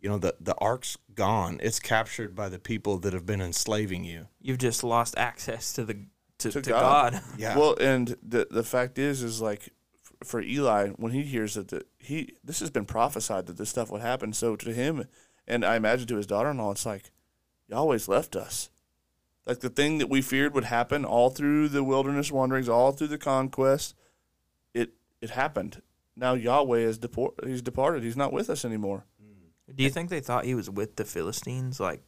you 0.00 0.08
know 0.08 0.18
the 0.18 0.34
the 0.40 0.54
ark's 0.56 0.96
gone. 1.14 1.60
It's 1.62 1.78
captured 1.78 2.34
by 2.34 2.48
the 2.48 2.58
people 2.58 2.98
that 2.98 3.12
have 3.12 3.26
been 3.26 3.42
enslaving 3.42 4.04
you. 4.04 4.26
You've 4.40 4.58
just 4.58 4.82
lost 4.82 5.14
access 5.18 5.72
to 5.74 5.84
the 5.84 6.06
to, 6.38 6.50
To 6.50 6.62
to, 6.62 6.70
God. 6.70 7.12
God. 7.12 7.22
Yeah. 7.38 7.56
Well, 7.58 7.76
and 7.78 8.16
the 8.22 8.48
the 8.50 8.64
fact 8.64 8.98
is, 8.98 9.22
is 9.22 9.42
like 9.42 9.68
for 10.24 10.40
Eli, 10.40 10.88
when 10.96 11.12
he 11.12 11.22
hears 11.22 11.54
that 11.54 11.68
the, 11.68 11.84
he 11.98 12.36
this 12.42 12.60
has 12.60 12.70
been 12.70 12.86
prophesied 12.86 13.46
that 13.46 13.58
this 13.58 13.68
stuff 13.68 13.90
would 13.90 14.00
happen, 14.00 14.32
so 14.32 14.56
to 14.56 14.72
him, 14.72 15.06
and 15.46 15.64
I 15.64 15.76
imagine 15.76 16.06
to 16.08 16.16
his 16.16 16.26
daughter-in-law, 16.26 16.72
it's 16.72 16.86
like 16.86 17.10
Yahweh's 17.68 18.08
left 18.08 18.36
us. 18.36 18.70
Like 19.46 19.60
the 19.60 19.70
thing 19.70 19.98
that 19.98 20.08
we 20.08 20.22
feared 20.22 20.54
would 20.54 20.64
happen 20.64 21.04
all 21.04 21.30
through 21.30 21.68
the 21.68 21.82
wilderness 21.82 22.30
wanderings, 22.30 22.68
all 22.68 22.92
through 22.92 23.08
the 23.08 23.18
conquest, 23.18 23.94
it 24.72 24.90
it 25.20 25.30
happened. 25.30 25.82
Now 26.16 26.34
Yahweh 26.34 26.78
is 26.78 26.98
deport, 26.98 27.34
he's 27.44 27.62
departed. 27.62 28.02
He's 28.02 28.16
not 28.16 28.32
with 28.32 28.50
us 28.50 28.64
anymore. 28.64 29.06
Do 29.74 29.82
you 29.82 29.90
think 29.90 30.10
they 30.10 30.20
thought 30.20 30.44
he 30.44 30.54
was 30.54 30.68
with 30.68 30.96
the 30.96 31.04
Philistines? 31.04 31.80
Like, 31.80 32.02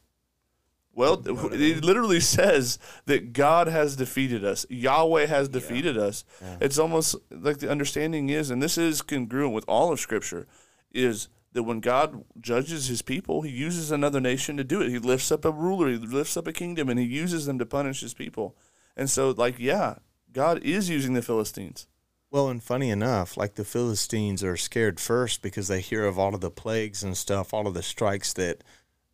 Well, 0.93 1.21
You 1.25 1.33
know 1.33 1.49
I 1.49 1.55
it 1.55 1.83
literally 1.83 2.19
says 2.19 2.77
that 3.05 3.33
God 3.33 3.67
has 3.67 3.95
defeated 3.95 4.45
us. 4.45 4.65
Yahweh 4.69 5.25
has 5.25 5.49
defeated 5.49 5.97
us. 5.97 6.25
Yeah. 6.41 6.57
It's 6.61 6.77
almost 6.77 7.15
like 7.31 7.57
the 7.57 7.69
understanding 7.71 8.29
is, 8.29 8.49
and 8.51 8.61
this 8.61 8.77
is 8.77 9.01
congruent 9.01 9.53
with 9.53 9.65
all 9.67 9.91
of 9.91 9.99
Scripture, 9.99 10.47
is 10.93 11.27
that 11.55 11.63
when 11.63 11.79
God 11.79 12.25
judges 12.41 12.87
his 12.87 13.01
people, 13.01 13.41
he 13.41 13.49
uses 13.49 13.89
another 13.89 14.19
nation 14.19 14.57
to 14.57 14.63
do 14.65 14.81
it. 14.81 14.89
He 14.89 14.99
lifts 14.99 15.31
up 15.31 15.45
a 15.45 15.51
ruler, 15.51 15.87
he 15.87 15.95
lifts 15.95 16.35
up 16.35 16.47
a 16.47 16.53
kingdom, 16.53 16.89
and 16.89 16.99
he 16.99 17.05
uses 17.05 17.45
them 17.45 17.57
to 17.59 17.65
punish 17.65 18.01
his 18.01 18.13
people. 18.13 18.57
And 18.97 19.09
so, 19.09 19.29
like, 19.29 19.55
yeah, 19.57 19.95
God 20.33 20.61
is 20.63 20.89
using 20.89 21.13
the 21.13 21.21
Philistines. 21.21 21.87
Well, 22.29 22.49
and 22.49 22.61
funny 22.61 22.89
enough, 22.89 23.37
like 23.37 23.55
the 23.55 23.63
Philistines 23.63 24.43
are 24.43 24.57
scared 24.57 24.99
first 24.99 25.41
because 25.41 25.69
they 25.69 25.79
hear 25.79 26.05
of 26.05 26.19
all 26.19 26.35
of 26.35 26.41
the 26.41 26.51
plagues 26.51 27.03
and 27.03 27.15
stuff, 27.15 27.53
all 27.53 27.67
of 27.67 27.73
the 27.73 27.83
strikes 27.83 28.33
that 28.33 28.61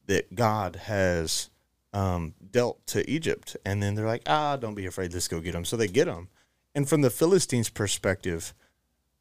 that 0.08 0.34
God 0.34 0.78
has 0.88 1.52
um, 1.94 2.34
dealt 2.50 2.88
to 2.88 3.08
Egypt, 3.08 3.56
and 3.64 3.84
then 3.84 3.94
they're 3.94 4.08
like, 4.08 4.24
ah, 4.26 4.58
don't 4.58 4.74
be 4.74 4.88
afraid, 4.88 5.14
let's 5.14 5.28
go 5.28 5.40
get 5.40 5.52
them. 5.54 5.64
So 5.64 5.78
they 5.78 5.88
get 5.88 6.06
them, 6.06 6.30
and 6.74 6.90
from 6.90 7.02
the 7.02 7.12
Philistines' 7.12 7.70
perspective, 7.70 8.56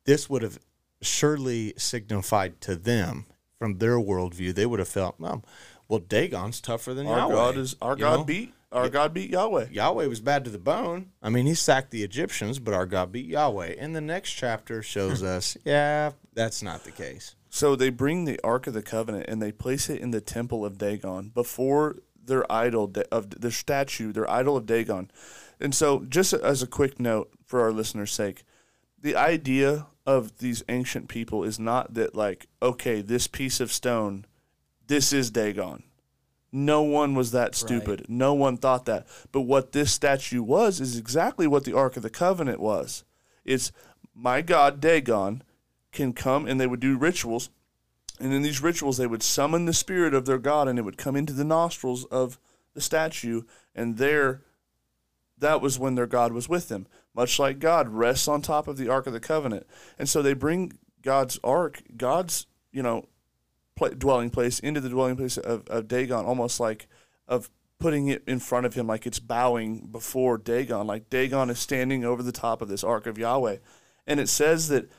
this 0.07 0.31
would 0.31 0.41
have 0.41 0.59
surely 1.03 1.75
signified 1.77 2.61
to 2.63 2.77
them 2.77 3.27
from 3.59 3.79
their 3.79 3.97
worldview. 3.97 4.55
They 4.55 4.67
would 4.67 4.79
have 4.79 4.89
felt, 4.89 5.17
well, 5.19 5.45
well 5.89 6.01
Dagon's 6.01 6.61
tougher 6.61 6.95
than 6.95 7.07
Our 7.07 7.19
Yahweh. 7.19 7.35
God 7.35 7.57
is 7.57 7.77
our 7.81 7.93
you 7.93 8.01
God 8.01 8.19
know? 8.21 8.25
beat 8.25 8.55
our 8.73 8.89
God 8.89 9.13
beat 9.13 9.31
Yahweh. 9.31 9.67
Yahweh 9.71 10.07
was 10.07 10.21
bad 10.21 10.45
to 10.45 10.51
the 10.51 10.59
bone. 10.59 11.11
I 11.23 11.29
mean, 11.29 11.47
he 11.47 11.55
sacked 11.55 11.91
the 11.91 12.05
Egyptians, 12.05 12.59
but 12.59 12.73
our 12.73 12.87
God 12.87 13.11
beat 13.11 13.27
Yahweh. 13.27 13.75
And 13.79 13.97
the 13.97 14.01
next 14.01 14.33
chapter 14.33 14.83
shows 14.83 15.23
us, 15.25 15.57
yeah, 15.65 16.13
that's 16.35 16.63
not 16.63 16.85
the 16.85 16.93
case. 16.93 17.35
So 17.49 17.75
they 17.75 17.91
bring 17.91 18.25
the 18.25 18.39
Ark 18.45 18.69
of 18.69 18.75
the 18.75 18.83
Covenant 18.83 19.27
and 19.29 19.43
they 19.43 19.51
place 19.51 19.91
it 19.91 20.01
in 20.01 20.13
the 20.13 20.21
temple 20.21 20.65
of 20.65 20.79
Dagon 20.79 21.31
before 21.35 21.97
their 22.23 22.51
idol 22.51 22.93
of 23.11 23.41
their 23.41 23.51
statue, 23.51 24.13
their 24.13 24.31
idol 24.31 24.57
of 24.57 24.67
Dagon. 24.67 25.11
And 25.59 25.75
so, 25.75 26.05
just 26.09 26.33
as 26.33 26.63
a 26.63 26.67
quick 26.67 27.01
note 27.01 27.31
for 27.45 27.61
our 27.61 27.73
listeners' 27.73 28.13
sake, 28.13 28.45
the 28.99 29.17
idea 29.17 29.87
of 30.07 30.39
these 30.39 30.63
ancient 30.69 31.09
people 31.09 31.45
is 31.45 31.59
not 31.59 31.95
that 31.95 32.15
like, 32.15 32.47
okay, 32.63 33.01
this 33.01 33.27
piece 33.27 33.61
of 33.61 33.73
stone, 33.73 34.25
this 34.87 35.13
is 35.13 35.31
Dagon. 35.31 35.85
No 36.53 36.83
one 36.83 37.15
was 37.15 37.31
that 37.31 37.55
stupid. 37.55 38.07
No 38.09 38.35
one 38.35 38.57
thought 38.57 38.85
that. 38.87 39.07
But 39.31 39.43
what 39.43 39.73
this 39.73 39.93
statue 39.93 40.43
was 40.43 40.81
is 40.81 40.99
exactly 40.99 41.47
what 41.47 41.65
the 41.65 41.77
Ark 41.77 41.97
of 41.97 42.03
the 42.03 42.11
Covenant 42.11 42.59
was. 42.59 43.05
It's 43.45 43.71
my 44.15 44.43
God 44.43 44.81
Dagon 44.81 45.43
can 45.93 46.13
come 46.13 46.47
and 46.47 46.61
they 46.61 46.67
would 46.67 46.81
do 46.81 46.99
rituals. 46.99 47.51
And 48.19 48.35
in 48.35 48.43
these 48.43 48.63
rituals, 48.63 48.97
they 48.97 49.07
would 49.07 49.23
summon 49.23 49.65
the 49.65 49.73
spirit 49.73 50.13
of 50.13 50.27
their 50.27 50.39
God 50.39 50.67
and 50.67 50.79
it 50.79 50.83
would 50.83 50.99
come 50.99 51.17
into 51.17 51.33
the 51.33 51.45
nostrils 51.45 52.05
of 52.07 52.39
the 52.75 52.81
statue. 52.81 53.43
And 53.75 53.97
there, 53.97 54.43
that 55.39 55.61
was 55.61 55.79
when 55.79 55.95
their 55.95 56.07
God 56.07 56.33
was 56.33 56.49
with 56.49 56.69
them. 56.69 56.87
Much 57.15 57.39
like 57.39 57.59
God 57.59 57.89
rests 57.89 58.29
on 58.29 58.41
top 58.41 58.69
of 58.69 58.77
the 58.77 58.89
Ark 58.89 59.07
of 59.07 59.13
the 59.13 59.21
Covenant. 59.21 59.67
And 59.99 60.09
so 60.09 60.23
they 60.23 60.33
bring 60.33 60.73
God's 61.03 61.39
Ark, 61.43 61.83
God's, 61.97 62.47
you 62.73 62.83
know, 62.83 63.07
pla 63.77 63.89
dwelling 63.89 64.31
place 64.31 64.59
into 64.61 64.81
the 64.81 64.89
dwelling 64.89 65.17
place 65.17 65.37
of, 65.37 65.67
of 65.69 65.89
Dagon, 65.89 66.25
almost 66.25 66.61
like 66.61 66.87
of 67.27 67.51
putting 67.79 68.09
it 68.09 68.23
in 68.27 68.39
front 68.39 68.67
of 68.67 68.75
him, 68.75 68.87
like 68.87 69.07
it's 69.07 69.19
bowing 69.19 69.89
before 69.91 70.39
Dagon, 70.39 70.87
like 70.87 71.11
Dagon 71.11 71.51
is 71.51 71.59
standing 71.59 72.05
over 72.05 72.23
the 72.23 72.31
top 72.31 72.61
of 72.63 72.69
this 72.69 72.85
Ark 72.85 73.07
of 73.07 73.19
Yahweh. 73.19 73.57
And 74.07 74.21
it 74.21 74.29
says 74.29 74.69
that 74.69 74.91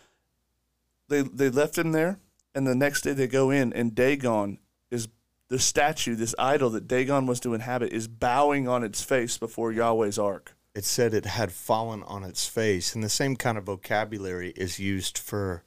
they 1.08 1.22
they 1.22 1.50
left 1.50 1.78
him 1.78 1.92
there, 1.92 2.20
and 2.56 2.66
the 2.66 2.76
next 2.76 3.02
day 3.02 3.14
they 3.14 3.28
go 3.28 3.52
in, 3.52 3.72
and 3.74 3.94
Dagon 3.94 4.58
is 4.90 5.08
the 5.50 5.60
statue, 5.60 6.16
this 6.16 6.34
idol 6.40 6.70
that 6.72 6.88
Dagon 6.88 7.28
was 7.28 7.40
to 7.42 7.54
inhabit, 7.54 7.94
is 7.94 8.08
bowing 8.08 8.68
on 8.68 8.84
its 8.84 9.04
face 9.04 9.38
before 9.38 9.72
Yahweh's 9.72 10.18
ark. 10.18 10.56
It 10.74 10.86
said 10.86 11.14
it 11.14 11.26
had 11.26 11.52
fallen 11.52 12.02
on 12.04 12.24
its 12.24 12.48
face, 12.48 12.96
and 12.96 13.04
the 13.04 13.10
same 13.10 13.36
kind 13.36 13.58
of 13.58 13.66
vocabulary 13.66 14.52
is 14.56 14.80
used 14.80 15.18
for 15.18 15.64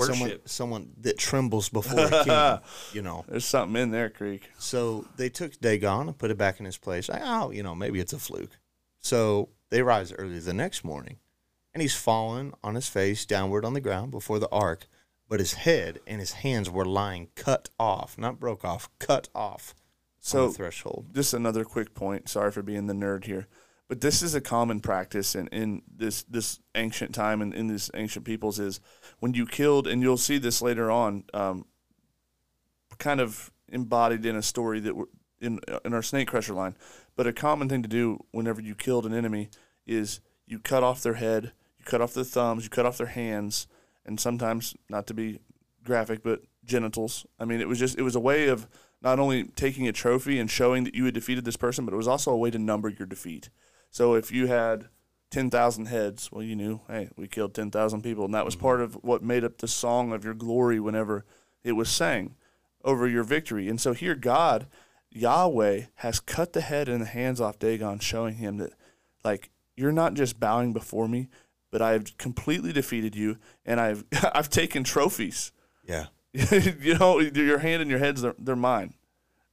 someone, 0.00 0.20
Worship. 0.28 0.48
someone 0.48 0.90
that 1.00 1.16
trembles 1.16 1.68
before 1.68 2.06
a 2.06 2.24
king, 2.24 2.68
you 2.92 3.02
know. 3.02 3.24
There's 3.28 3.44
something 3.44 3.80
in 3.80 3.90
there, 3.92 4.10
Creek. 4.10 4.50
So 4.58 5.06
they 5.16 5.28
took 5.28 5.60
Dagon 5.60 6.08
and 6.08 6.18
put 6.18 6.30
it 6.32 6.36
back 6.38 6.58
in 6.58 6.66
his 6.66 6.76
place. 6.76 7.08
Like, 7.08 7.22
oh, 7.24 7.50
you 7.52 7.62
know, 7.62 7.74
maybe 7.74 8.00
it's 8.00 8.12
a 8.12 8.18
fluke. 8.18 8.58
So 8.98 9.50
they 9.70 9.82
rise 9.82 10.12
early 10.12 10.40
the 10.40 10.52
next 10.52 10.82
morning, 10.84 11.18
and 11.72 11.80
he's 11.80 11.94
fallen 11.94 12.52
on 12.64 12.74
his 12.74 12.88
face 12.88 13.24
downward 13.24 13.64
on 13.64 13.74
the 13.74 13.80
ground 13.80 14.10
before 14.10 14.40
the 14.40 14.50
ark, 14.50 14.88
but 15.28 15.38
his 15.38 15.54
head 15.54 16.00
and 16.06 16.18
his 16.18 16.32
hands 16.32 16.68
were 16.68 16.84
lying 16.84 17.28
cut 17.36 17.68
off, 17.78 18.18
not 18.18 18.40
broke 18.40 18.64
off, 18.64 18.88
cut 18.98 19.28
off 19.36 19.74
So 20.18 20.48
the 20.48 20.54
threshold. 20.54 21.06
just 21.14 21.32
another 21.32 21.64
quick 21.64 21.94
point. 21.94 22.28
Sorry 22.28 22.50
for 22.50 22.62
being 22.62 22.86
the 22.88 22.94
nerd 22.94 23.24
here, 23.24 23.46
but 23.88 24.02
this 24.02 24.22
is 24.22 24.34
a 24.34 24.40
common 24.40 24.80
practice 24.80 25.34
in, 25.34 25.48
in 25.48 25.82
this 25.90 26.22
this 26.24 26.60
ancient 26.74 27.14
time 27.14 27.40
and 27.40 27.54
in 27.54 27.68
these 27.68 27.90
ancient 27.94 28.24
peoples 28.24 28.58
is 28.58 28.80
when 29.18 29.34
you 29.34 29.46
killed, 29.46 29.86
and 29.86 30.02
you'll 30.02 30.18
see 30.18 30.38
this 30.38 30.62
later 30.62 30.90
on, 30.90 31.24
um, 31.34 31.64
kind 32.98 33.20
of 33.20 33.50
embodied 33.68 34.24
in 34.24 34.36
a 34.36 34.42
story 34.42 34.78
that 34.80 34.94
we're 34.94 35.06
in 35.40 35.60
in 35.84 35.94
our 35.94 36.02
snake 36.02 36.28
crusher 36.28 36.52
line. 36.52 36.76
But 37.16 37.26
a 37.26 37.32
common 37.32 37.68
thing 37.68 37.82
to 37.82 37.88
do 37.88 38.24
whenever 38.30 38.60
you 38.60 38.74
killed 38.74 39.06
an 39.06 39.14
enemy 39.14 39.48
is 39.86 40.20
you 40.46 40.58
cut 40.58 40.82
off 40.82 41.02
their 41.02 41.14
head, 41.14 41.52
you 41.78 41.84
cut 41.84 42.00
off 42.00 42.14
their 42.14 42.24
thumbs, 42.24 42.64
you 42.64 42.70
cut 42.70 42.86
off 42.86 42.98
their 42.98 43.06
hands, 43.06 43.66
and 44.04 44.20
sometimes 44.20 44.76
not 44.88 45.06
to 45.06 45.14
be 45.14 45.40
graphic, 45.82 46.22
but 46.22 46.42
genitals. 46.64 47.26
I 47.40 47.46
mean, 47.46 47.60
it 47.60 47.68
was 47.68 47.78
just 47.78 47.98
it 47.98 48.02
was 48.02 48.14
a 48.14 48.20
way 48.20 48.48
of 48.48 48.68
not 49.00 49.18
only 49.18 49.44
taking 49.44 49.88
a 49.88 49.92
trophy 49.92 50.38
and 50.38 50.50
showing 50.50 50.84
that 50.84 50.94
you 50.94 51.04
had 51.06 51.14
defeated 51.14 51.44
this 51.44 51.56
person, 51.56 51.84
but 51.84 51.94
it 51.94 51.98
was 51.98 52.08
also 52.08 52.32
a 52.32 52.36
way 52.36 52.50
to 52.50 52.58
number 52.58 52.88
your 52.88 53.06
defeat. 53.06 53.48
So 53.90 54.14
if 54.14 54.30
you 54.30 54.46
had 54.46 54.88
ten 55.30 55.50
thousand 55.50 55.86
heads, 55.86 56.30
well, 56.32 56.42
you 56.42 56.56
knew, 56.56 56.80
hey, 56.88 57.10
we 57.16 57.28
killed 57.28 57.54
ten 57.54 57.70
thousand 57.70 58.02
people, 58.02 58.24
and 58.24 58.34
that 58.34 58.44
was 58.44 58.54
mm-hmm. 58.54 58.62
part 58.62 58.80
of 58.80 58.94
what 59.02 59.22
made 59.22 59.44
up 59.44 59.58
the 59.58 59.68
song 59.68 60.12
of 60.12 60.24
your 60.24 60.34
glory 60.34 60.80
whenever 60.80 61.24
it 61.64 61.72
was 61.72 61.88
sang 61.88 62.36
over 62.84 63.08
your 63.08 63.24
victory. 63.24 63.68
And 63.68 63.80
so 63.80 63.92
here, 63.92 64.14
God, 64.14 64.66
Yahweh, 65.10 65.82
has 65.96 66.20
cut 66.20 66.52
the 66.52 66.60
head 66.60 66.88
and 66.88 67.00
the 67.02 67.06
hands 67.06 67.40
off 67.40 67.58
Dagon, 67.58 67.98
showing 67.98 68.36
him 68.36 68.58
that, 68.58 68.72
like, 69.24 69.50
you're 69.76 69.92
not 69.92 70.14
just 70.14 70.40
bowing 70.40 70.72
before 70.72 71.08
me, 71.08 71.28
but 71.70 71.82
I've 71.82 72.16
completely 72.18 72.72
defeated 72.72 73.14
you, 73.14 73.36
and 73.64 73.80
I've 73.80 74.04
I've 74.32 74.50
taken 74.50 74.84
trophies. 74.84 75.52
Yeah. 75.84 76.06
you 76.32 76.96
know, 76.98 77.20
your 77.20 77.58
hand 77.58 77.82
and 77.82 77.90
your 77.90 78.00
heads, 78.00 78.22
they're, 78.22 78.34
they're 78.38 78.56
mine. 78.56 78.94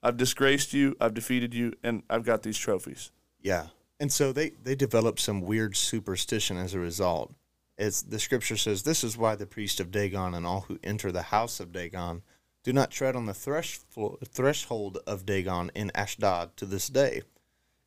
I've 0.03 0.17
disgraced 0.17 0.73
you, 0.73 0.95
I've 0.99 1.13
defeated 1.13 1.53
you, 1.53 1.73
and 1.83 2.03
I've 2.09 2.23
got 2.23 2.43
these 2.43 2.57
trophies. 2.57 3.11
Yeah. 3.41 3.67
And 3.99 4.11
so 4.11 4.31
they, 4.31 4.51
they 4.61 4.75
developed 4.75 5.19
some 5.19 5.41
weird 5.41 5.75
superstition 5.75 6.57
as 6.57 6.73
a 6.73 6.79
result. 6.79 7.33
It's, 7.77 8.01
the 8.01 8.19
scripture 8.19 8.57
says, 8.57 8.83
This 8.83 9.03
is 9.03 9.17
why 9.17 9.35
the 9.35 9.45
priest 9.45 9.79
of 9.79 9.91
Dagon 9.91 10.33
and 10.33 10.45
all 10.45 10.61
who 10.61 10.79
enter 10.83 11.11
the 11.11 11.23
house 11.23 11.59
of 11.59 11.71
Dagon 11.71 12.21
do 12.63 12.73
not 12.73 12.91
tread 12.91 13.15
on 13.15 13.25
the 13.25 13.33
thresh, 13.33 13.79
threshold 14.25 14.97
of 15.05 15.25
Dagon 15.25 15.71
in 15.75 15.91
Ashdod 15.93 16.57
to 16.57 16.65
this 16.65 16.87
day. 16.87 17.21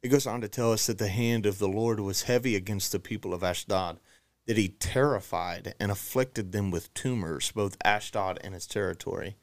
It 0.02 0.08
goes 0.08 0.26
on 0.26 0.40
to 0.42 0.48
tell 0.48 0.72
us 0.72 0.86
that 0.86 0.98
the 0.98 1.08
hand 1.08 1.44
of 1.46 1.58
the 1.58 1.68
Lord 1.68 1.98
was 2.00 2.22
heavy 2.22 2.54
against 2.54 2.92
the 2.92 3.00
people 3.00 3.34
of 3.34 3.42
Ashdod, 3.42 3.98
that 4.46 4.56
he 4.56 4.68
terrified 4.68 5.74
and 5.80 5.90
afflicted 5.90 6.52
them 6.52 6.70
with 6.70 6.94
tumors, 6.94 7.50
both 7.50 7.76
Ashdod 7.84 8.38
and 8.42 8.54
its 8.54 8.66
territory. 8.66 9.36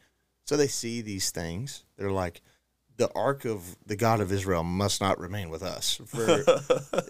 So 0.46 0.56
they 0.56 0.68
see 0.68 1.02
these 1.02 1.32
things. 1.32 1.84
They're 1.98 2.12
like, 2.12 2.42
the 2.98 3.12
ark 3.14 3.46
of 3.46 3.78
the 3.86 3.96
God 3.96 4.22
of 4.22 4.32
Israel 4.32 4.64
must 4.64 5.02
not 5.02 5.20
remain 5.20 5.50
with 5.50 5.64
us. 5.64 6.00
For 6.06 6.44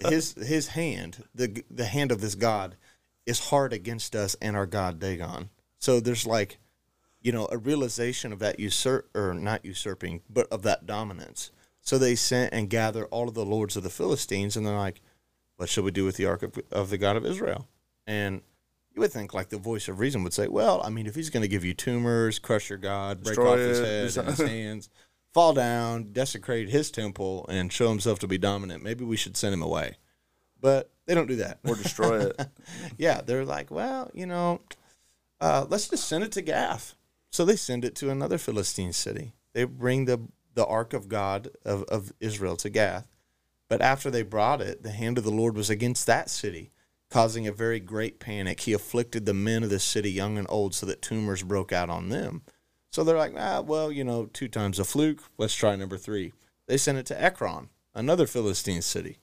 his 0.10 0.34
his 0.34 0.70
hand, 0.70 1.24
the 1.34 1.64
the 1.70 1.86
hand 1.86 2.12
of 2.12 2.22
this 2.22 2.36
God, 2.36 2.76
is 3.26 3.50
hard 3.50 3.74
against 3.74 4.16
us 4.16 4.36
and 4.42 4.56
our 4.56 4.66
God 4.66 5.00
Dagon. 5.00 5.50
So 5.80 6.00
there's 6.00 6.26
like, 6.26 6.58
you 7.22 7.32
know, 7.32 7.48
a 7.52 7.58
realization 7.58 8.32
of 8.32 8.40
that 8.40 8.60
usurp 8.60 9.10
or 9.16 9.34
not 9.34 9.66
usurping, 9.66 10.22
but 10.30 10.48
of 10.52 10.64
that 10.64 10.86
dominance. 10.86 11.52
So 11.82 11.98
they 11.98 12.16
sent 12.16 12.54
and 12.54 12.70
gathered 12.70 13.08
all 13.12 13.28
of 13.28 13.36
the 13.36 13.46
lords 13.46 13.76
of 13.78 13.84
the 13.84 13.90
Philistines, 13.90 14.58
and 14.58 14.66
they're 14.66 14.76
like, 14.76 15.02
"What 15.58 15.70
shall 15.70 15.84
we 15.84 15.92
do 15.92 16.06
with 16.06 16.18
the 16.18 16.26
ark 16.26 16.44
of, 16.44 16.60
of 16.72 16.90
the 16.90 16.98
God 16.98 17.16
of 17.16 17.26
Israel?" 17.26 17.68
And 18.08 18.42
you 18.94 19.02
would 19.02 19.12
think, 19.12 19.34
like 19.34 19.50
the 19.50 19.58
voice 19.58 19.88
of 19.88 20.00
reason 20.00 20.24
would 20.24 20.34
say, 20.34 20.48
"Well, 20.48 20.82
I 20.84 20.90
mean, 20.90 21.06
if 21.06 21.14
he's 21.14 21.30
going 21.30 21.42
to 21.42 21.48
give 21.48 21.64
you 21.64 21.76
tumors, 21.76 22.40
crush 22.40 22.70
your 22.70 22.80
God, 22.80 23.22
break 23.22 23.36
Destroy 23.36 23.54
off 23.54 23.60
his 23.60 23.80
it, 23.80 23.86
head 23.86 24.26
and 24.26 24.38
his 24.38 24.48
hands, 24.50 24.90
fall 25.36 25.54
down, 25.54 26.14
desecrate 26.14 26.70
his 26.70 26.90
temple, 26.90 27.46
and 27.50 27.72
show 27.72 27.90
himself 27.90 28.18
to 28.20 28.28
be 28.28 28.40
dominant, 28.40 28.82
maybe 28.82 29.06
we 29.06 29.18
should 29.18 29.38
send 29.38 29.54
him 29.54 29.62
away." 29.62 29.98
But 30.60 30.90
they 31.06 31.14
don't 31.14 31.28
do 31.28 31.36
that. 31.36 31.60
Or 31.68 31.76
destroy 31.76 32.28
it. 32.28 32.42
yeah, 32.98 33.22
they're 33.22 33.46
like, 33.46 33.70
well, 33.70 34.10
you 34.14 34.26
know, 34.26 34.62
uh, 35.40 35.66
let's 35.70 35.90
just 35.90 36.08
send 36.08 36.24
it 36.24 36.32
to 36.34 36.42
Gath. 36.42 36.96
So 37.32 37.46
they 37.46 37.56
send 37.56 37.86
it 37.86 37.96
to 37.98 38.10
another 38.10 38.38
Philistine 38.38 38.94
city. 38.94 39.34
They 39.54 39.66
bring 39.66 40.06
the 40.06 40.28
the 40.56 40.66
ark 40.66 40.94
of 40.94 41.10
God 41.10 41.50
of, 41.66 41.84
of 41.84 42.14
Israel 42.22 42.56
to 42.58 42.70
Gath. 42.70 43.08
But 43.68 43.82
after 43.82 44.10
they 44.10 44.24
brought 44.24 44.62
it, 44.62 44.84
the 44.84 44.92
hand 44.92 45.18
of 45.18 45.26
the 45.26 45.32
Lord 45.32 45.58
was 45.58 45.70
against 45.70 46.08
that 46.08 46.30
city, 46.30 46.72
causing 47.10 47.46
a 47.46 47.52
very 47.52 47.82
great 47.82 48.20
panic. 48.20 48.62
He 48.62 48.72
afflicted 48.72 49.26
the 49.26 49.34
men 49.34 49.64
of 49.64 49.70
the 49.70 49.80
city, 49.80 50.10
young 50.10 50.38
and 50.38 50.48
old, 50.50 50.74
so 50.74 50.86
that 50.86 51.02
tumors 51.02 51.44
broke 51.44 51.74
out 51.74 51.90
on 51.90 52.08
them. 52.08 52.44
So 52.96 53.04
they're 53.04 53.18
like, 53.18 53.34
ah, 53.38 53.60
well, 53.60 53.92
you 53.92 54.06
know, 54.06 54.28
two 54.28 54.48
times 54.48 54.80
a 54.80 54.86
fluke. 54.86 55.22
Let's 55.38 55.54
try 55.54 55.76
number 55.76 55.98
three. 55.98 56.32
They 56.66 56.78
sent 56.78 56.98
it 56.98 57.06
to 57.08 57.22
Ekron, 57.22 57.68
another 57.94 58.26
Philistine 58.26 58.82
city. 58.82 59.18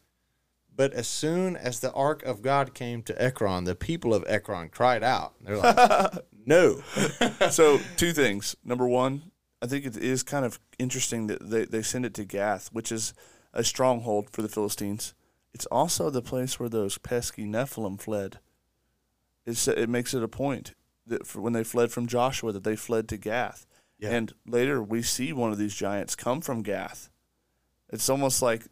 But 0.76 0.92
as 0.92 1.08
soon 1.08 1.56
as 1.56 1.80
the 1.80 1.90
ark 1.94 2.22
of 2.24 2.42
God 2.42 2.74
came 2.74 3.02
to 3.04 3.14
Ekron, 3.22 3.64
the 3.64 3.74
people 3.74 4.12
of 4.12 4.26
Ekron 4.28 4.68
cried 4.68 5.02
out. 5.02 5.32
They're 5.40 5.56
like, 5.56 6.18
no. 6.44 6.82
so 7.50 7.80
two 7.96 8.12
things. 8.12 8.54
Number 8.62 8.86
one, 8.86 9.30
I 9.62 9.66
think 9.68 9.86
it 9.86 9.96
is 9.96 10.22
kind 10.22 10.44
of 10.44 10.60
interesting 10.78 11.28
that 11.28 11.48
they, 11.48 11.64
they 11.64 11.80
send 11.80 12.04
it 12.04 12.12
to 12.16 12.26
Gath, 12.26 12.68
which 12.74 12.92
is 12.92 13.14
a 13.54 13.64
stronghold 13.64 14.28
for 14.28 14.42
the 14.42 14.50
Philistines. 14.50 15.14
It's 15.54 15.64
also 15.64 16.10
the 16.10 16.20
place 16.20 16.60
where 16.60 16.68
those 16.68 16.98
pesky 16.98 17.46
Nephilim 17.46 17.98
fled. 17.98 18.38
It's, 19.46 19.66
it 19.66 19.88
makes 19.88 20.12
it 20.12 20.22
a 20.22 20.28
point 20.28 20.74
that 21.06 21.26
for 21.26 21.40
when 21.40 21.52
they 21.52 21.64
fled 21.64 21.90
from 21.90 22.06
Joshua 22.06 22.52
that 22.52 22.64
they 22.64 22.76
fled 22.76 23.08
to 23.08 23.16
Gath. 23.16 23.66
Yeah. 23.98 24.10
And 24.10 24.32
later 24.46 24.82
we 24.82 25.02
see 25.02 25.32
one 25.32 25.52
of 25.52 25.58
these 25.58 25.74
giants 25.74 26.14
come 26.14 26.40
from 26.40 26.62
Gath. 26.62 27.10
It's 27.90 28.08
almost 28.08 28.42
like 28.42 28.66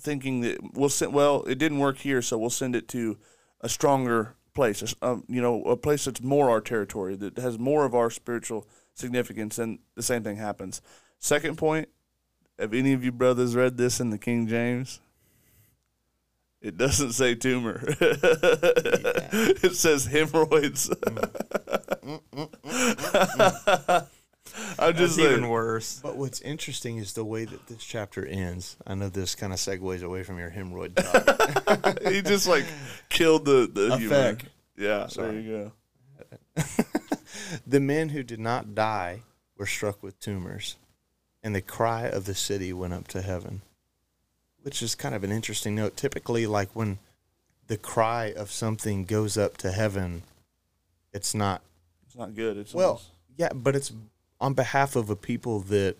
thinking 0.00 0.40
that 0.42 0.58
we'll 0.74 0.88
send 0.88 1.12
well, 1.12 1.42
it 1.44 1.58
didn't 1.58 1.78
work 1.78 1.98
here, 1.98 2.22
so 2.22 2.38
we'll 2.38 2.50
send 2.50 2.74
it 2.74 2.88
to 2.88 3.18
a 3.60 3.68
stronger 3.68 4.34
place, 4.54 4.94
um, 5.02 5.24
you 5.28 5.40
know, 5.40 5.62
a 5.64 5.76
place 5.76 6.04
that's 6.04 6.22
more 6.22 6.50
our 6.50 6.60
territory, 6.60 7.16
that 7.16 7.38
has 7.38 7.58
more 7.58 7.84
of 7.84 7.94
our 7.94 8.10
spiritual 8.10 8.66
significance, 8.94 9.58
and 9.58 9.78
the 9.94 10.02
same 10.02 10.22
thing 10.22 10.36
happens. 10.36 10.82
Second 11.18 11.56
point, 11.56 11.88
have 12.58 12.74
any 12.74 12.92
of 12.92 13.04
you 13.04 13.12
brothers 13.12 13.54
read 13.54 13.76
this 13.76 14.00
in 14.00 14.10
the 14.10 14.18
King 14.18 14.46
James? 14.46 15.00
It 16.62 16.76
doesn't 16.76 17.12
say 17.12 17.34
tumor. 17.34 17.82
it 18.00 19.74
says 19.74 20.06
hemorrhoids. 20.06 20.88
Mm. 20.90 22.20
Mm, 22.32 22.48
mm, 22.62 24.06
I'm 24.78 24.94
just 24.96 25.16
That's 25.16 25.30
even 25.30 25.48
worse. 25.48 26.00
But 26.02 26.16
what's 26.16 26.40
interesting 26.40 26.98
is 26.98 27.14
the 27.14 27.24
way 27.24 27.44
that 27.44 27.66
this 27.66 27.82
chapter 27.82 28.24
ends. 28.24 28.76
I 28.86 28.94
know 28.94 29.08
this 29.08 29.34
kind 29.34 29.52
of 29.52 29.58
segues 29.58 30.02
away 30.02 30.22
from 30.22 30.38
your 30.38 30.50
hemorrhoid 30.50 30.94
talk. 30.94 32.02
he 32.08 32.22
just 32.22 32.46
like 32.46 32.64
killed 33.08 33.44
the, 33.44 33.68
the 33.72 33.94
A 33.94 33.98
humor. 33.98 34.38
Yeah, 34.76 35.06
Sorry. 35.08 35.32
there 35.32 35.40
you 35.40 35.72
go. 36.56 36.62
the 37.66 37.80
men 37.80 38.10
who 38.10 38.22
did 38.22 38.40
not 38.40 38.74
die 38.74 39.22
were 39.56 39.66
struck 39.66 40.02
with 40.02 40.20
tumors, 40.20 40.76
and 41.42 41.54
the 41.54 41.62
cry 41.62 42.06
of 42.06 42.24
the 42.24 42.34
city 42.34 42.72
went 42.72 42.92
up 42.92 43.08
to 43.08 43.22
heaven. 43.22 43.62
Which 44.62 44.82
is 44.82 44.94
kind 44.94 45.14
of 45.14 45.24
an 45.24 45.32
interesting 45.32 45.74
note. 45.74 45.96
Typically, 45.96 46.46
like 46.46 46.70
when 46.74 46.98
the 47.66 47.76
cry 47.76 48.32
of 48.36 48.50
something 48.50 49.04
goes 49.04 49.36
up 49.36 49.56
to 49.58 49.72
heaven, 49.72 50.22
it's 51.12 51.34
not 51.34 51.62
It's 52.06 52.16
not 52.16 52.34
good. 52.34 52.56
It's 52.56 52.74
well, 52.74 52.86
almost- 52.88 53.10
yeah, 53.36 53.50
but 53.54 53.74
it's 53.74 53.92
on 54.40 54.54
behalf 54.54 54.96
of 54.96 55.10
a 55.10 55.16
people 55.16 55.60
that 55.60 55.96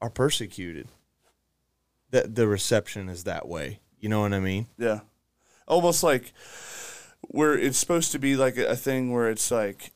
are 0.00 0.10
persecuted. 0.10 0.88
That 2.10 2.34
the 2.36 2.46
reception 2.46 3.08
is 3.08 3.24
that 3.24 3.48
way. 3.48 3.80
You 3.98 4.08
know 4.08 4.20
what 4.20 4.32
I 4.32 4.40
mean? 4.40 4.66
yeah, 4.78 5.00
almost 5.66 6.02
like 6.02 6.32
where 7.22 7.58
it's 7.58 7.78
supposed 7.78 8.12
to 8.12 8.18
be 8.18 8.36
like 8.36 8.56
a, 8.58 8.66
a 8.66 8.76
thing 8.76 9.10
where 9.12 9.30
it's 9.30 9.50
like 9.50 9.92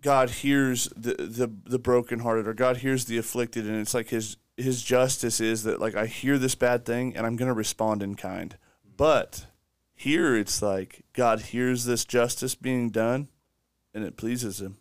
God 0.00 0.30
hears 0.30 0.88
the 0.96 1.14
the 1.14 1.50
the 1.64 1.78
brokenhearted 1.78 2.46
or 2.48 2.54
God 2.54 2.78
hears 2.78 3.04
the 3.06 3.16
afflicted, 3.18 3.66
and 3.66 3.76
it's 3.76 3.94
like 3.94 4.08
his 4.08 4.36
his 4.62 4.82
justice 4.82 5.40
is 5.40 5.62
that 5.64 5.80
like 5.80 5.94
I 5.94 6.06
hear 6.06 6.38
this 6.38 6.54
bad 6.54 6.84
thing 6.84 7.16
and 7.16 7.26
I'm 7.26 7.36
gonna 7.36 7.54
respond 7.54 8.02
in 8.02 8.14
kind, 8.14 8.56
but 8.96 9.46
here 9.94 10.36
it's 10.36 10.62
like 10.62 11.04
God 11.12 11.40
hears 11.40 11.84
this 11.84 12.04
justice 12.04 12.54
being 12.54 12.90
done, 12.90 13.28
and 13.92 14.04
it 14.04 14.16
pleases 14.16 14.60
him. 14.60 14.78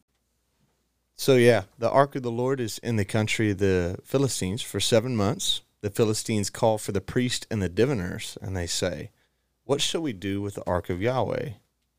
So 1.15 1.35
yeah, 1.35 1.63
the 1.77 1.91
ark 1.91 2.15
of 2.15 2.23
the 2.23 2.31
Lord 2.31 2.61
is 2.61 2.77
in 2.77 2.95
the 2.95 3.03
country 3.03 3.51
of 3.51 3.57
the 3.57 3.97
Philistines 4.03 4.61
for 4.61 4.79
seven 4.79 5.15
months. 5.15 5.61
The 5.81 5.89
Philistines 5.89 6.49
call 6.49 6.77
for 6.77 6.93
the 6.93 7.01
priest 7.01 7.47
and 7.51 7.61
the 7.61 7.67
diviners, 7.67 8.37
and 8.41 8.55
they 8.55 8.67
say, 8.67 9.11
"What 9.65 9.81
shall 9.81 10.01
we 10.01 10.13
do 10.13 10.41
with 10.41 10.55
the 10.55 10.65
ark 10.65 10.89
of 10.89 11.01
Yahweh? 11.01 11.49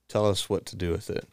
Tell 0.09 0.27
us 0.27 0.49
what 0.49 0.65
to 0.67 0.77
do 0.77 0.91
with 0.93 1.11
it." 1.11 1.29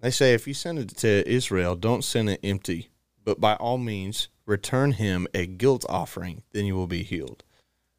They 0.00 0.10
say, 0.10 0.32
"If 0.32 0.46
you 0.46 0.54
send 0.54 0.78
it 0.78 0.96
to 0.98 1.28
Israel, 1.28 1.76
don't 1.76 2.04
send 2.04 2.30
it 2.30 2.40
empty, 2.42 2.90
but 3.22 3.40
by 3.40 3.54
all 3.56 3.76
means 3.76 4.28
return 4.48 4.92
him 4.92 5.28
a 5.32 5.46
guilt 5.46 5.84
offering. 5.88 6.42
Then 6.52 6.64
you 6.64 6.74
will 6.74 6.86
be 6.88 7.04
healed." 7.04 7.44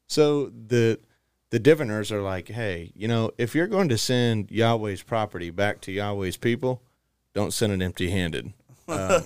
So 0.06 0.46
the 0.50 0.98
the 1.50 1.58
diviners 1.58 2.12
are 2.12 2.20
like, 2.22 2.48
"Hey, 2.48 2.92
you 2.94 3.08
know, 3.08 3.30
if 3.38 3.54
you're 3.54 3.66
going 3.66 3.88
to 3.88 3.96
send 3.98 4.50
Yahweh's 4.50 5.02
property 5.02 5.50
back 5.50 5.80
to 5.82 5.92
Yahweh's 5.92 6.36
people, 6.36 6.82
don't 7.34 7.52
send 7.52 7.72
it 7.72 7.82
empty-handed." 7.84 8.52
Um, 8.90 9.22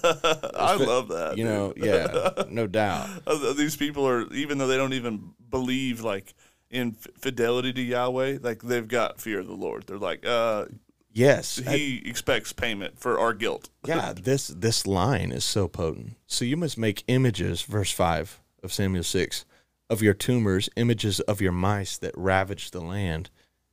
I 0.57 0.75
love 0.75 1.09
that. 1.09 1.39
you 1.39 1.45
know, 1.45 1.73
dude. 1.73 1.87
yeah, 1.87 2.43
no 2.51 2.67
doubt. 2.67 3.09
Uh, 3.27 3.55
These 3.55 3.77
people 3.79 4.07
are, 4.07 4.31
even 4.35 4.59
though 4.59 4.67
they 4.67 4.77
don't 4.77 4.93
even 4.93 5.31
believe 5.49 6.03
like 6.03 6.35
in 6.71 6.97
f- 7.01 7.07
fidelity 7.19 7.73
to 7.73 7.81
Yahweh, 7.81 8.41
like 8.43 8.61
they've 8.61 8.87
got 8.87 9.23
fear 9.23 9.41
of 9.41 9.47
the 9.47 9.55
Lord. 9.55 9.85
They're 9.87 9.97
like, 9.97 10.27
uh, 10.27 10.67
Yes, 11.15 11.59
he 11.59 12.03
expects 12.05 12.53
payment 12.53 12.99
for 12.99 13.21
our 13.21 13.33
guilt. 13.33 13.71
yeah. 13.87 14.13
This 14.13 14.49
this 14.49 14.85
line 14.85 15.31
is 15.31 15.45
so 15.45 15.69
potent. 15.69 16.17
So 16.27 16.45
you 16.45 16.57
must 16.57 16.77
make 16.77 17.05
images, 17.07 17.63
verse 17.63 17.93
five 17.93 18.41
of 18.65 18.73
Samuel 18.73 19.05
six, 19.05 19.45
of 19.89 20.03
your 20.03 20.13
tumors, 20.13 20.69
images 20.75 21.21
of 21.21 21.41
your 21.41 21.53
mice 21.53 21.97
that 21.99 22.19
ravage 22.19 22.73
the 22.73 22.81
land, 22.81 23.31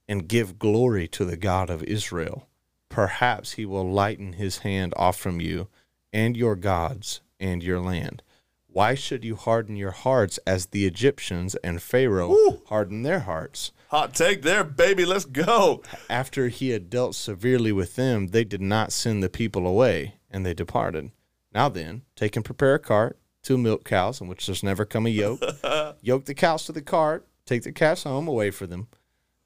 and 0.08 0.28
give 0.28 0.60
glory 0.60 1.08
to 1.08 1.26
the 1.26 1.36
God 1.36 1.72
of 1.72 1.82
Israel. 1.84 2.48
Perhaps 2.90 3.54
He 3.54 3.66
will 3.66 3.92
lighten 3.92 4.34
His 4.34 4.60
hand 4.60 4.94
off 4.96 5.18
from 5.18 5.42
you, 5.42 5.68
and 6.14 6.38
your 6.38 6.56
gods 6.56 7.22
and 7.40 7.64
your 7.64 7.80
land. 7.80 8.22
Why 8.68 8.94
should 8.94 9.26
you 9.26 9.36
harden 9.36 9.76
your 9.76 9.92
hearts 9.92 10.38
as 10.46 10.68
the 10.68 10.86
Egyptians 10.86 11.56
and 11.64 11.82
Pharaoh 11.82 12.62
hardened 12.68 13.04
their 13.04 13.22
hearts? 13.22 13.72
Hot 13.92 14.14
take 14.14 14.42
there, 14.42 14.64
baby. 14.64 15.04
Let's 15.04 15.26
go. 15.26 15.84
after 16.10 16.48
he 16.48 16.70
had 16.70 16.90
dealt 16.90 17.14
severely 17.14 17.74
with 17.74 17.98
them, 17.98 18.28
they 18.28 18.46
did 18.46 18.62
not 18.62 18.94
send 18.94 19.22
the 19.22 19.28
people 19.28 19.68
away, 19.68 20.16
and 20.30 20.46
they 20.46 20.54
departed. 20.54 21.12
Now 21.54 21.68
then, 21.68 22.04
take 22.16 22.38
and 22.38 22.46
prepare 22.46 22.76
a 22.76 22.80
cart, 22.80 23.20
two 23.44 23.58
milk 23.58 23.84
cows, 23.84 24.22
in 24.22 24.30
which 24.30 24.46
there's 24.46 24.64
never 24.64 24.86
come 24.86 25.06
a 25.06 25.10
yoke. 25.10 25.44
yoke 26.02 26.24
the 26.24 26.34
cows 26.34 26.64
to 26.68 26.72
the 26.72 26.82
cart, 26.82 27.28
take 27.46 27.64
the 27.64 27.74
calves 27.74 28.04
home 28.04 28.30
away 28.30 28.50
for 28.50 28.66
them. 28.66 28.88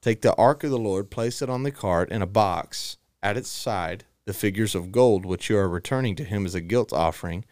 Take 0.03 0.21
the 0.21 0.35
ark 0.35 0.63
of 0.63 0.69
the 0.69 0.77
Lord, 0.77 1.09
place 1.09 1.41
it 1.41 1.49
on 1.49 1.63
the 1.63 1.71
cart 1.71 2.11
in 2.11 2.21
a 2.21 2.27
box, 2.27 2.97
at 3.23 3.37
its 3.37 3.49
side, 3.49 4.05
the 4.25 4.33
figures 4.33 4.75
of 4.75 4.91
gold 4.91 5.25
which 5.25 5.49
you 5.49 5.57
are 5.57 5.67
returning 5.67 6.15
to 6.17 6.23
him 6.23 6.45
as 6.45 6.53
a 6.53 6.61
guilt 6.61 6.93
offering. 6.93 7.45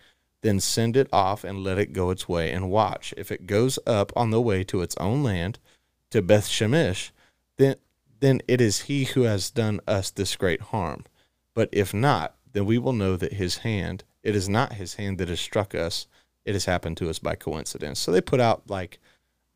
Then 0.43 0.59
send 0.59 0.95
it 0.95 1.09
off 1.11 1.43
and 1.43 1.63
let 1.63 1.79
it 1.79 1.91
go 1.91 2.11
its 2.11 2.29
way, 2.29 2.51
and 2.51 2.69
watch. 2.69 3.15
If 3.17 3.31
it 3.31 3.47
goes 3.47 3.79
up 3.87 4.13
on 4.15 4.29
the 4.29 4.39
way 4.39 4.63
to 4.65 4.83
its 4.83 4.95
own 4.97 5.23
land, 5.23 5.57
to 6.13 6.21
Beth 6.21 6.47
Shemesh, 6.47 7.11
then 7.57 7.75
then 8.19 8.41
it 8.47 8.61
is 8.61 8.81
he 8.81 9.03
who 9.03 9.23
has 9.23 9.51
done 9.51 9.81
us 9.87 10.09
this 10.09 10.35
great 10.35 10.61
harm. 10.61 11.03
But 11.53 11.69
if 11.71 11.93
not, 11.93 12.35
then 12.53 12.65
we 12.65 12.77
will 12.77 12.93
know 12.93 13.17
that 13.17 13.33
his 13.33 13.57
hand, 13.57 14.05
it 14.23 14.35
is 14.35 14.47
not 14.47 14.73
his 14.73 14.93
hand 14.93 15.17
that 15.17 15.27
has 15.27 15.41
struck 15.41 15.75
us, 15.75 16.07
it 16.45 16.53
has 16.53 16.65
happened 16.65 16.97
to 16.97 17.09
us 17.09 17.19
by 17.19 17.35
coincidence. 17.35 17.99
So 17.99 18.11
they 18.11 18.21
put 18.21 18.39
out 18.39 18.69
like 18.69 18.99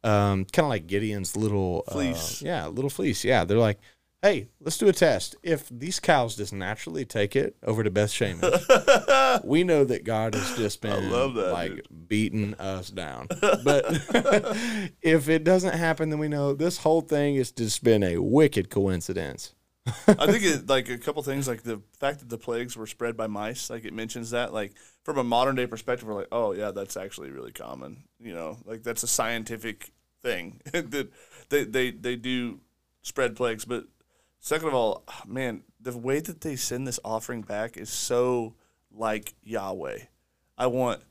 um 0.03 0.45
kind 0.45 0.65
of 0.65 0.69
like 0.69 0.87
Gideon's 0.87 1.37
little 1.37 1.83
uh, 1.87 1.93
Fleece. 1.93 2.41
yeah, 2.41 2.67
little 2.67 2.89
fleece. 2.89 3.23
Yeah, 3.23 3.45
they're 3.45 3.57
like, 3.57 3.79
"Hey, 4.21 4.49
let's 4.59 4.77
do 4.77 4.87
a 4.87 4.93
test. 4.93 5.35
If 5.43 5.69
these 5.69 5.99
cows 5.99 6.35
just 6.35 6.53
naturally 6.53 7.05
take 7.05 7.35
it 7.35 7.55
over 7.63 7.83
to 7.83 7.91
Beth 7.91 8.09
Shemesh, 8.09 9.43
we 9.45 9.63
know 9.63 9.83
that 9.83 10.03
God 10.03 10.35
has 10.35 10.57
just 10.57 10.81
been 10.81 11.09
that, 11.09 11.51
like 11.51 11.75
dude. 11.75 12.07
beating 12.07 12.53
us 12.55 12.89
down. 12.89 13.27
But 13.63 13.85
if 15.01 15.29
it 15.29 15.43
doesn't 15.43 15.73
happen, 15.73 16.09
then 16.09 16.19
we 16.19 16.27
know 16.27 16.53
this 16.53 16.77
whole 16.77 17.01
thing 17.01 17.35
has 17.35 17.51
just 17.51 17.83
been 17.83 18.03
a 18.03 18.17
wicked 18.17 18.69
coincidence. 18.69 19.53
I 20.07 20.25
think 20.25 20.43
it, 20.43 20.67
like 20.67 20.89
a 20.89 20.97
couple 20.97 21.23
things, 21.23 21.47
like 21.47 21.63
the 21.63 21.81
fact 21.99 22.19
that 22.19 22.29
the 22.29 22.37
plagues 22.37 22.75
were 22.75 22.87
spread 22.87 23.15
by 23.15 23.27
mice, 23.27 23.69
like 23.69 23.85
it 23.85 23.93
mentions 23.93 24.31
that, 24.31 24.53
like 24.53 24.73
from 25.03 25.17
a 25.17 25.23
modern 25.23 25.55
day 25.55 25.65
perspective, 25.65 26.07
we're 26.07 26.15
like, 26.15 26.27
oh 26.31 26.51
yeah, 26.51 26.71
that's 26.71 26.97
actually 26.97 27.31
really 27.31 27.51
common. 27.51 28.03
You 28.19 28.33
know, 28.33 28.57
like 28.65 28.83
that's 28.83 29.03
a 29.03 29.07
scientific 29.07 29.91
thing 30.21 30.59
that 30.73 31.09
they, 31.49 31.63
they 31.63 31.91
they 31.91 32.15
do 32.15 32.59
spread 33.01 33.35
plagues. 33.35 33.65
But 33.65 33.85
second 34.39 34.67
of 34.69 34.73
all, 34.73 35.03
man, 35.25 35.63
the 35.79 35.97
way 35.97 36.19
that 36.19 36.41
they 36.41 36.55
send 36.55 36.87
this 36.87 36.99
offering 37.05 37.41
back 37.41 37.77
is 37.77 37.89
so 37.89 38.53
like 38.91 39.33
Yahweh. 39.43 39.99
I 40.57 40.67
want 40.67 41.01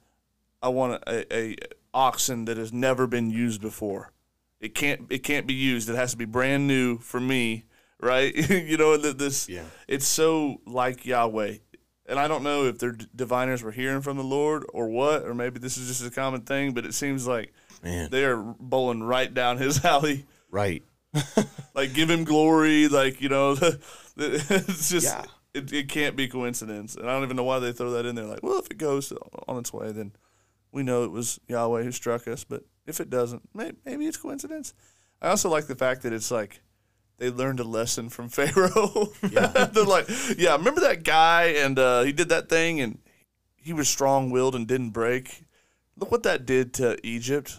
I 0.62 0.68
want 0.68 1.02
a, 1.06 1.34
a 1.34 1.56
oxen 1.94 2.44
that 2.46 2.56
has 2.56 2.72
never 2.72 3.06
been 3.06 3.30
used 3.30 3.60
before. 3.60 4.12
It 4.60 4.74
can't 4.74 5.06
it 5.10 5.20
can't 5.22 5.46
be 5.46 5.54
used. 5.54 5.88
It 5.88 5.96
has 5.96 6.10
to 6.12 6.16
be 6.16 6.24
brand 6.24 6.66
new 6.66 6.98
for 6.98 7.20
me, 7.20 7.64
right? 8.00 8.34
you 8.50 8.76
know, 8.76 8.96
that 8.96 9.18
this 9.18 9.48
Yeah. 9.48 9.64
it's 9.86 10.06
so 10.06 10.60
like 10.66 11.04
Yahweh. 11.06 11.56
And 12.08 12.18
I 12.20 12.28
don't 12.28 12.44
know 12.44 12.64
if 12.66 12.78
their 12.78 12.92
diviners 13.16 13.62
were 13.64 13.72
hearing 13.72 14.00
from 14.00 14.16
the 14.16 14.22
Lord 14.22 14.64
or 14.72 14.88
what, 14.88 15.24
or 15.24 15.34
maybe 15.34 15.58
this 15.58 15.76
is 15.76 15.88
just 15.88 16.06
a 16.06 16.14
common 16.14 16.42
thing, 16.42 16.72
but 16.72 16.86
it 16.86 16.94
seems 16.94 17.26
like 17.26 17.52
Man, 17.82 18.08
they 18.10 18.24
are 18.24 18.36
bowling 18.36 19.02
right 19.02 19.32
down 19.32 19.58
his 19.58 19.84
alley. 19.84 20.24
right. 20.50 20.82
Like 21.74 21.92
give 21.92 22.08
him 22.08 22.24
glory, 22.24 22.88
like 22.88 23.20
you 23.20 23.28
know, 23.28 23.56
it's 24.16 24.88
just 24.88 25.06
Yeah. 25.06 25.24
it, 25.52 25.72
it 25.72 25.88
can't 25.90 26.16
be 26.16 26.26
coincidence. 26.28 26.96
And 26.96 27.08
I 27.08 27.12
don't 27.12 27.24
even 27.24 27.36
know 27.36 27.44
why 27.44 27.58
they 27.58 27.72
throw 27.72 27.90
that 27.90 28.06
in 28.06 28.14
there. 28.14 28.24
Like, 28.24 28.42
well, 28.42 28.58
if 28.58 28.66
it 28.70 28.78
goes 28.78 29.12
on 29.46 29.58
its 29.58 29.72
way, 29.72 29.92
then 29.92 30.12
we 30.72 30.82
know 30.82 31.04
it 31.04 31.10
was 31.10 31.38
Yahweh 31.48 31.82
who 31.82 31.92
struck 31.92 32.26
us. 32.26 32.44
But 32.44 32.64
if 32.86 32.98
it 33.00 33.10
doesn't, 33.10 33.42
maybe, 33.54 33.76
maybe 33.84 34.06
it's 34.06 34.16
coincidence. 34.16 34.72
I 35.20 35.28
also 35.28 35.50
like 35.50 35.66
the 35.66 35.74
fact 35.76 36.02
that 36.02 36.12
it's 36.14 36.30
like 36.30 36.62
they 37.18 37.28
learned 37.30 37.60
a 37.60 37.64
lesson 37.64 38.08
from 38.08 38.28
Pharaoh. 38.30 39.08
Yeah. 39.30 39.48
They're 39.66 39.84
like, 39.84 40.08
yeah, 40.38 40.56
remember 40.56 40.80
that 40.82 41.02
guy 41.04 41.44
and 41.58 41.78
uh, 41.78 42.02
he 42.02 42.12
did 42.12 42.30
that 42.30 42.48
thing 42.48 42.80
and 42.80 42.98
he 43.54 43.72
was 43.74 43.88
strong 43.88 44.30
willed 44.30 44.54
and 44.54 44.66
didn't 44.66 44.90
break. 44.90 45.44
Look 45.98 46.10
what 46.10 46.22
that 46.22 46.46
did 46.46 46.72
to 46.74 46.96
Egypt. 47.06 47.58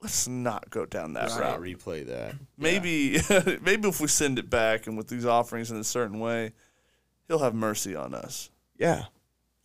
Let's 0.00 0.28
not 0.28 0.70
go 0.70 0.86
down 0.86 1.14
that 1.14 1.24
Let's 1.24 1.38
route. 1.38 1.60
not 1.60 1.60
replay 1.60 2.06
that. 2.06 2.34
Maybe 2.56 3.18
maybe 3.62 3.88
if 3.88 4.00
we 4.00 4.06
send 4.06 4.38
it 4.38 4.48
back 4.48 4.86
and 4.86 4.96
with 4.96 5.08
these 5.08 5.26
offerings 5.26 5.70
in 5.70 5.76
a 5.76 5.84
certain 5.84 6.20
way, 6.20 6.52
he'll 7.26 7.40
have 7.40 7.54
mercy 7.54 7.96
on 7.96 8.14
us. 8.14 8.50
Yeah. 8.76 9.06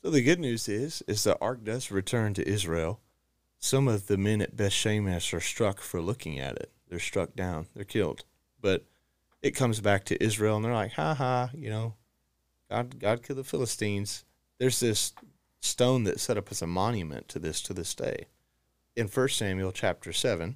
So 0.01 0.09
the 0.09 0.21
good 0.21 0.39
news 0.39 0.67
is, 0.67 1.03
is 1.07 1.23
the 1.23 1.39
ark 1.39 1.63
does 1.63 1.91
return 1.91 2.34
to 2.34 2.47
Israel. 2.47 2.99
Some 3.59 3.88
of 3.88 4.07
the 4.07 4.17
men 4.17 4.41
at 4.41 4.57
Beth 4.57 4.71
Shemesh 4.71 5.34
are 5.34 5.39
struck 5.39 5.79
for 5.79 6.01
looking 6.01 6.39
at 6.39 6.57
it. 6.57 6.71
They're 6.89 6.99
struck 6.99 7.36
down. 7.36 7.67
They're 7.73 7.86
killed. 7.86 8.25
But 8.59 8.86
it 9.41 9.51
comes 9.51 9.79
back 9.79 10.03
to 10.05 10.21
Israel, 10.21 10.57
and 10.57 10.65
they're 10.65 10.73
like, 10.73 10.93
ha 10.93 11.13
ha, 11.13 11.49
you 11.53 11.69
know, 11.69 11.93
God 12.69 12.99
God 12.99 13.23
killed 13.23 13.39
the 13.39 13.43
Philistines. 13.43 14.25
There's 14.57 14.79
this 14.79 15.13
stone 15.61 16.03
that's 16.03 16.23
set 16.23 16.38
up 16.38 16.51
as 16.51 16.61
a 16.61 16.67
monument 16.67 17.29
to 17.29 17.39
this 17.39 17.61
to 17.61 17.73
this 17.73 17.93
day. 17.95 18.27
In 18.95 19.07
1 19.07 19.29
Samuel 19.29 19.71
chapter 19.71 20.13
7, 20.13 20.49
it 20.49 20.55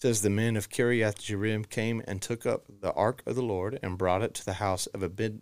says 0.00 0.22
the 0.22 0.30
men 0.30 0.56
of 0.56 0.70
Kiriath 0.70 1.16
Jearim 1.16 1.68
came 1.68 2.02
and 2.06 2.22
took 2.22 2.46
up 2.46 2.64
the 2.80 2.92
ark 2.94 3.22
of 3.26 3.36
the 3.36 3.42
Lord 3.42 3.78
and 3.82 3.98
brought 3.98 4.22
it 4.22 4.32
to 4.34 4.44
the 4.44 4.54
house 4.54 4.86
of 4.86 5.02
Abid, 5.02 5.40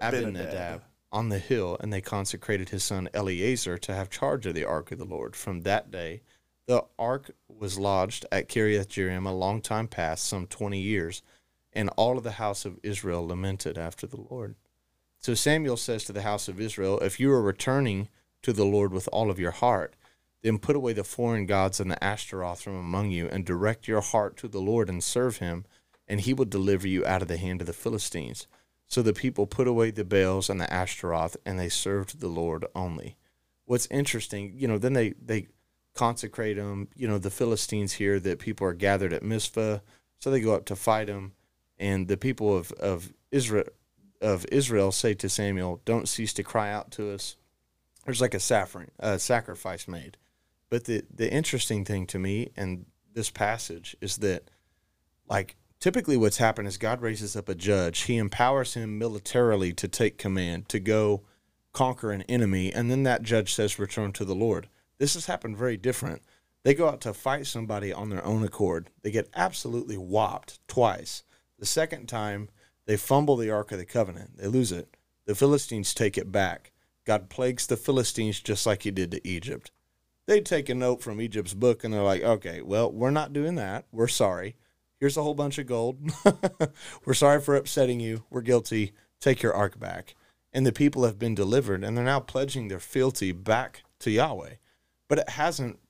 Abinadab, 0.00 0.36
Abinadab. 0.36 0.82
on 1.12 1.28
the 1.28 1.38
hill, 1.38 1.76
and 1.80 1.92
they 1.92 2.00
consecrated 2.00 2.70
his 2.70 2.82
son 2.82 3.10
Eleazar 3.12 3.76
to 3.76 3.94
have 3.94 4.08
charge 4.08 4.46
of 4.46 4.54
the 4.54 4.64
ark 4.64 4.90
of 4.90 4.98
the 4.98 5.04
Lord. 5.04 5.36
From 5.36 5.60
that 5.62 5.90
day, 5.90 6.22
the 6.64 6.86
ark 6.98 7.30
was 7.46 7.78
lodged 7.78 8.24
at 8.32 8.48
Kiriath 8.48 8.88
Jearim 8.88 9.26
a 9.26 9.30
long 9.30 9.60
time 9.60 9.86
past, 9.86 10.24
some 10.24 10.46
20 10.46 10.80
years, 10.80 11.20
and 11.74 11.90
all 11.90 12.16
of 12.16 12.24
the 12.24 12.32
house 12.32 12.64
of 12.64 12.78
Israel 12.82 13.26
lamented 13.26 13.76
after 13.76 14.06
the 14.06 14.20
Lord. 14.30 14.54
So 15.18 15.34
Samuel 15.34 15.76
says 15.76 16.04
to 16.04 16.14
the 16.14 16.22
house 16.22 16.48
of 16.48 16.58
Israel, 16.58 16.98
If 17.00 17.20
you 17.20 17.30
are 17.32 17.42
returning 17.42 18.08
to 18.40 18.54
the 18.54 18.64
Lord 18.64 18.94
with 18.94 19.10
all 19.12 19.30
of 19.30 19.38
your 19.38 19.50
heart, 19.50 19.94
then 20.42 20.58
put 20.58 20.76
away 20.76 20.92
the 20.92 21.04
foreign 21.04 21.46
gods 21.46 21.80
and 21.80 21.90
the 21.90 22.02
Ashtaroth 22.02 22.62
from 22.62 22.76
among 22.76 23.10
you, 23.10 23.28
and 23.28 23.44
direct 23.44 23.88
your 23.88 24.00
heart 24.00 24.36
to 24.38 24.48
the 24.48 24.60
Lord 24.60 24.88
and 24.88 25.02
serve 25.02 25.38
him, 25.38 25.64
and 26.08 26.20
he 26.20 26.34
will 26.34 26.44
deliver 26.44 26.88
you 26.88 27.04
out 27.06 27.22
of 27.22 27.28
the 27.28 27.36
hand 27.36 27.60
of 27.60 27.66
the 27.66 27.72
Philistines. 27.72 28.46
So 28.86 29.02
the 29.02 29.12
people 29.12 29.46
put 29.46 29.68
away 29.68 29.90
the 29.90 30.04
Baals 30.04 30.50
and 30.50 30.60
the 30.60 30.72
Ashtaroth, 30.72 31.36
and 31.46 31.58
they 31.58 31.68
served 31.68 32.20
the 32.20 32.28
Lord 32.28 32.66
only. 32.74 33.16
What's 33.64 33.86
interesting, 33.86 34.52
you 34.56 34.66
know, 34.66 34.78
then 34.78 34.94
they, 34.94 35.14
they 35.24 35.46
consecrate 35.94 36.56
them. 36.56 36.88
You 36.96 37.06
know, 37.06 37.18
the 37.18 37.30
Philistines 37.30 37.92
hear 37.92 38.18
that 38.20 38.38
people 38.38 38.66
are 38.66 38.74
gathered 38.74 39.12
at 39.12 39.22
Mizpah, 39.22 39.78
so 40.18 40.30
they 40.30 40.40
go 40.40 40.54
up 40.54 40.64
to 40.66 40.76
fight 40.76 41.06
them. 41.06 41.32
And 41.78 42.08
the 42.08 42.16
people 42.16 42.56
of, 42.56 42.72
of 42.72 43.12
Israel 43.30 43.64
of 44.20 44.44
Israel 44.52 44.92
say 44.92 45.14
to 45.14 45.28
Samuel, 45.30 45.80
"Don't 45.84 46.08
cease 46.08 46.34
to 46.34 46.42
cry 46.42 46.70
out 46.70 46.90
to 46.92 47.10
us." 47.12 47.36
There's 48.04 48.20
like 48.20 48.34
a 48.34 48.40
saffron, 48.40 48.90
a 48.98 49.18
sacrifice 49.18 49.88
made. 49.88 50.18
But 50.70 50.84
the 50.84 51.02
the 51.12 51.30
interesting 51.30 51.84
thing 51.84 52.06
to 52.06 52.18
me 52.18 52.52
in 52.56 52.86
this 53.12 53.28
passage 53.30 53.96
is 54.00 54.18
that, 54.18 54.50
like, 55.28 55.56
typically 55.80 56.16
what's 56.16 56.38
happened 56.38 56.68
is 56.68 56.78
God 56.78 57.02
raises 57.02 57.36
up 57.36 57.48
a 57.48 57.54
judge. 57.54 58.02
He 58.02 58.16
empowers 58.16 58.74
him 58.74 58.98
militarily 58.98 59.72
to 59.74 59.88
take 59.88 60.16
command, 60.16 60.68
to 60.68 60.80
go 60.80 61.24
conquer 61.72 62.12
an 62.12 62.22
enemy, 62.22 62.72
and 62.72 62.90
then 62.90 63.02
that 63.02 63.22
judge 63.22 63.52
says, 63.52 63.78
"Return 63.78 64.12
to 64.12 64.24
the 64.24 64.34
Lord." 64.34 64.68
This 64.98 65.14
has 65.14 65.26
happened 65.26 65.56
very 65.56 65.76
different. 65.76 66.22
They 66.62 66.74
go 66.74 66.88
out 66.88 67.00
to 67.02 67.14
fight 67.14 67.46
somebody 67.46 67.92
on 67.92 68.10
their 68.10 68.24
own 68.24 68.44
accord. 68.44 68.90
They 69.02 69.10
get 69.10 69.30
absolutely 69.34 69.96
whopped 69.96 70.60
twice. 70.68 71.24
The 71.58 71.66
second 71.66 72.06
time, 72.06 72.48
they 72.86 72.96
fumble 72.96 73.36
the 73.36 73.50
Ark 73.50 73.72
of 73.72 73.78
the 73.78 73.86
Covenant. 73.86 74.36
They 74.36 74.46
lose 74.46 74.70
it. 74.70 74.96
The 75.24 75.34
Philistines 75.34 75.94
take 75.94 76.18
it 76.18 76.30
back. 76.30 76.72
God 77.04 77.30
plagues 77.30 77.66
the 77.66 77.76
Philistines 77.76 78.40
just 78.40 78.66
like 78.66 78.82
he 78.82 78.90
did 78.90 79.10
to 79.12 79.26
Egypt. 79.26 79.70
They 80.30 80.40
take 80.40 80.68
a 80.68 80.76
note 80.76 81.02
from 81.02 81.20
Egypt's 81.20 81.54
book 81.54 81.82
and 81.82 81.92
they're 81.92 82.04
like, 82.04 82.22
okay, 82.22 82.62
well, 82.62 82.92
we're 82.92 83.10
not 83.10 83.32
doing 83.32 83.56
that. 83.56 83.86
We're 83.90 84.06
sorry. 84.06 84.54
Here's 85.00 85.16
a 85.16 85.24
whole 85.24 85.34
bunch 85.34 85.58
of 85.58 85.66
gold. 85.66 85.98
we're 87.04 87.14
sorry 87.14 87.40
for 87.40 87.56
upsetting 87.56 87.98
you. 87.98 88.22
We're 88.30 88.42
guilty. 88.42 88.92
Take 89.20 89.42
your 89.42 89.52
ark 89.52 89.80
back. 89.80 90.14
And 90.52 90.64
the 90.64 90.70
people 90.70 91.02
have 91.02 91.18
been 91.18 91.34
delivered 91.34 91.82
and 91.82 91.96
they're 91.96 92.04
now 92.04 92.20
pledging 92.20 92.68
their 92.68 92.78
fealty 92.78 93.32
back 93.32 93.82
to 93.98 94.12
Yahweh. 94.12 94.54
But 95.08 95.18
it 95.18 95.30
hasn't 95.30 95.80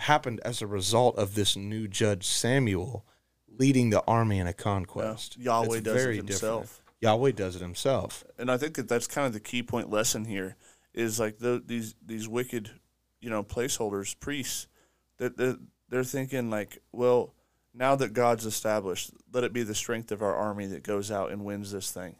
happened 0.00 0.42
as 0.44 0.60
a 0.60 0.66
result 0.66 1.16
of 1.16 1.34
this 1.34 1.56
new 1.56 1.88
judge 1.88 2.26
Samuel 2.26 3.06
leading 3.48 3.88
the 3.88 4.04
army 4.06 4.38
in 4.38 4.46
a 4.46 4.52
conquest. 4.52 5.38
Yeah, 5.38 5.44
Yahweh 5.62 5.76
It's 5.78 5.84
does 5.86 6.04
it 6.04 6.16
himself. 6.16 6.62
different. 6.64 6.82
Yahweh 7.00 7.32
does 7.32 7.56
it 7.56 7.62
himself. 7.62 8.24
and 8.36 8.50
I 8.50 8.58
think 8.58 8.74
that 8.74 8.88
that's 8.90 9.06
kind 9.06 9.26
of 9.26 9.32
the 9.32 9.40
key 9.40 9.62
point 9.62 9.88
lesson 9.88 10.26
here 10.26 10.56
is 10.92 11.18
like 11.18 11.38
the, 11.38 11.62
these 11.64 11.94
these 12.04 12.28
wicked, 12.28 12.72
you 13.20 13.30
know, 13.30 13.42
placeholders, 13.42 14.18
priests, 14.18 14.66
that 15.18 15.36
they're, 15.36 15.56
they're 15.88 16.04
thinking 16.04 16.50
like, 16.50 16.78
well, 16.92 17.34
now 17.74 17.94
that 17.96 18.12
God's 18.12 18.46
established, 18.46 19.10
let 19.32 19.44
it 19.44 19.52
be 19.52 19.62
the 19.62 19.74
strength 19.74 20.10
of 20.12 20.22
our 20.22 20.34
army 20.34 20.66
that 20.66 20.82
goes 20.82 21.10
out 21.10 21.30
and 21.30 21.44
wins 21.44 21.72
this 21.72 21.90
thing, 21.90 22.16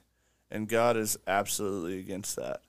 and 0.51 0.69
God 0.69 0.97
is 0.97 1.19
absolutely 1.27 1.99
against 1.99 2.37
that. 2.37 2.61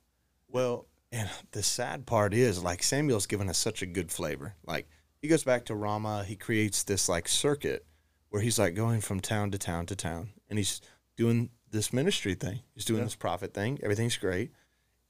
Well, 0.49 0.87
and 1.11 1.29
the 1.51 1.63
sad 1.63 2.05
part 2.05 2.33
is 2.33 2.63
like 2.63 2.83
Samuel's 2.83 3.27
given 3.27 3.49
us 3.49 3.57
such 3.57 3.81
a 3.81 3.85
good 3.85 4.11
flavor. 4.11 4.55
Like 4.65 4.87
he 5.21 5.27
goes 5.27 5.43
back 5.43 5.65
to 5.65 5.75
Ramah, 5.75 6.23
he 6.25 6.35
creates 6.35 6.83
this 6.83 7.07
like 7.09 7.27
circuit 7.27 7.85
where 8.29 8.41
he's 8.41 8.59
like 8.59 8.75
going 8.75 8.99
from 9.01 9.19
town 9.21 9.51
to 9.51 9.57
town 9.57 9.85
to 9.87 9.95
town 9.95 10.29
and 10.49 10.57
he's 10.59 10.81
doing 11.15 11.49
this 11.71 11.93
ministry 11.93 12.33
thing. 12.35 12.59
He's 12.73 12.83
doing 12.85 12.99
Yeah. 12.99 13.05
this 13.05 13.15
prophet 13.15 13.53
thing. 13.53 13.79
Everything's 13.83 14.17
great. 14.17 14.51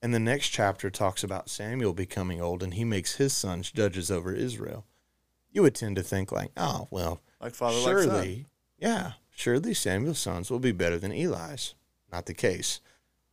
And 0.02 0.14
the 0.14 0.20
next 0.20 0.50
chapter 0.50 0.90
talks 0.90 1.24
about 1.24 1.50
Samuel 1.50 1.94
becoming 1.94 2.40
old 2.42 2.62
and 2.62 2.74
he 2.76 2.84
makes 2.84 3.16
his 3.16 3.34
sons 3.34 3.72
judges 3.72 4.12
over 4.12 4.34
Israel. 4.34 4.86
You 5.52 5.64
would 5.64 5.76
tend 5.76 5.96
to 5.96 6.04
think 6.04 6.32
like, 6.32 6.52
oh, 6.56 6.88
well, 6.92 7.22
Like 7.42 7.56
father, 7.56 7.78
like 7.78 7.86
surely, 7.88 8.36
son. 8.36 8.46
yeah, 8.78 9.12
surely 9.32 9.74
Samuel's 9.74 10.20
sons 10.20 10.52
will 10.52 10.60
be 10.60 10.72
better 10.72 11.00
than 11.00 11.12
Eli's. 11.12 11.74
Not 12.12 12.26
the 12.28 12.34
case. 12.34 12.80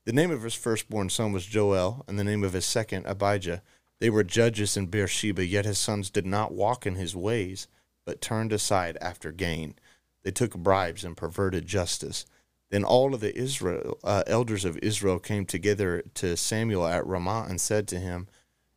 The 0.04 0.12
name 0.12 0.30
of 0.30 0.42
his 0.42 0.54
firstborn 0.54 1.10
son 1.10 1.32
was 1.32 1.46
Joel, 1.46 2.04
and 2.08 2.18
the 2.18 2.24
name 2.24 2.44
of 2.44 2.52
his 2.54 2.66
second 2.66 3.06
Abijah. 3.06 3.62
They 4.00 4.10
were 4.10 4.24
judges 4.24 4.76
in 4.76 4.86
Beersheba, 4.86 5.46
yet 5.46 5.64
his 5.64 5.78
sons 5.78 6.10
did 6.10 6.26
not 6.26 6.52
walk 6.52 6.86
in 6.86 6.94
his 6.96 7.14
ways, 7.16 7.68
but 8.04 8.20
turned 8.20 8.52
aside 8.52 8.98
after 9.00 9.32
gain. 9.32 9.74
They 10.22 10.30
took 10.30 10.56
bribes 10.56 11.04
and 11.04 11.16
perverted 11.16 11.66
justice. 11.66 12.26
Then 12.70 12.84
all 12.84 13.14
of 13.14 13.20
the 13.20 13.36
Israel 13.36 13.98
uh, 14.02 14.24
elders 14.26 14.64
of 14.64 14.78
Israel 14.78 15.18
came 15.18 15.46
together 15.46 16.02
to 16.14 16.36
Samuel 16.36 16.86
at 16.86 17.06
Ramah 17.06 17.46
and 17.48 17.60
said 17.60 17.86
to 17.88 18.00
him, 18.00 18.26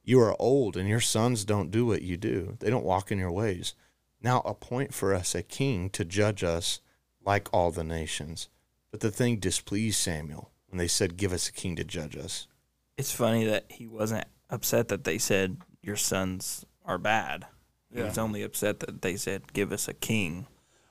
"You 0.04 0.20
are 0.20 0.40
old, 0.40 0.78
and 0.78 0.88
your 0.88 1.00
sons 1.00 1.46
don't 1.46 1.72
do 1.72 1.86
what 1.86 2.02
you 2.02 2.18
do. 2.18 2.58
They 2.60 2.70
don't 2.70 2.86
walk 2.86 3.12
in 3.12 3.18
your 3.18 3.32
ways. 3.32 3.74
Now 4.22 4.42
appoint 4.42 4.94
for 4.94 5.14
us 5.14 5.34
a 5.34 5.42
king 5.42 5.90
to 5.92 6.06
judge 6.06 6.44
us 6.44 6.80
like 7.24 7.50
all 7.52 7.72
the 7.72 7.84
nations." 7.84 8.50
But 8.92 9.00
the 9.00 9.12
thing 9.12 9.40
displeased 9.40 10.00
Samuel 10.00 10.52
when 10.68 10.78
they 10.78 10.88
said, 10.88 11.18
"Give 11.18 11.34
us 11.34 11.48
a 11.48 11.54
king 11.54 11.76
to 11.78 11.84
judge 11.84 12.16
us." 12.16 12.48
It's 12.98 13.12
funny 13.12 13.46
that 13.46 13.66
he 13.70 13.88
wasn't 13.88 14.26
upset 14.50 14.88
that 14.90 15.04
they 15.04 15.18
said 15.18 15.58
your 15.82 15.96
sons 15.96 16.66
are 16.86 16.98
bad. 16.98 17.46
He 17.94 18.02
was 18.02 18.18
only 18.18 18.44
upset 18.44 18.80
that 18.82 19.02
they 19.02 19.16
said 19.16 19.54
give 19.54 19.72
us 19.72 19.88
a 19.88 19.94
king. 19.94 20.48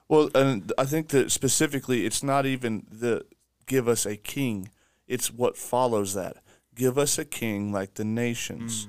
Well, 0.08 0.30
and 0.34 0.72
I 0.78 0.84
think 0.84 1.08
that 1.08 1.32
specifically, 1.32 2.06
it's 2.06 2.22
not 2.22 2.46
even 2.46 2.86
the 2.90 3.24
give 3.66 3.88
us 3.88 4.06
a 4.06 4.16
king; 4.16 4.70
it's 5.06 5.32
what 5.32 5.56
follows 5.56 6.14
that. 6.14 6.36
Give 6.74 6.98
us 6.98 7.18
a 7.18 7.24
king 7.24 7.72
like 7.72 7.94
the 7.94 8.04
nations. 8.04 8.86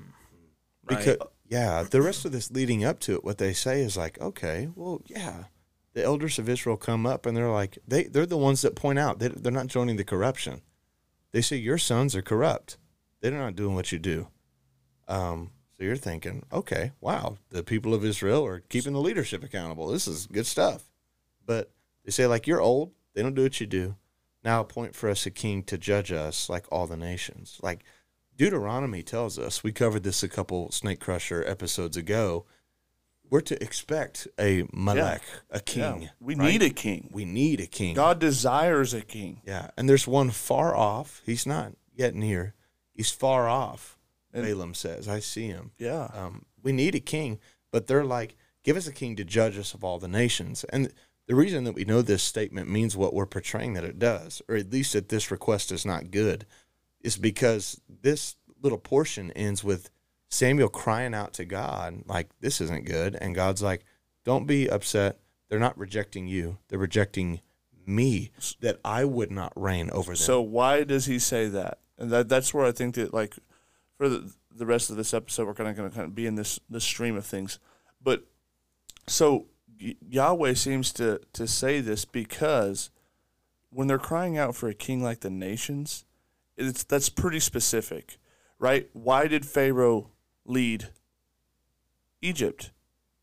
Right. 0.89 0.99
Because 0.99 1.17
yeah, 1.47 1.83
the 1.83 2.01
rest 2.01 2.25
of 2.25 2.31
this 2.31 2.51
leading 2.51 2.83
up 2.83 2.99
to 3.01 3.15
it, 3.15 3.23
what 3.23 3.37
they 3.37 3.53
say 3.53 3.81
is 3.81 3.95
like, 3.95 4.19
okay, 4.19 4.69
well, 4.75 5.01
yeah, 5.05 5.45
the 5.93 6.03
elders 6.03 6.37
of 6.37 6.49
Israel 6.49 6.77
come 6.77 7.05
up 7.05 7.25
and 7.25 7.35
they're 7.35 7.49
like, 7.49 7.77
they 7.87 8.03
they're 8.03 8.25
the 8.25 8.37
ones 8.37 8.61
that 8.61 8.75
point 8.75 8.99
out 8.99 9.19
they 9.19 9.29
they're 9.29 9.51
not 9.51 9.67
joining 9.67 9.97
the 9.97 10.03
corruption. 10.03 10.61
They 11.31 11.41
say 11.41 11.55
your 11.57 11.77
sons 11.77 12.15
are 12.15 12.21
corrupt. 12.21 12.77
They're 13.21 13.31
not 13.31 13.55
doing 13.55 13.75
what 13.75 13.91
you 13.91 13.99
do. 13.99 14.27
Um, 15.07 15.51
so 15.77 15.83
you're 15.83 15.95
thinking, 15.95 16.43
okay, 16.51 16.91
wow, 17.01 17.37
the 17.49 17.63
people 17.63 17.93
of 17.93 18.03
Israel 18.03 18.45
are 18.45 18.59
keeping 18.59 18.93
the 18.93 19.01
leadership 19.01 19.43
accountable. 19.43 19.87
This 19.87 20.07
is 20.07 20.27
good 20.27 20.45
stuff. 20.45 20.83
But 21.47 21.71
they 22.05 22.11
say 22.11 22.27
like 22.27 22.45
you're 22.45 22.61
old. 22.61 22.91
They 23.15 23.23
don't 23.23 23.33
do 23.33 23.41
what 23.41 23.59
you 23.59 23.65
do. 23.65 23.95
Now 24.43 24.61
appoint 24.61 24.95
for 24.95 25.09
us 25.09 25.25
a 25.25 25.31
king 25.31 25.63
to 25.63 25.77
judge 25.79 26.11
us 26.11 26.47
like 26.47 26.65
all 26.71 26.85
the 26.85 26.95
nations. 26.95 27.57
Like 27.63 27.83
Deuteronomy 28.37 29.01
tells 29.01 29.39
us, 29.39 29.63
we 29.63 29.71
covered 29.71 30.03
this 30.03 30.21
a 30.21 30.29
couple 30.29 30.71
Snake 30.71 30.99
Crusher 30.99 31.43
episodes 31.47 31.97
ago. 31.97 32.45
We're 33.29 33.41
to 33.41 33.61
expect 33.61 34.27
a 34.39 34.65
Malek, 34.71 35.23
a 35.49 35.59
king. 35.59 36.03
Yeah, 36.03 36.09
we 36.21 36.35
right? 36.35 36.51
need 36.51 36.61
a 36.61 36.69
king. 36.69 37.09
We 37.11 37.25
need 37.25 37.59
a 37.59 37.65
king. 37.65 37.93
God 37.95 38.19
desires 38.19 38.93
a 38.93 39.01
king. 39.01 39.41
Yeah, 39.45 39.71
and 39.75 39.89
there's 39.89 40.07
one 40.07 40.29
far 40.29 40.75
off. 40.75 41.21
He's 41.25 41.45
not 41.45 41.73
yet 41.93 42.15
near. 42.15 42.53
He's 42.93 43.11
far 43.11 43.49
off. 43.49 43.97
And- 44.33 44.45
Balaam 44.45 44.73
says, 44.73 45.09
"I 45.09 45.19
see 45.19 45.47
him." 45.47 45.71
Yeah. 45.77 46.09
Um, 46.13 46.45
we 46.61 46.71
need 46.71 46.95
a 46.95 47.01
king, 47.01 47.39
but 47.71 47.87
they're 47.87 48.05
like, 48.05 48.37
"Give 48.63 48.77
us 48.77 48.87
a 48.87 48.93
king 48.93 49.17
to 49.17 49.25
judge 49.25 49.57
us 49.57 49.73
of 49.73 49.83
all 49.83 49.99
the 49.99 50.07
nations." 50.07 50.63
And 50.65 50.93
the 51.27 51.35
reason 51.35 51.65
that 51.65 51.75
we 51.75 51.85
know 51.85 52.01
this 52.01 52.23
statement 52.23 52.69
means 52.69 52.95
what 52.97 53.13
we're 53.13 53.25
portraying 53.25 53.73
that 53.73 53.83
it 53.83 53.99
does, 53.99 54.41
or 54.47 54.55
at 54.55 54.71
least 54.71 54.93
that 54.93 55.09
this 55.09 55.29
request 55.29 55.71
is 55.71 55.85
not 55.85 56.11
good, 56.11 56.45
is 57.01 57.17
because 57.17 57.79
this 57.87 58.35
little 58.61 58.77
portion 58.77 59.31
ends 59.31 59.63
with 59.63 59.89
Samuel 60.29 60.69
crying 60.69 61.13
out 61.13 61.33
to 61.33 61.45
God, 61.45 62.03
like, 62.05 62.29
"This 62.39 62.59
isn't 62.61 62.85
good," 62.85 63.15
and 63.15 63.35
God's 63.35 63.61
like, 63.61 63.85
"Don't 64.23 64.47
be 64.47 64.69
upset. 64.69 65.19
They're 65.47 65.59
not 65.59 65.77
rejecting 65.77 66.27
you. 66.27 66.57
They're 66.67 66.79
rejecting." 66.79 67.41
Me, 67.89 68.31
that 68.59 68.81
I 68.83 69.05
would 69.05 69.31
not 69.31 69.53
reign 69.55 69.89
over 69.91 70.11
them. 70.11 70.17
So 70.17 70.41
why 70.41 70.83
does 70.83 71.05
he 71.05 71.19
say 71.19 71.47
that? 71.47 71.79
And 71.97 72.11
that 72.11 72.27
that's 72.27 72.53
where 72.53 72.65
I 72.65 72.73
think 72.73 72.95
that 72.95 73.13
like 73.13 73.33
for 73.95 74.09
the 74.09 74.33
the 74.51 74.65
rest 74.65 74.89
of 74.89 74.97
this 74.97 75.13
episode 75.13 75.47
we're 75.47 75.53
kind 75.53 75.69
of 75.69 75.77
going 75.77 75.89
to 75.89 75.95
kind 75.95 76.05
of 76.05 76.13
be 76.13 76.25
in 76.25 76.35
this 76.35 76.59
this 76.69 76.83
stream 76.83 77.15
of 77.15 77.25
things. 77.25 77.59
But 78.01 78.25
so 79.07 79.45
Yahweh 79.79 80.53
seems 80.53 80.91
to 80.93 81.21
to 81.33 81.47
say 81.47 81.81
this 81.81 82.05
because 82.05 82.89
when 83.69 83.87
they're 83.87 83.97
crying 83.97 84.37
out 84.37 84.55
for 84.55 84.69
a 84.69 84.73
king 84.73 85.03
like 85.03 85.21
the 85.21 85.29
nations, 85.29 86.05
it's 86.55 86.83
that's 86.83 87.09
pretty 87.09 87.39
specific, 87.39 88.17
right? 88.59 88.89
Why 88.93 89.27
did 89.27 89.45
Pharaoh 89.45 90.09
lead 90.45 90.89
Egypt? 92.21 92.71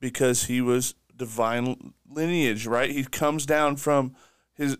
Because 0.01 0.45
he 0.45 0.61
was 0.61 0.95
divine 1.17 1.95
lineage, 2.09 2.67
right? 2.67 2.91
He 2.91 3.05
comes 3.05 3.47
down 3.47 3.77
from 3.77 4.15
his 4.53 4.77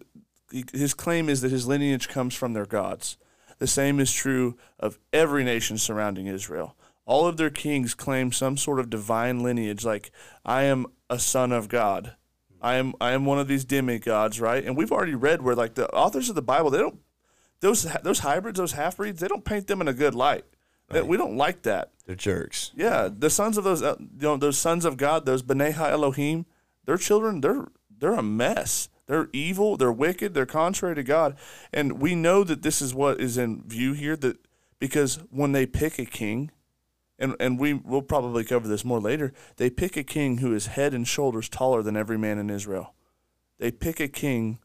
his 0.73 0.95
claim 0.95 1.29
is 1.29 1.41
that 1.41 1.51
his 1.51 1.67
lineage 1.67 2.09
comes 2.09 2.35
from 2.35 2.53
their 2.53 2.67
gods. 2.67 3.17
The 3.59 3.67
same 3.67 4.01
is 4.01 4.13
true 4.13 4.57
of 4.79 4.99
every 5.13 5.45
nation 5.45 5.79
surrounding 5.79 6.27
Israel. 6.27 6.77
All 7.07 7.27
of 7.27 7.37
their 7.37 7.51
kings 7.51 7.95
claim 7.95 8.33
some 8.33 8.57
sort 8.57 8.81
of 8.81 8.89
divine 8.91 9.41
lineage, 9.41 9.85
like 9.85 10.11
I 10.45 10.65
am 10.65 10.87
a 11.11 11.19
son 11.19 11.53
of 11.53 11.69
God. 11.69 12.17
I 12.63 12.77
am 12.77 12.95
I 13.01 13.13
am 13.13 13.27
one 13.27 13.39
of 13.39 13.47
these 13.47 13.65
demigods, 13.65 14.41
right? 14.41 14.65
And 14.65 14.75
we've 14.77 14.93
already 14.93 15.15
read 15.15 15.43
where 15.43 15.55
like 15.55 15.75
the 15.75 15.89
authors 15.91 16.31
of 16.31 16.35
the 16.35 16.43
Bible, 16.43 16.71
they 16.71 16.79
don't 16.79 17.01
those 17.61 17.83
those 18.03 18.21
hybrids, 18.21 18.59
those 18.59 18.73
half 18.73 18.97
breeds, 18.97 19.21
they 19.21 19.29
don't 19.29 19.45
paint 19.45 19.67
them 19.67 19.83
in 19.83 19.89
a 19.89 19.93
good 19.93 20.15
light. 20.15 20.45
Right. 20.91 21.07
We 21.07 21.17
don't 21.17 21.37
like 21.37 21.63
that. 21.63 21.93
They're 22.07 22.15
jerks. 22.15 22.71
Yeah, 22.75 23.09
the 23.11 23.31
sons 23.31 23.57
of 23.57 23.65
those 23.65 23.83
uh, 23.83 23.97
you 23.99 24.23
know 24.23 24.37
those 24.37 24.59
sons 24.59 24.85
of 24.85 24.97
God, 24.97 25.27
those 25.27 25.43
B'nai 25.43 25.77
Elohim, 25.77 26.47
their 26.85 26.97
children, 26.97 27.41
they're 27.41 27.69
they're 27.91 28.15
a 28.15 28.23
mess. 28.23 28.89
They're 29.07 29.29
evil, 29.35 29.77
they're 29.77 29.93
wicked, 29.93 30.33
they're 30.33 30.47
contrary 30.47 30.95
to 30.95 31.03
God. 31.03 31.37
And 31.73 32.01
we 32.01 32.15
know 32.15 32.43
that 32.43 32.63
this 32.63 32.81
is 32.81 32.95
what 32.95 33.21
is 33.21 33.37
in 33.37 33.63
view 33.67 33.93
here 33.93 34.17
that 34.17 34.39
because 34.79 35.19
when 35.31 35.53
they 35.53 35.67
pick 35.67 35.99
a 35.99 36.07
king, 36.07 36.51
and, 37.19 37.37
and 37.39 37.59
we 37.59 37.75
will 37.75 38.03
probably 38.03 38.45
cover 38.45 38.69
this 38.69 38.85
more 38.85 39.01
later, 39.01 39.33
they 39.57 39.71
pick 39.71 39.97
a 39.97 40.03
king 40.03 40.39
who 40.39 40.55
is 40.55 40.67
head 40.69 40.95
and 40.95 41.07
shoulders 41.07 41.49
taller 41.49 41.83
than 41.83 41.97
every 41.97 42.19
man 42.19 42.39
in 42.39 42.51
Israel. 42.51 42.95
They 43.59 43.71
pick 43.71 44.01
a 44.01 44.09
king 44.09 44.59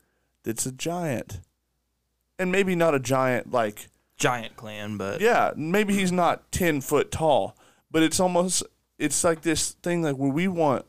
that's 0.44 0.66
a 0.66 0.72
giant. 0.72 1.42
And 2.38 2.52
maybe 2.52 2.76
not 2.76 2.96
a 2.96 3.00
giant 3.00 3.52
like 3.52 3.90
giant 4.18 4.56
clan, 4.56 4.98
but 4.98 5.22
Yeah, 5.22 5.52
maybe 5.56 5.94
he's 5.94 6.12
not 6.12 6.52
ten 6.52 6.82
foot 6.82 7.12
tall. 7.12 7.58
But 7.92 8.04
it's 8.04 8.20
almost 8.20 8.64
it's 8.98 9.24
like 9.24 9.42
this 9.42 9.72
thing 9.72 10.04
like 10.04 10.16
where 10.16 10.32
we 10.32 10.48
want 10.48 10.86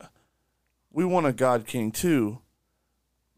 we 0.92 1.04
want 1.04 1.26
a 1.26 1.32
God 1.32 1.66
King 1.66 1.92
too, 1.92 2.40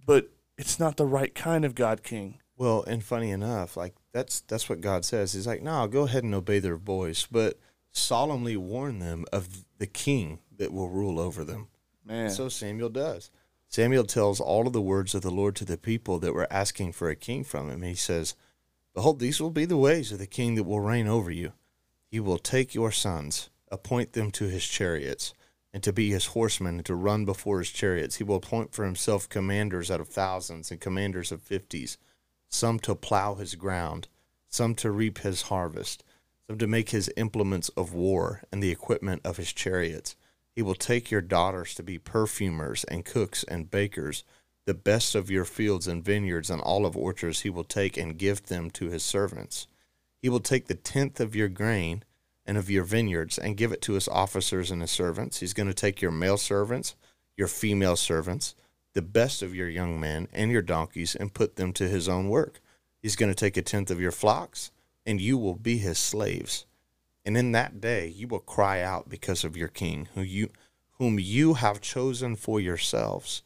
but 0.07 0.31
it's 0.59 0.79
not 0.79 0.97
the 0.97 1.07
right 1.07 1.35
kind 1.35 1.65
of 1.65 1.75
God 1.75 2.03
King. 2.03 2.39
Well, 2.57 2.85
and 2.87 3.03
funny 3.05 3.31
enough, 3.31 3.77
like 3.77 3.95
that's 4.13 4.41
that's 4.41 4.69
what 4.69 4.81
God 4.81 5.05
says. 5.05 5.33
He's 5.33 5.47
like, 5.47 5.63
no, 5.63 5.87
go 5.87 6.03
ahead 6.03 6.25
and 6.25 6.35
obey 6.35 6.59
their 6.59 6.77
voice, 6.77 7.27
but 7.31 7.59
solemnly 7.93 8.57
warn 8.57 8.99
them 8.99 9.25
of 9.33 9.65
the 9.79 9.87
king 9.87 10.41
that 10.57 10.73
will 10.73 10.89
rule 10.89 11.21
over 11.21 11.45
them. 11.45 11.69
Man. 12.05 12.31
So 12.31 12.49
Samuel 12.49 12.89
does. 12.89 13.31
Samuel 13.69 14.05
tells 14.05 14.41
all 14.41 14.67
of 14.67 14.73
the 14.73 14.83
words 14.83 15.15
of 15.15 15.23
the 15.23 15.31
Lord 15.31 15.57
to 15.57 15.65
the 15.65 15.79
people 15.79 16.19
that 16.19 16.35
were 16.35 16.53
asking 16.53 16.93
for 16.93 17.09
a 17.09 17.17
king 17.17 17.45
from 17.45 17.71
him. 17.71 17.83
He 17.83 17.95
says, 17.95 18.35
Behold, 18.95 19.19
these 19.19 19.41
will 19.41 19.51
be 19.51 19.65
the 19.65 19.79
ways 19.79 20.13
of 20.13 20.19
the 20.19 20.27
king 20.27 20.57
that 20.57 20.65
will 20.65 20.81
reign 20.81 21.07
over 21.07 21.31
you. 21.31 21.53
He 22.07 22.21
will 22.21 22.39
take 22.39 22.75
your 22.75 22.93
sons, 22.93 23.49
appoint 23.71 24.13
them 24.13 24.31
to 24.33 24.45
his 24.45 24.67
chariots, 24.67 25.33
and 25.73 25.83
to 25.83 25.93
be 25.93 26.11
his 26.11 26.27
horsemen, 26.27 26.77
and 26.77 26.85
to 26.85 26.95
run 26.95 27.25
before 27.25 27.61
his 27.61 27.71
chariots. 27.71 28.17
He 28.17 28.25
will 28.25 28.37
appoint 28.37 28.75
for 28.75 28.85
himself 28.85 29.29
commanders 29.29 29.91
out 29.91 30.01
of 30.01 30.09
thousands 30.09 30.71
and 30.71 30.79
commanders 30.79 31.33
of 31.33 31.41
fifties, 31.41 31.97
some 32.51 32.79
to 32.81 32.95
plow 32.95 33.37
his 33.37 33.55
ground, 33.55 34.09
some 34.49 34.75
to 34.75 34.91
reap 34.91 35.19
his 35.21 35.43
harvest, 35.43 36.05
to 36.59 36.67
make 36.67 36.91
his 36.91 37.11
implements 37.17 37.69
of 37.71 37.93
war 37.93 38.43
and 38.53 38.63
the 38.63 38.71
equipment 38.71 39.23
of 39.25 39.37
his 39.37 39.53
chariots. 39.53 40.17
He 40.55 40.63
will 40.63 40.75
take 40.75 41.11
your 41.11 41.21
daughters 41.21 41.75
to 41.75 41.83
be 41.83 41.99
perfumers 41.99 42.85
and 42.85 43.05
cooks 43.05 43.45
and 43.45 43.71
bakers. 43.71 44.25
The 44.67 44.75
best 44.75 45.15
of 45.15 45.31
your 45.31 45.45
fields 45.45 45.89
and 45.89 46.05
vineyards 46.05 46.51
and 46.51 46.61
olive 46.63 46.97
orchards 46.97 47.41
he 47.41 47.51
will 47.51 47.65
take 47.65 47.97
and 47.97 48.19
give 48.19 48.47
them 48.47 48.71
to 48.73 48.87
his 48.87 49.03
servants. 49.03 49.67
He 50.21 50.29
will 50.29 50.41
take 50.41 50.67
the 50.67 50.75
tenth 50.75 51.21
of 51.21 51.35
your 51.35 51.49
grain 51.49 52.05
and 52.45 52.57
of 52.57 52.71
your 52.71 52.85
vineyards 52.85 53.39
and 53.39 53.57
give 53.57 53.73
it 53.73 53.83
to 53.83 53.95
his 53.95 54.09
officers 54.09 54.71
and 54.71 54.83
his 54.83 54.91
servants. 54.91 55.41
He's 55.41 55.55
going 55.55 55.69
to 55.69 55.75
take 55.75 56.03
your 56.03 56.11
male 56.11 56.37
servants, 56.37 56.95
your 57.37 57.49
female 57.49 57.97
servants, 57.97 58.55
the 58.95 59.03
best 59.03 59.43
of 59.43 59.55
your 59.55 59.69
young 59.69 59.99
men 59.99 60.29
and 60.33 60.51
your 60.51 60.63
donkeys 60.63 61.15
and 61.15 61.35
put 61.35 61.57
them 61.57 61.73
to 61.73 61.89
his 61.89 62.09
own 62.09 62.29
work. 62.29 62.61
He's 63.01 63.17
going 63.17 63.31
to 63.31 63.35
take 63.35 63.57
a 63.57 63.63
tenth 63.63 63.91
of 63.91 64.01
your 64.01 64.13
flocks, 64.13 64.71
and 65.07 65.21
you 65.21 65.39
will 65.39 65.57
be 65.57 65.79
his 65.79 65.99
slaves. 65.99 66.67
And 67.25 67.37
in 67.37 67.53
that 67.53 67.81
day 67.81 68.09
you 68.09 68.27
will 68.29 68.41
cry 68.41 68.81
out 68.81 69.09
because 69.09 69.45
of 69.45 69.57
your 69.57 69.69
king, 69.69 70.09
who 70.15 70.23
you 70.23 70.51
whom 70.99 71.19
you 71.19 71.55
have 71.55 71.81
chosen 71.81 72.37
for 72.37 72.61
yourselves. 72.61 73.43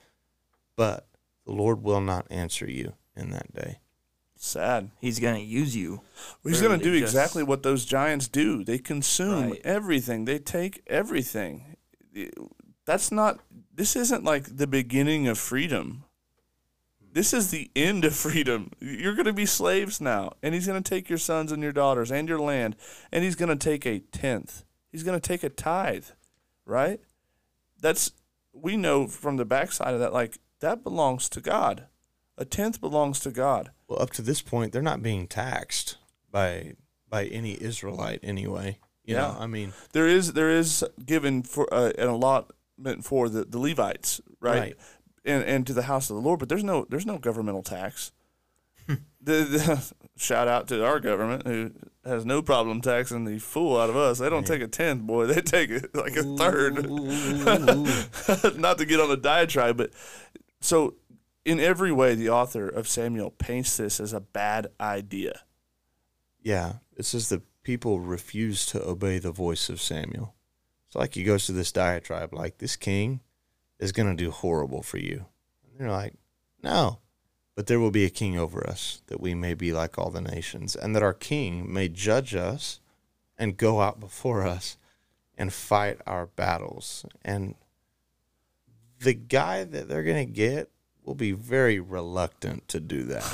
But 0.76 1.06
the 1.46 1.52
Lord 1.52 1.82
will 1.82 2.00
not 2.00 2.26
answer 2.30 2.68
you 2.68 2.94
in 3.16 3.30
that 3.30 3.54
day. 3.54 3.78
Sad. 4.38 4.90
He's 5.00 5.18
going 5.18 5.36
to 5.36 5.40
use 5.40 5.74
you. 5.74 6.02
He's 6.44 6.60
going 6.60 6.78
to 6.78 6.84
do 6.84 6.92
exactly 6.92 7.42
what 7.42 7.62
those 7.62 7.86
giants 7.86 8.28
do. 8.28 8.62
They 8.62 8.78
consume 8.78 9.50
right. 9.52 9.60
everything. 9.64 10.26
They 10.26 10.38
take 10.38 10.82
everything. 10.86 11.76
That's 12.84 13.10
not. 13.10 13.40
This 13.74 13.96
isn't 13.96 14.24
like 14.24 14.56
the 14.56 14.66
beginning 14.66 15.26
of 15.26 15.38
freedom. 15.38 16.04
This 17.16 17.32
is 17.32 17.50
the 17.50 17.70
end 17.74 18.04
of 18.04 18.14
freedom. 18.14 18.72
You're 18.78 19.14
going 19.14 19.24
to 19.24 19.32
be 19.32 19.46
slaves 19.46 20.02
now, 20.02 20.32
and 20.42 20.52
he's 20.52 20.66
going 20.66 20.82
to 20.82 20.86
take 20.86 21.08
your 21.08 21.16
sons 21.16 21.50
and 21.50 21.62
your 21.62 21.72
daughters 21.72 22.12
and 22.12 22.28
your 22.28 22.38
land, 22.38 22.76
and 23.10 23.24
he's 23.24 23.36
going 23.36 23.48
to 23.48 23.56
take 23.56 23.86
a 23.86 24.00
tenth. 24.00 24.64
He's 24.92 25.02
going 25.02 25.18
to 25.18 25.26
take 25.26 25.42
a 25.42 25.48
tithe, 25.48 26.04
right? 26.66 27.00
That's 27.80 28.12
we 28.52 28.76
know 28.76 29.06
from 29.06 29.38
the 29.38 29.46
backside 29.46 29.94
of 29.94 30.00
that, 30.00 30.12
like 30.12 30.36
that 30.60 30.82
belongs 30.82 31.30
to 31.30 31.40
God. 31.40 31.86
A 32.36 32.44
tenth 32.44 32.82
belongs 32.82 33.18
to 33.20 33.30
God. 33.30 33.70
Well, 33.88 34.02
up 34.02 34.10
to 34.10 34.22
this 34.22 34.42
point, 34.42 34.74
they're 34.74 34.82
not 34.82 35.02
being 35.02 35.26
taxed 35.26 35.96
by 36.30 36.74
by 37.08 37.24
any 37.24 37.56
Israelite 37.58 38.20
anyway. 38.22 38.78
You 39.04 39.14
yeah, 39.14 39.22
know, 39.22 39.36
I 39.40 39.46
mean, 39.46 39.72
there 39.92 40.06
is 40.06 40.34
there 40.34 40.50
is 40.50 40.84
given 41.02 41.44
for 41.44 41.66
uh, 41.72 41.92
an 41.96 42.08
allotment 42.08 43.06
for 43.06 43.30
the, 43.30 43.46
the 43.46 43.58
Levites, 43.58 44.20
right? 44.38 44.58
right? 44.58 44.76
And 45.26 45.44
and 45.44 45.66
to 45.66 45.74
the 45.74 45.82
house 45.82 46.08
of 46.08 46.16
the 46.16 46.22
Lord, 46.22 46.38
but 46.38 46.48
there's 46.48 46.64
no 46.64 46.86
there's 46.88 47.04
no 47.04 47.18
governmental 47.18 47.62
tax. 47.62 48.12
the, 48.88 48.96
the, 49.20 49.92
shout 50.16 50.46
out 50.46 50.68
to 50.68 50.84
our 50.84 51.00
government 51.00 51.46
who 51.46 51.72
has 52.04 52.24
no 52.24 52.40
problem 52.42 52.80
taxing 52.80 53.24
the 53.24 53.38
fool 53.38 53.76
out 53.76 53.90
of 53.90 53.96
us. 53.96 54.18
They 54.18 54.30
don't 54.30 54.46
take 54.46 54.62
a 54.62 54.68
tenth, 54.68 55.02
boy. 55.02 55.26
They 55.26 55.40
take 55.40 55.70
it 55.70 55.94
like 55.94 56.16
a 56.16 56.22
third. 56.22 56.88
Not 58.58 58.78
to 58.78 58.86
get 58.86 59.00
on 59.00 59.10
a 59.10 59.16
diatribe, 59.16 59.76
but 59.76 59.90
so 60.60 60.94
in 61.44 61.60
every 61.60 61.92
way, 61.92 62.14
the 62.14 62.30
author 62.30 62.68
of 62.68 62.88
Samuel 62.88 63.30
paints 63.30 63.76
this 63.76 64.00
as 64.00 64.12
a 64.12 64.20
bad 64.20 64.68
idea. 64.80 65.42
Yeah, 66.40 66.74
it 66.96 67.04
says 67.04 67.28
the 67.28 67.42
people 67.62 67.98
refuse 68.00 68.66
to 68.66 68.84
obey 68.86 69.18
the 69.18 69.32
voice 69.32 69.68
of 69.68 69.80
Samuel. 69.80 70.34
It's 70.86 70.94
like 70.94 71.14
he 71.14 71.24
goes 71.24 71.46
to 71.46 71.52
this 71.52 71.72
diatribe, 71.72 72.32
like 72.32 72.58
this 72.58 72.76
king 72.76 73.20
is 73.78 73.92
going 73.92 74.08
to 74.14 74.24
do 74.24 74.30
horrible 74.30 74.82
for 74.82 74.98
you. 74.98 75.26
And 75.64 75.78
they're 75.78 75.90
like, 75.90 76.14
no, 76.62 76.98
but 77.54 77.66
there 77.66 77.80
will 77.80 77.90
be 77.90 78.04
a 78.04 78.10
king 78.10 78.38
over 78.38 78.66
us, 78.66 79.02
that 79.06 79.20
we 79.20 79.34
may 79.34 79.54
be 79.54 79.72
like 79.72 79.98
all 79.98 80.10
the 80.10 80.20
nations, 80.20 80.76
and 80.76 80.94
that 80.94 81.02
our 81.02 81.14
king 81.14 81.72
may 81.72 81.88
judge 81.88 82.34
us 82.34 82.80
and 83.38 83.56
go 83.56 83.80
out 83.80 84.00
before 84.00 84.46
us 84.46 84.76
and 85.36 85.52
fight 85.52 86.00
our 86.06 86.26
battles. 86.26 87.04
And 87.24 87.54
the 89.00 89.14
guy 89.14 89.64
that 89.64 89.88
they're 89.88 90.02
going 90.02 90.26
to 90.26 90.32
get 90.32 90.70
will 91.04 91.14
be 91.14 91.32
very 91.32 91.78
reluctant 91.78 92.66
to 92.68 92.80
do 92.80 93.04
that. 93.04 93.24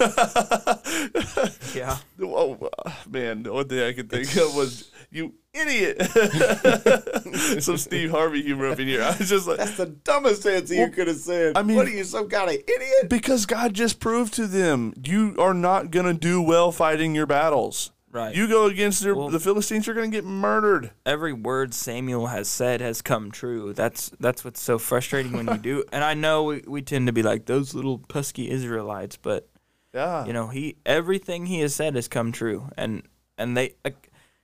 yeah. 1.74 1.98
Oh 2.20 2.70
man, 3.08 3.44
the 3.44 3.50
only 3.50 3.64
thing 3.64 3.80
I 3.80 3.92
could 3.92 4.10
think 4.10 4.24
it's... 4.24 4.36
of 4.36 4.54
was 4.54 4.90
you 5.10 5.34
idiot. 5.54 6.02
some 7.62 7.76
Steve 7.76 8.10
Harvey 8.10 8.42
humor 8.42 8.68
up 8.68 8.80
in 8.80 8.88
here. 8.88 9.02
I 9.02 9.16
was 9.16 9.28
just 9.28 9.46
like, 9.46 9.58
that's 9.58 9.76
the 9.76 9.86
dumbest 9.86 10.46
answer 10.46 10.74
well, 10.74 10.86
you 10.86 10.92
could 10.92 11.08
have 11.08 11.16
said. 11.16 11.56
I 11.56 11.62
mean, 11.62 11.76
what 11.76 11.86
are 11.86 11.90
you, 11.90 12.04
some 12.04 12.28
kind 12.28 12.50
of 12.50 12.56
idiot? 12.56 13.08
Because 13.08 13.46
God 13.46 13.74
just 13.74 14.00
proved 14.00 14.34
to 14.34 14.46
them 14.46 14.94
you 15.04 15.36
are 15.38 15.54
not 15.54 15.90
gonna 15.90 16.14
do 16.14 16.40
well 16.40 16.72
fighting 16.72 17.14
your 17.14 17.26
battles. 17.26 17.90
Right. 18.12 18.34
You 18.34 18.46
go 18.46 18.66
against 18.66 19.04
well, 19.06 19.30
the 19.30 19.40
Philistines, 19.40 19.86
you're 19.86 19.96
going 19.96 20.10
to 20.10 20.14
get 20.14 20.26
murdered. 20.26 20.90
Every 21.06 21.32
word 21.32 21.72
Samuel 21.72 22.26
has 22.26 22.46
said 22.46 22.82
has 22.82 23.00
come 23.00 23.30
true. 23.30 23.72
That's 23.72 24.10
that's 24.20 24.44
what's 24.44 24.60
so 24.60 24.78
frustrating 24.78 25.32
when 25.32 25.46
you 25.46 25.56
do. 25.56 25.84
And 25.92 26.04
I 26.04 26.12
know 26.12 26.44
we, 26.44 26.62
we 26.66 26.82
tend 26.82 27.06
to 27.06 27.12
be 27.12 27.22
like 27.22 27.46
those 27.46 27.74
little 27.74 27.98
pesky 27.98 28.50
Israelites, 28.50 29.16
but 29.16 29.48
yeah, 29.94 30.26
you 30.26 30.34
know 30.34 30.48
he 30.48 30.76
everything 30.84 31.46
he 31.46 31.60
has 31.60 31.74
said 31.74 31.94
has 31.94 32.06
come 32.06 32.32
true. 32.32 32.68
And 32.76 33.02
and 33.38 33.56
they, 33.56 33.76
uh, 33.84 33.90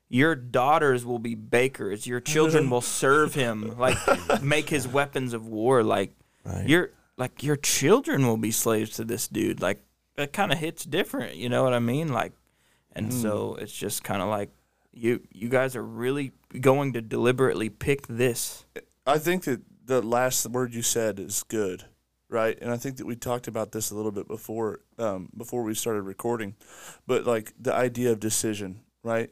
your 0.09 0.35
daughters 0.35 1.05
will 1.05 1.19
be 1.19 1.35
bakers. 1.35 2.07
Your 2.07 2.21
children 2.21 2.71
will 2.71 2.81
serve 2.81 3.35
him, 3.35 3.77
like 3.79 3.99
make 4.43 4.69
his 4.69 4.89
weapons 4.89 5.35
of 5.35 5.47
war. 5.47 5.83
Like 5.83 6.13
right. 6.45 6.69
your 6.69 6.91
like 7.17 7.43
your 7.43 7.57
children 7.57 8.27
will 8.27 8.37
be 8.37 8.51
slaves 8.51 8.91
to 8.97 9.05
this 9.05 9.29
dude. 9.29 9.61
Like 9.61 9.83
that 10.17 10.33
kind 10.33 10.53
of 10.53 10.59
hits 10.59 10.85
different. 10.85 11.37
You 11.37 11.49
know 11.49 11.63
what 11.63 11.75
I 11.75 11.79
mean? 11.79 12.13
Like 12.13 12.33
and 12.93 13.11
mm. 13.11 13.23
so 13.23 13.57
it's 13.61 13.73
just 13.73 14.03
kind 14.03 14.23
of 14.23 14.29
like 14.29 14.51
you 14.93 15.23
you 15.31 15.49
guys 15.49 15.77
are 15.77 15.85
really 15.85 16.33
going 16.61 16.95
to 16.95 17.03
deliberately 17.03 17.69
pick 17.69 18.07
this. 18.07 18.65
I 19.07 19.19
think 19.19 19.45
that 19.45 19.63
the 19.85 20.03
last 20.03 20.47
word 20.47 20.75
you 20.75 20.83
said 20.83 21.19
is 21.19 21.43
good. 21.43 21.85
right? 22.29 22.59
And 22.61 22.71
I 22.71 22.77
think 22.77 22.99
that 22.99 23.07
we 23.07 23.17
talked 23.17 23.49
about 23.49 23.73
this 23.73 23.91
a 23.91 23.95
little 23.95 24.13
bit 24.13 24.29
before 24.29 24.81
um, 24.99 25.31
before 25.37 25.63
we 25.63 25.75
started 25.75 26.03
recording, 26.03 26.57
but 27.07 27.25
like 27.25 27.53
the 27.59 27.75
idea 27.75 28.13
of 28.13 28.21
decision, 28.21 28.81
right? 29.03 29.31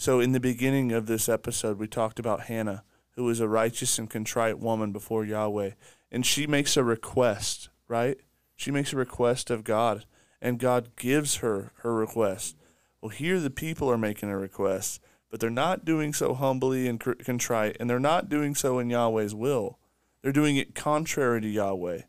So 0.00 0.20
in 0.20 0.30
the 0.30 0.38
beginning 0.38 0.92
of 0.92 1.06
this 1.06 1.28
episode, 1.28 1.76
we 1.76 1.88
talked 1.88 2.20
about 2.20 2.42
Hannah, 2.42 2.84
who 3.16 3.24
was 3.24 3.40
a 3.40 3.48
righteous 3.48 3.98
and 3.98 4.08
contrite 4.08 4.60
woman 4.60 4.92
before 4.92 5.24
Yahweh, 5.24 5.72
and 6.12 6.24
she 6.24 6.46
makes 6.46 6.76
a 6.76 6.84
request, 6.84 7.68
right? 7.88 8.16
She 8.54 8.70
makes 8.70 8.92
a 8.92 8.96
request 8.96 9.50
of 9.50 9.64
God, 9.64 10.04
and 10.40 10.60
God 10.60 10.94
gives 10.94 11.38
her 11.38 11.72
her 11.78 11.92
request. 11.92 12.56
Well, 13.00 13.08
here 13.08 13.40
the 13.40 13.50
people 13.50 13.90
are 13.90 13.98
making 13.98 14.30
a 14.30 14.38
request, 14.38 15.00
but 15.32 15.40
they're 15.40 15.50
not 15.50 15.84
doing 15.84 16.12
so 16.12 16.32
humbly 16.32 16.86
and 16.86 17.00
contrite, 17.00 17.76
and 17.80 17.90
they're 17.90 17.98
not 17.98 18.28
doing 18.28 18.54
so 18.54 18.78
in 18.78 18.90
Yahweh's 18.90 19.34
will. 19.34 19.80
They're 20.22 20.30
doing 20.30 20.56
it 20.56 20.76
contrary 20.76 21.40
to 21.40 21.48
Yahweh. 21.48 22.02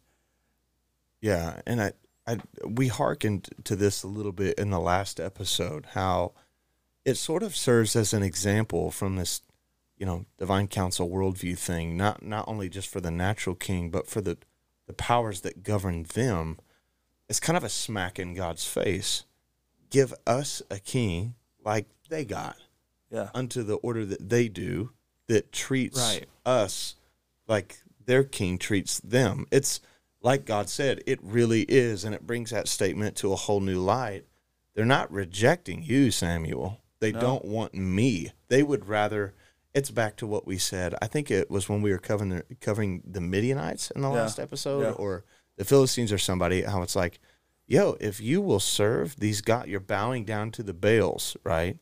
Yeah, 1.22 1.62
and 1.66 1.82
I, 1.82 1.94
I 2.28 2.38
we 2.64 2.88
hearkened 2.88 3.50
to 3.64 3.76
this 3.76 4.04
a 4.04 4.08
little 4.08 4.32
bit 4.32 4.60
in 4.60 4.70
the 4.70 4.80
last 4.80 5.20
episode 5.20 5.88
how 5.94 6.34
it 7.10 7.16
sort 7.18 7.44
of 7.44 7.56
serves 7.56 7.96
as 7.96 8.14
an 8.14 8.24
example 8.24 8.92
from 8.92 9.16
this, 9.18 9.42
you 9.98 10.06
know, 10.06 10.26
divine 10.38 10.68
council 10.68 11.10
worldview 11.10 11.58
thing. 11.58 11.98
Not 11.98 12.24
not 12.24 12.48
only 12.48 12.70
just 12.70 12.88
for 12.88 13.02
the 13.02 13.12
natural 13.12 13.56
king, 13.56 13.90
but 13.90 14.08
for 14.08 14.22
the 14.22 14.38
the 14.88 14.94
powers 14.94 15.42
that 15.42 15.64
govern 15.64 16.04
them. 16.14 16.58
It's 17.28 17.40
kind 17.40 17.56
of 17.58 17.64
a 17.64 17.70
smack 17.70 18.18
in 18.18 18.34
God's 18.34 18.66
face. 18.66 19.26
Give 19.92 20.14
us 20.26 20.64
a 20.72 20.80
king 20.80 21.36
like 21.64 21.86
they 22.10 22.26
got, 22.26 22.58
yeah, 23.12 23.30
unto 23.36 23.62
the 23.62 23.76
order 23.76 24.04
that 24.06 24.30
they 24.30 24.48
do 24.48 24.92
that 25.28 25.52
treats 25.52 26.00
Right. 26.00 26.26
us 26.44 26.96
like 27.48 27.84
their 28.04 28.24
king 28.24 28.58
treats 28.58 29.00
them. 29.00 29.46
It's 29.52 29.80
like 30.22 30.46
God 30.46 30.70
said, 30.70 31.04
it 31.06 31.20
really 31.22 31.62
is, 31.64 32.04
and 32.04 32.16
it 32.16 32.26
brings 32.26 32.50
that 32.50 32.68
statement 32.68 33.16
to 33.18 33.32
a 33.32 33.36
whole 33.36 33.60
new 33.62 33.80
light. 33.80 34.26
They're 34.74 34.86
not 34.86 35.12
rejecting 35.12 35.84
you, 35.84 36.10
Samuel. 36.10 36.82
They 37.00 37.12
No. 37.12 37.20
don't 37.20 37.46
want 37.46 37.74
me. 37.74 38.32
They 38.48 38.64
would 38.64 38.88
rather. 38.88 39.34
It's 39.74 39.92
back 39.92 40.16
to 40.18 40.28
what 40.28 40.48
we 40.48 40.58
said. 40.58 40.96
I 41.02 41.06
think 41.08 41.30
it 41.30 41.50
was 41.52 41.70
when 41.70 41.82
we 41.84 41.92
were 41.92 42.00
covering 42.00 42.30
the, 42.32 42.44
covering 42.60 43.04
the 43.06 43.22
Midianites 43.22 43.92
in 43.92 44.02
the 44.02 44.10
Yeah. 44.10 44.16
last 44.22 44.40
episode, 44.40 44.82
Yeah. 44.82 44.92
or 44.92 45.24
the 45.58 45.64
Philistines 45.66 46.12
or 46.12 46.18
somebody. 46.18 46.64
How 46.64 46.82
it's 46.82 46.96
like, 46.96 47.20
yo, 47.68 47.96
if 48.00 48.20
you 48.20 48.42
will 48.42 48.60
serve 48.60 49.16
these 49.18 49.42
God, 49.42 49.68
you're 49.68 49.80
bowing 49.80 50.26
down 50.26 50.50
to 50.52 50.64
the 50.64 50.74
Baals, 50.74 51.38
right? 51.44 51.78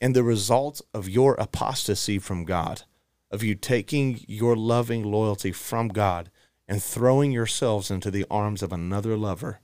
And 0.00 0.14
the 0.16 0.24
result 0.24 0.82
of 0.92 1.08
your 1.08 1.34
apostasy 1.36 2.18
from 2.18 2.44
God, 2.44 2.82
of 3.30 3.42
you 3.44 3.54
taking 3.54 4.24
your 4.26 4.56
loving 4.56 5.04
loyalty 5.04 5.52
from 5.52 5.88
God 5.88 6.30
and 6.66 6.82
throwing 6.82 7.30
yourselves 7.30 7.88
into 7.90 8.10
the 8.10 8.26
arms 8.30 8.62
of 8.64 8.72
another 8.72 9.16
lover 9.16 9.60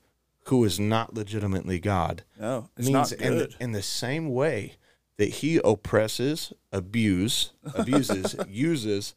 who 0.46 0.62
is 0.64 0.78
not 0.78 1.14
legitimately 1.14 1.80
God, 1.80 2.22
no, 2.38 2.68
it's 2.76 2.86
means 2.88 3.10
not 3.10 3.12
in 3.20 3.38
the, 3.38 3.46
good. 3.46 3.56
in 3.58 3.72
the 3.72 3.82
same 3.82 4.32
way 4.32 4.74
that 5.16 5.28
he 5.28 5.60
oppresses, 5.64 6.52
abuse, 6.72 7.52
abuses, 7.74 8.36
uses, 8.48 9.14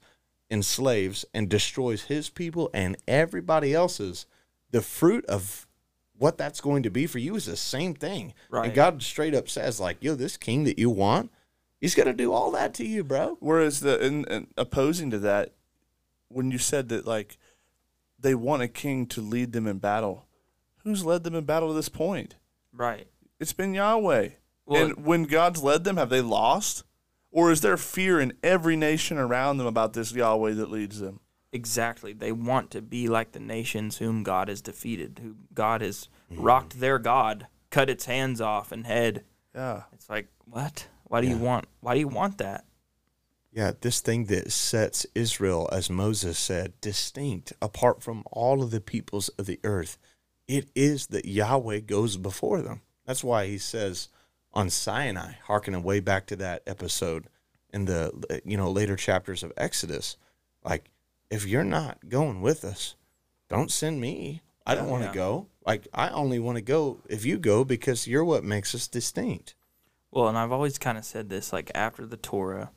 enslaves, 0.49 1.25
and 1.33 1.49
destroys 1.49 2.03
his 2.03 2.29
people 2.29 2.69
and 2.73 2.97
everybody 3.07 3.73
else's, 3.73 4.25
the 4.71 4.81
fruit 4.81 5.25
of 5.25 5.67
what 6.17 6.37
that's 6.37 6.61
going 6.61 6.83
to 6.83 6.89
be 6.89 7.07
for 7.07 7.19
you 7.19 7.35
is 7.35 7.45
the 7.45 7.57
same 7.57 7.93
thing. 7.93 8.33
Right. 8.49 8.65
And 8.65 8.73
God 8.73 9.01
straight 9.03 9.35
up 9.35 9.49
says, 9.49 9.79
like, 9.79 9.97
yo, 10.01 10.15
this 10.15 10.37
king 10.37 10.63
that 10.63 10.79
you 10.79 10.89
want, 10.89 11.31
he's 11.79 11.95
gonna 11.95 12.13
do 12.13 12.33
all 12.33 12.51
that 12.51 12.73
to 12.75 12.85
you, 12.85 13.03
bro. 13.03 13.37
Whereas 13.39 13.81
the 13.81 14.03
in, 14.03 14.25
in 14.25 14.47
opposing 14.57 15.11
to 15.11 15.19
that, 15.19 15.53
when 16.29 16.51
you 16.51 16.57
said 16.57 16.89
that 16.89 17.05
like 17.05 17.37
they 18.19 18.35
want 18.35 18.63
a 18.63 18.67
king 18.67 19.05
to 19.07 19.21
lead 19.21 19.51
them 19.51 19.67
in 19.67 19.77
battle, 19.77 20.25
who's 20.83 21.05
led 21.05 21.23
them 21.23 21.35
in 21.35 21.45
battle 21.45 21.69
to 21.69 21.75
this 21.75 21.89
point? 21.89 22.35
Right. 22.73 23.07
It's 23.39 23.53
been 23.53 23.73
Yahweh. 23.73 24.29
Well- 24.67 24.85
and 24.85 25.05
when 25.05 25.23
God's 25.23 25.63
led 25.63 25.83
them, 25.83 25.97
have 25.97 26.09
they 26.09 26.21
lost? 26.21 26.83
Or 27.31 27.51
is 27.51 27.61
there 27.61 27.77
fear 27.77 28.19
in 28.19 28.33
every 28.43 28.75
nation 28.75 29.17
around 29.17 29.57
them 29.57 29.67
about 29.67 29.93
this 29.93 30.11
Yahweh 30.11 30.53
that 30.53 30.71
leads 30.71 30.99
them? 30.99 31.19
Exactly. 31.51 32.13
They 32.13 32.31
want 32.31 32.71
to 32.71 32.81
be 32.81 33.07
like 33.07 33.31
the 33.31 33.39
nations 33.39 33.97
whom 33.97 34.23
God 34.23 34.47
has 34.47 34.61
defeated, 34.61 35.19
who 35.23 35.35
God 35.53 35.81
has 35.81 36.09
rocked 36.29 36.79
their 36.79 36.99
God, 36.99 37.47
cut 37.69 37.89
its 37.89 38.05
hands 38.05 38.41
off 38.41 38.71
and 38.71 38.85
head. 38.85 39.23
Yeah. 39.55 39.83
It's 39.93 40.09
like, 40.09 40.27
what? 40.45 40.87
Why 41.05 41.21
do 41.21 41.27
you 41.27 41.37
want 41.37 41.65
why 41.79 41.93
do 41.93 41.99
you 41.99 42.07
want 42.07 42.37
that? 42.37 42.65
Yeah, 43.51 43.71
this 43.79 44.01
thing 44.01 44.25
that 44.25 44.51
sets 44.51 45.05
Israel, 45.15 45.69
as 45.71 45.89
Moses 45.89 46.37
said, 46.37 46.79
distinct, 46.81 47.53
apart 47.61 48.03
from 48.03 48.23
all 48.31 48.61
of 48.61 48.71
the 48.71 48.81
peoples 48.81 49.29
of 49.29 49.45
the 49.45 49.59
earth, 49.63 49.97
it 50.47 50.69
is 50.75 51.07
that 51.07 51.25
Yahweh 51.25 51.79
goes 51.79 52.17
before 52.17 52.61
them. 52.61 52.81
That's 53.05 53.23
why 53.23 53.47
he 53.47 53.57
says 53.57 54.09
on 54.57 54.71
Sinai, 54.71 55.33
hearkening 55.43 55.83
way 55.83 55.99
back 55.99 56.25
to 56.27 56.35
that 56.37 56.63
episode 56.65 57.27
in 57.71 57.85
the 57.85 58.41
you 58.43 58.57
know 58.57 58.71
later 58.71 58.95
chapters 58.95 59.43
of 59.43 59.53
Exodus, 59.55 60.17
like 60.63 60.89
if 61.29 61.45
you're 61.45 61.63
not 61.63 62.09
going 62.09 62.41
with 62.41 62.65
us, 62.65 62.95
don't 63.49 63.69
send 63.71 64.01
me. 64.01 64.41
I 64.65 64.73
don't 64.75 64.89
want 64.89 65.03
to 65.03 65.09
Yeah. 65.09 65.13
go. 65.13 65.47
Like 65.65 65.87
I 65.93 66.09
only 66.09 66.39
want 66.39 66.55
to 66.57 66.61
go 66.63 66.97
if 67.07 67.23
you 67.23 67.37
go 67.37 67.63
because 67.63 68.07
you're 68.07 68.25
what 68.25 68.43
makes 68.43 68.73
us 68.73 68.87
distinct. 68.87 69.53
Well, 70.09 70.27
and 70.27 70.37
I've 70.37 70.51
always 70.51 70.77
kind 70.79 70.97
of 70.97 71.05
said 71.05 71.29
this 71.29 71.53
like 71.53 71.69
after 71.75 72.05
the 72.05 72.17
Torah, 72.17 72.71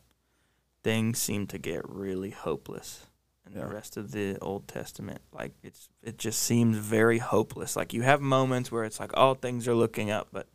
things 0.82 1.18
seem 1.18 1.46
to 1.46 1.58
get 1.58 1.88
really 1.88 2.30
hopeless 2.30 3.06
in 3.46 3.52
Yeah. 3.52 3.60
the 3.60 3.66
rest 3.74 3.96
of 3.96 4.10
the 4.12 4.36
Old 4.40 4.68
Testament. 4.68 5.22
Like 5.32 5.52
it's 5.62 5.88
it 6.02 6.18
just 6.18 6.42
seems 6.42 6.76
very 6.76 7.18
hopeless. 7.18 7.74
Like 7.74 7.94
you 7.94 8.02
have 8.02 8.20
moments 8.20 8.70
where 8.70 8.84
it's 8.84 9.00
like, 9.00 9.12
oh, 9.14 9.32
things 9.34 9.66
are 9.66 9.74
looking 9.74 10.10
up, 10.10 10.28
but 10.30 10.46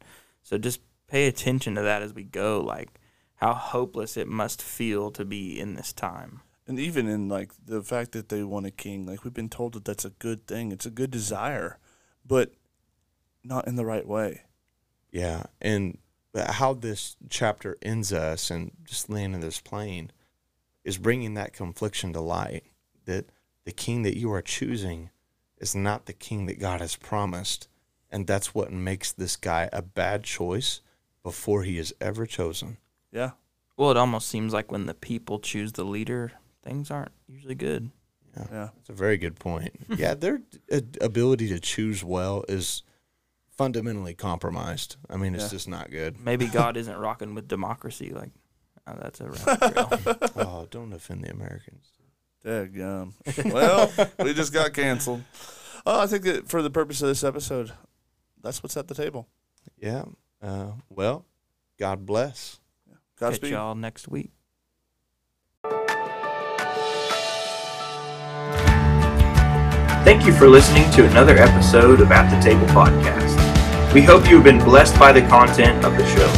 so 0.43 0.57
just 0.59 0.81
pay 1.07 1.27
attention 1.27 1.75
to 1.75 1.81
that 1.81 2.01
as 2.01 2.13
we 2.13 2.23
go. 2.23 2.61
Like 2.61 2.99
how 3.35 3.53
hopeless 3.53 4.17
it 4.17 4.27
must 4.27 4.61
feel 4.61 5.11
to 5.11 5.25
be 5.25 5.59
in 5.59 5.75
this 5.75 5.93
time. 5.93 6.41
And 6.67 6.79
even 6.79 7.07
in 7.07 7.29
like 7.29 7.51
the 7.63 7.83
fact 7.83 8.13
that 8.13 8.29
they 8.29 8.43
want 8.43 8.65
a 8.65 8.71
king, 8.71 9.05
like 9.05 9.23
we've 9.23 9.33
been 9.33 9.49
told 9.49 9.73
that 9.73 9.85
that's 9.85 10.05
a 10.05 10.09
good 10.09 10.47
thing. 10.47 10.71
It's 10.71 10.85
a 10.85 10.91
good 10.91 11.11
desire, 11.11 11.77
but 12.25 12.53
not 13.43 13.67
in 13.67 13.75
the 13.75 13.85
right 13.85 14.07
way. 14.07 14.41
Yeah, 15.11 15.43
and 15.61 15.99
how 16.35 16.73
this 16.73 17.15
chapter 17.29 17.77
ends 17.81 18.11
us 18.11 18.49
and 18.49 18.71
just 18.83 19.09
landing 19.09 19.41
this 19.41 19.61
plane 19.61 20.11
is 20.83 20.97
bringing 20.97 21.35
that 21.35 21.53
confliction 21.53 22.13
to 22.13 22.19
light 22.19 22.63
that 23.05 23.29
the 23.63 23.71
king 23.71 24.03
that 24.03 24.17
you 24.17 24.31
are 24.33 24.41
choosing 24.41 25.09
is 25.57 25.75
not 25.75 26.05
the 26.05 26.13
king 26.13 26.47
that 26.47 26.59
God 26.59 26.81
has 26.81 26.95
promised, 26.95 27.67
and 28.11 28.27
that's 28.27 28.53
what 28.53 28.71
makes 28.71 29.11
this 29.11 29.35
guy 29.35 29.69
a 29.71 29.81
bad 29.81 30.23
choice 30.23 30.81
before 31.25 31.63
he 31.63 31.79
is 31.79 31.91
ever 31.99 32.27
chosen. 32.27 32.77
Yeah. 33.11 33.31
Well, 33.75 33.89
it 33.89 33.97
almost 33.97 34.27
seems 34.27 34.53
like 34.53 34.71
when 34.71 34.85
the 34.85 34.93
people 34.93 35.39
choose 35.39 35.71
the 35.71 35.83
leader, 35.83 36.33
things 36.61 36.91
aren't 36.91 37.13
usually 37.27 37.55
good. 37.55 37.89
Yeah. 38.37 38.69
That's 38.75 38.89
a 38.89 38.93
very 38.93 39.17
good 39.17 39.39
point. 39.39 39.73
yeah, 39.97 40.13
their 40.13 40.41
ability 41.01 41.47
to 41.49 41.59
choose 41.59 42.03
well 42.03 42.45
is 42.47 42.83
fundamentally 43.49 44.13
compromised. 44.13 44.97
I 45.09 45.17
mean, 45.17 45.33
it's 45.33 45.45
Yeah. 45.45 45.49
just 45.49 45.67
not 45.67 45.89
good. 45.89 46.19
Maybe 46.23 46.45
God 46.61 46.77
isn't 46.77 46.95
rocking 46.95 47.33
with 47.33 47.47
democracy. 47.47 48.11
Like, 48.11 48.29
oh, 48.85 48.93
that's 49.01 49.19
a 49.19 49.29
rabbit 49.31 49.73
trail. 49.73 50.29
oh, 50.47 50.67
don't 50.69 50.93
offend 50.93 51.23
the 51.23 51.31
Americans. 51.31 51.87
Daggum. 52.45 53.13
well, 53.51 53.91
we 54.19 54.35
just 54.35 54.53
got 54.53 54.73
canceled. 54.73 55.23
Oh, 55.87 56.01
I 56.01 56.05
think 56.05 56.23
that 56.25 56.47
for 56.49 56.61
the 56.61 56.69
purpose 56.69 57.01
of 57.01 57.07
this 57.07 57.23
episode, 57.23 57.71
that's 58.43 58.61
what's 58.61 58.77
at 58.77 58.87
the 58.87 58.93
table. 58.93 59.27
Yeah. 59.79 60.03
Uh, 60.41 60.71
well, 60.89 61.25
God 61.77 62.05
bless. 62.05 62.59
Catch 63.17 63.29
Godspeed. 63.31 63.51
y'all 63.51 63.75
next 63.75 64.07
week. 64.07 64.31
Thank 70.03 70.25
you 70.27 70.33
for 70.33 70.47
listening 70.47 70.89
to 70.91 71.05
another 71.07 71.35
episode 71.35 71.99
of 71.99 72.11
At 72.11 72.29
the 72.29 72.39
Table 72.39 72.67
Podcast. 72.67 73.93
We 73.93 74.01
hope 74.03 74.29
you 74.29 74.35
have 74.35 74.43
been 74.43 74.59
blessed 74.59 74.99
by 74.99 75.11
the 75.11 75.21
content 75.21 75.83
of 75.83 75.97
the 75.97 76.05
show. 76.05 76.29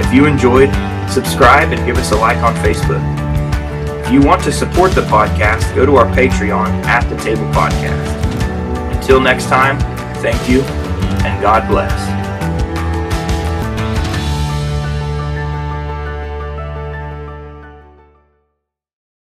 If 0.00 0.14
you 0.14 0.24
enjoyed, 0.26 0.70
subscribe 1.10 1.72
and 1.72 1.84
give 1.84 1.98
us 1.98 2.12
a 2.12 2.16
like 2.16 2.38
on 2.38 2.54
Facebook. 2.56 3.02
If 4.06 4.12
you 4.12 4.22
want 4.22 4.42
to 4.44 4.52
support 4.52 4.92
the 4.92 5.02
podcast, 5.02 5.74
go 5.74 5.84
to 5.84 5.96
our 5.96 6.06
Patreon 6.14 6.84
at 6.86 7.06
the 7.10 7.16
Table 7.16 7.44
Podcast. 7.52 8.94
Until 8.96 9.20
next 9.20 9.46
time, 9.46 9.78
thank 10.22 10.48
you 10.48 10.62
and 10.62 11.42
God 11.42 11.68
bless. 11.68 12.23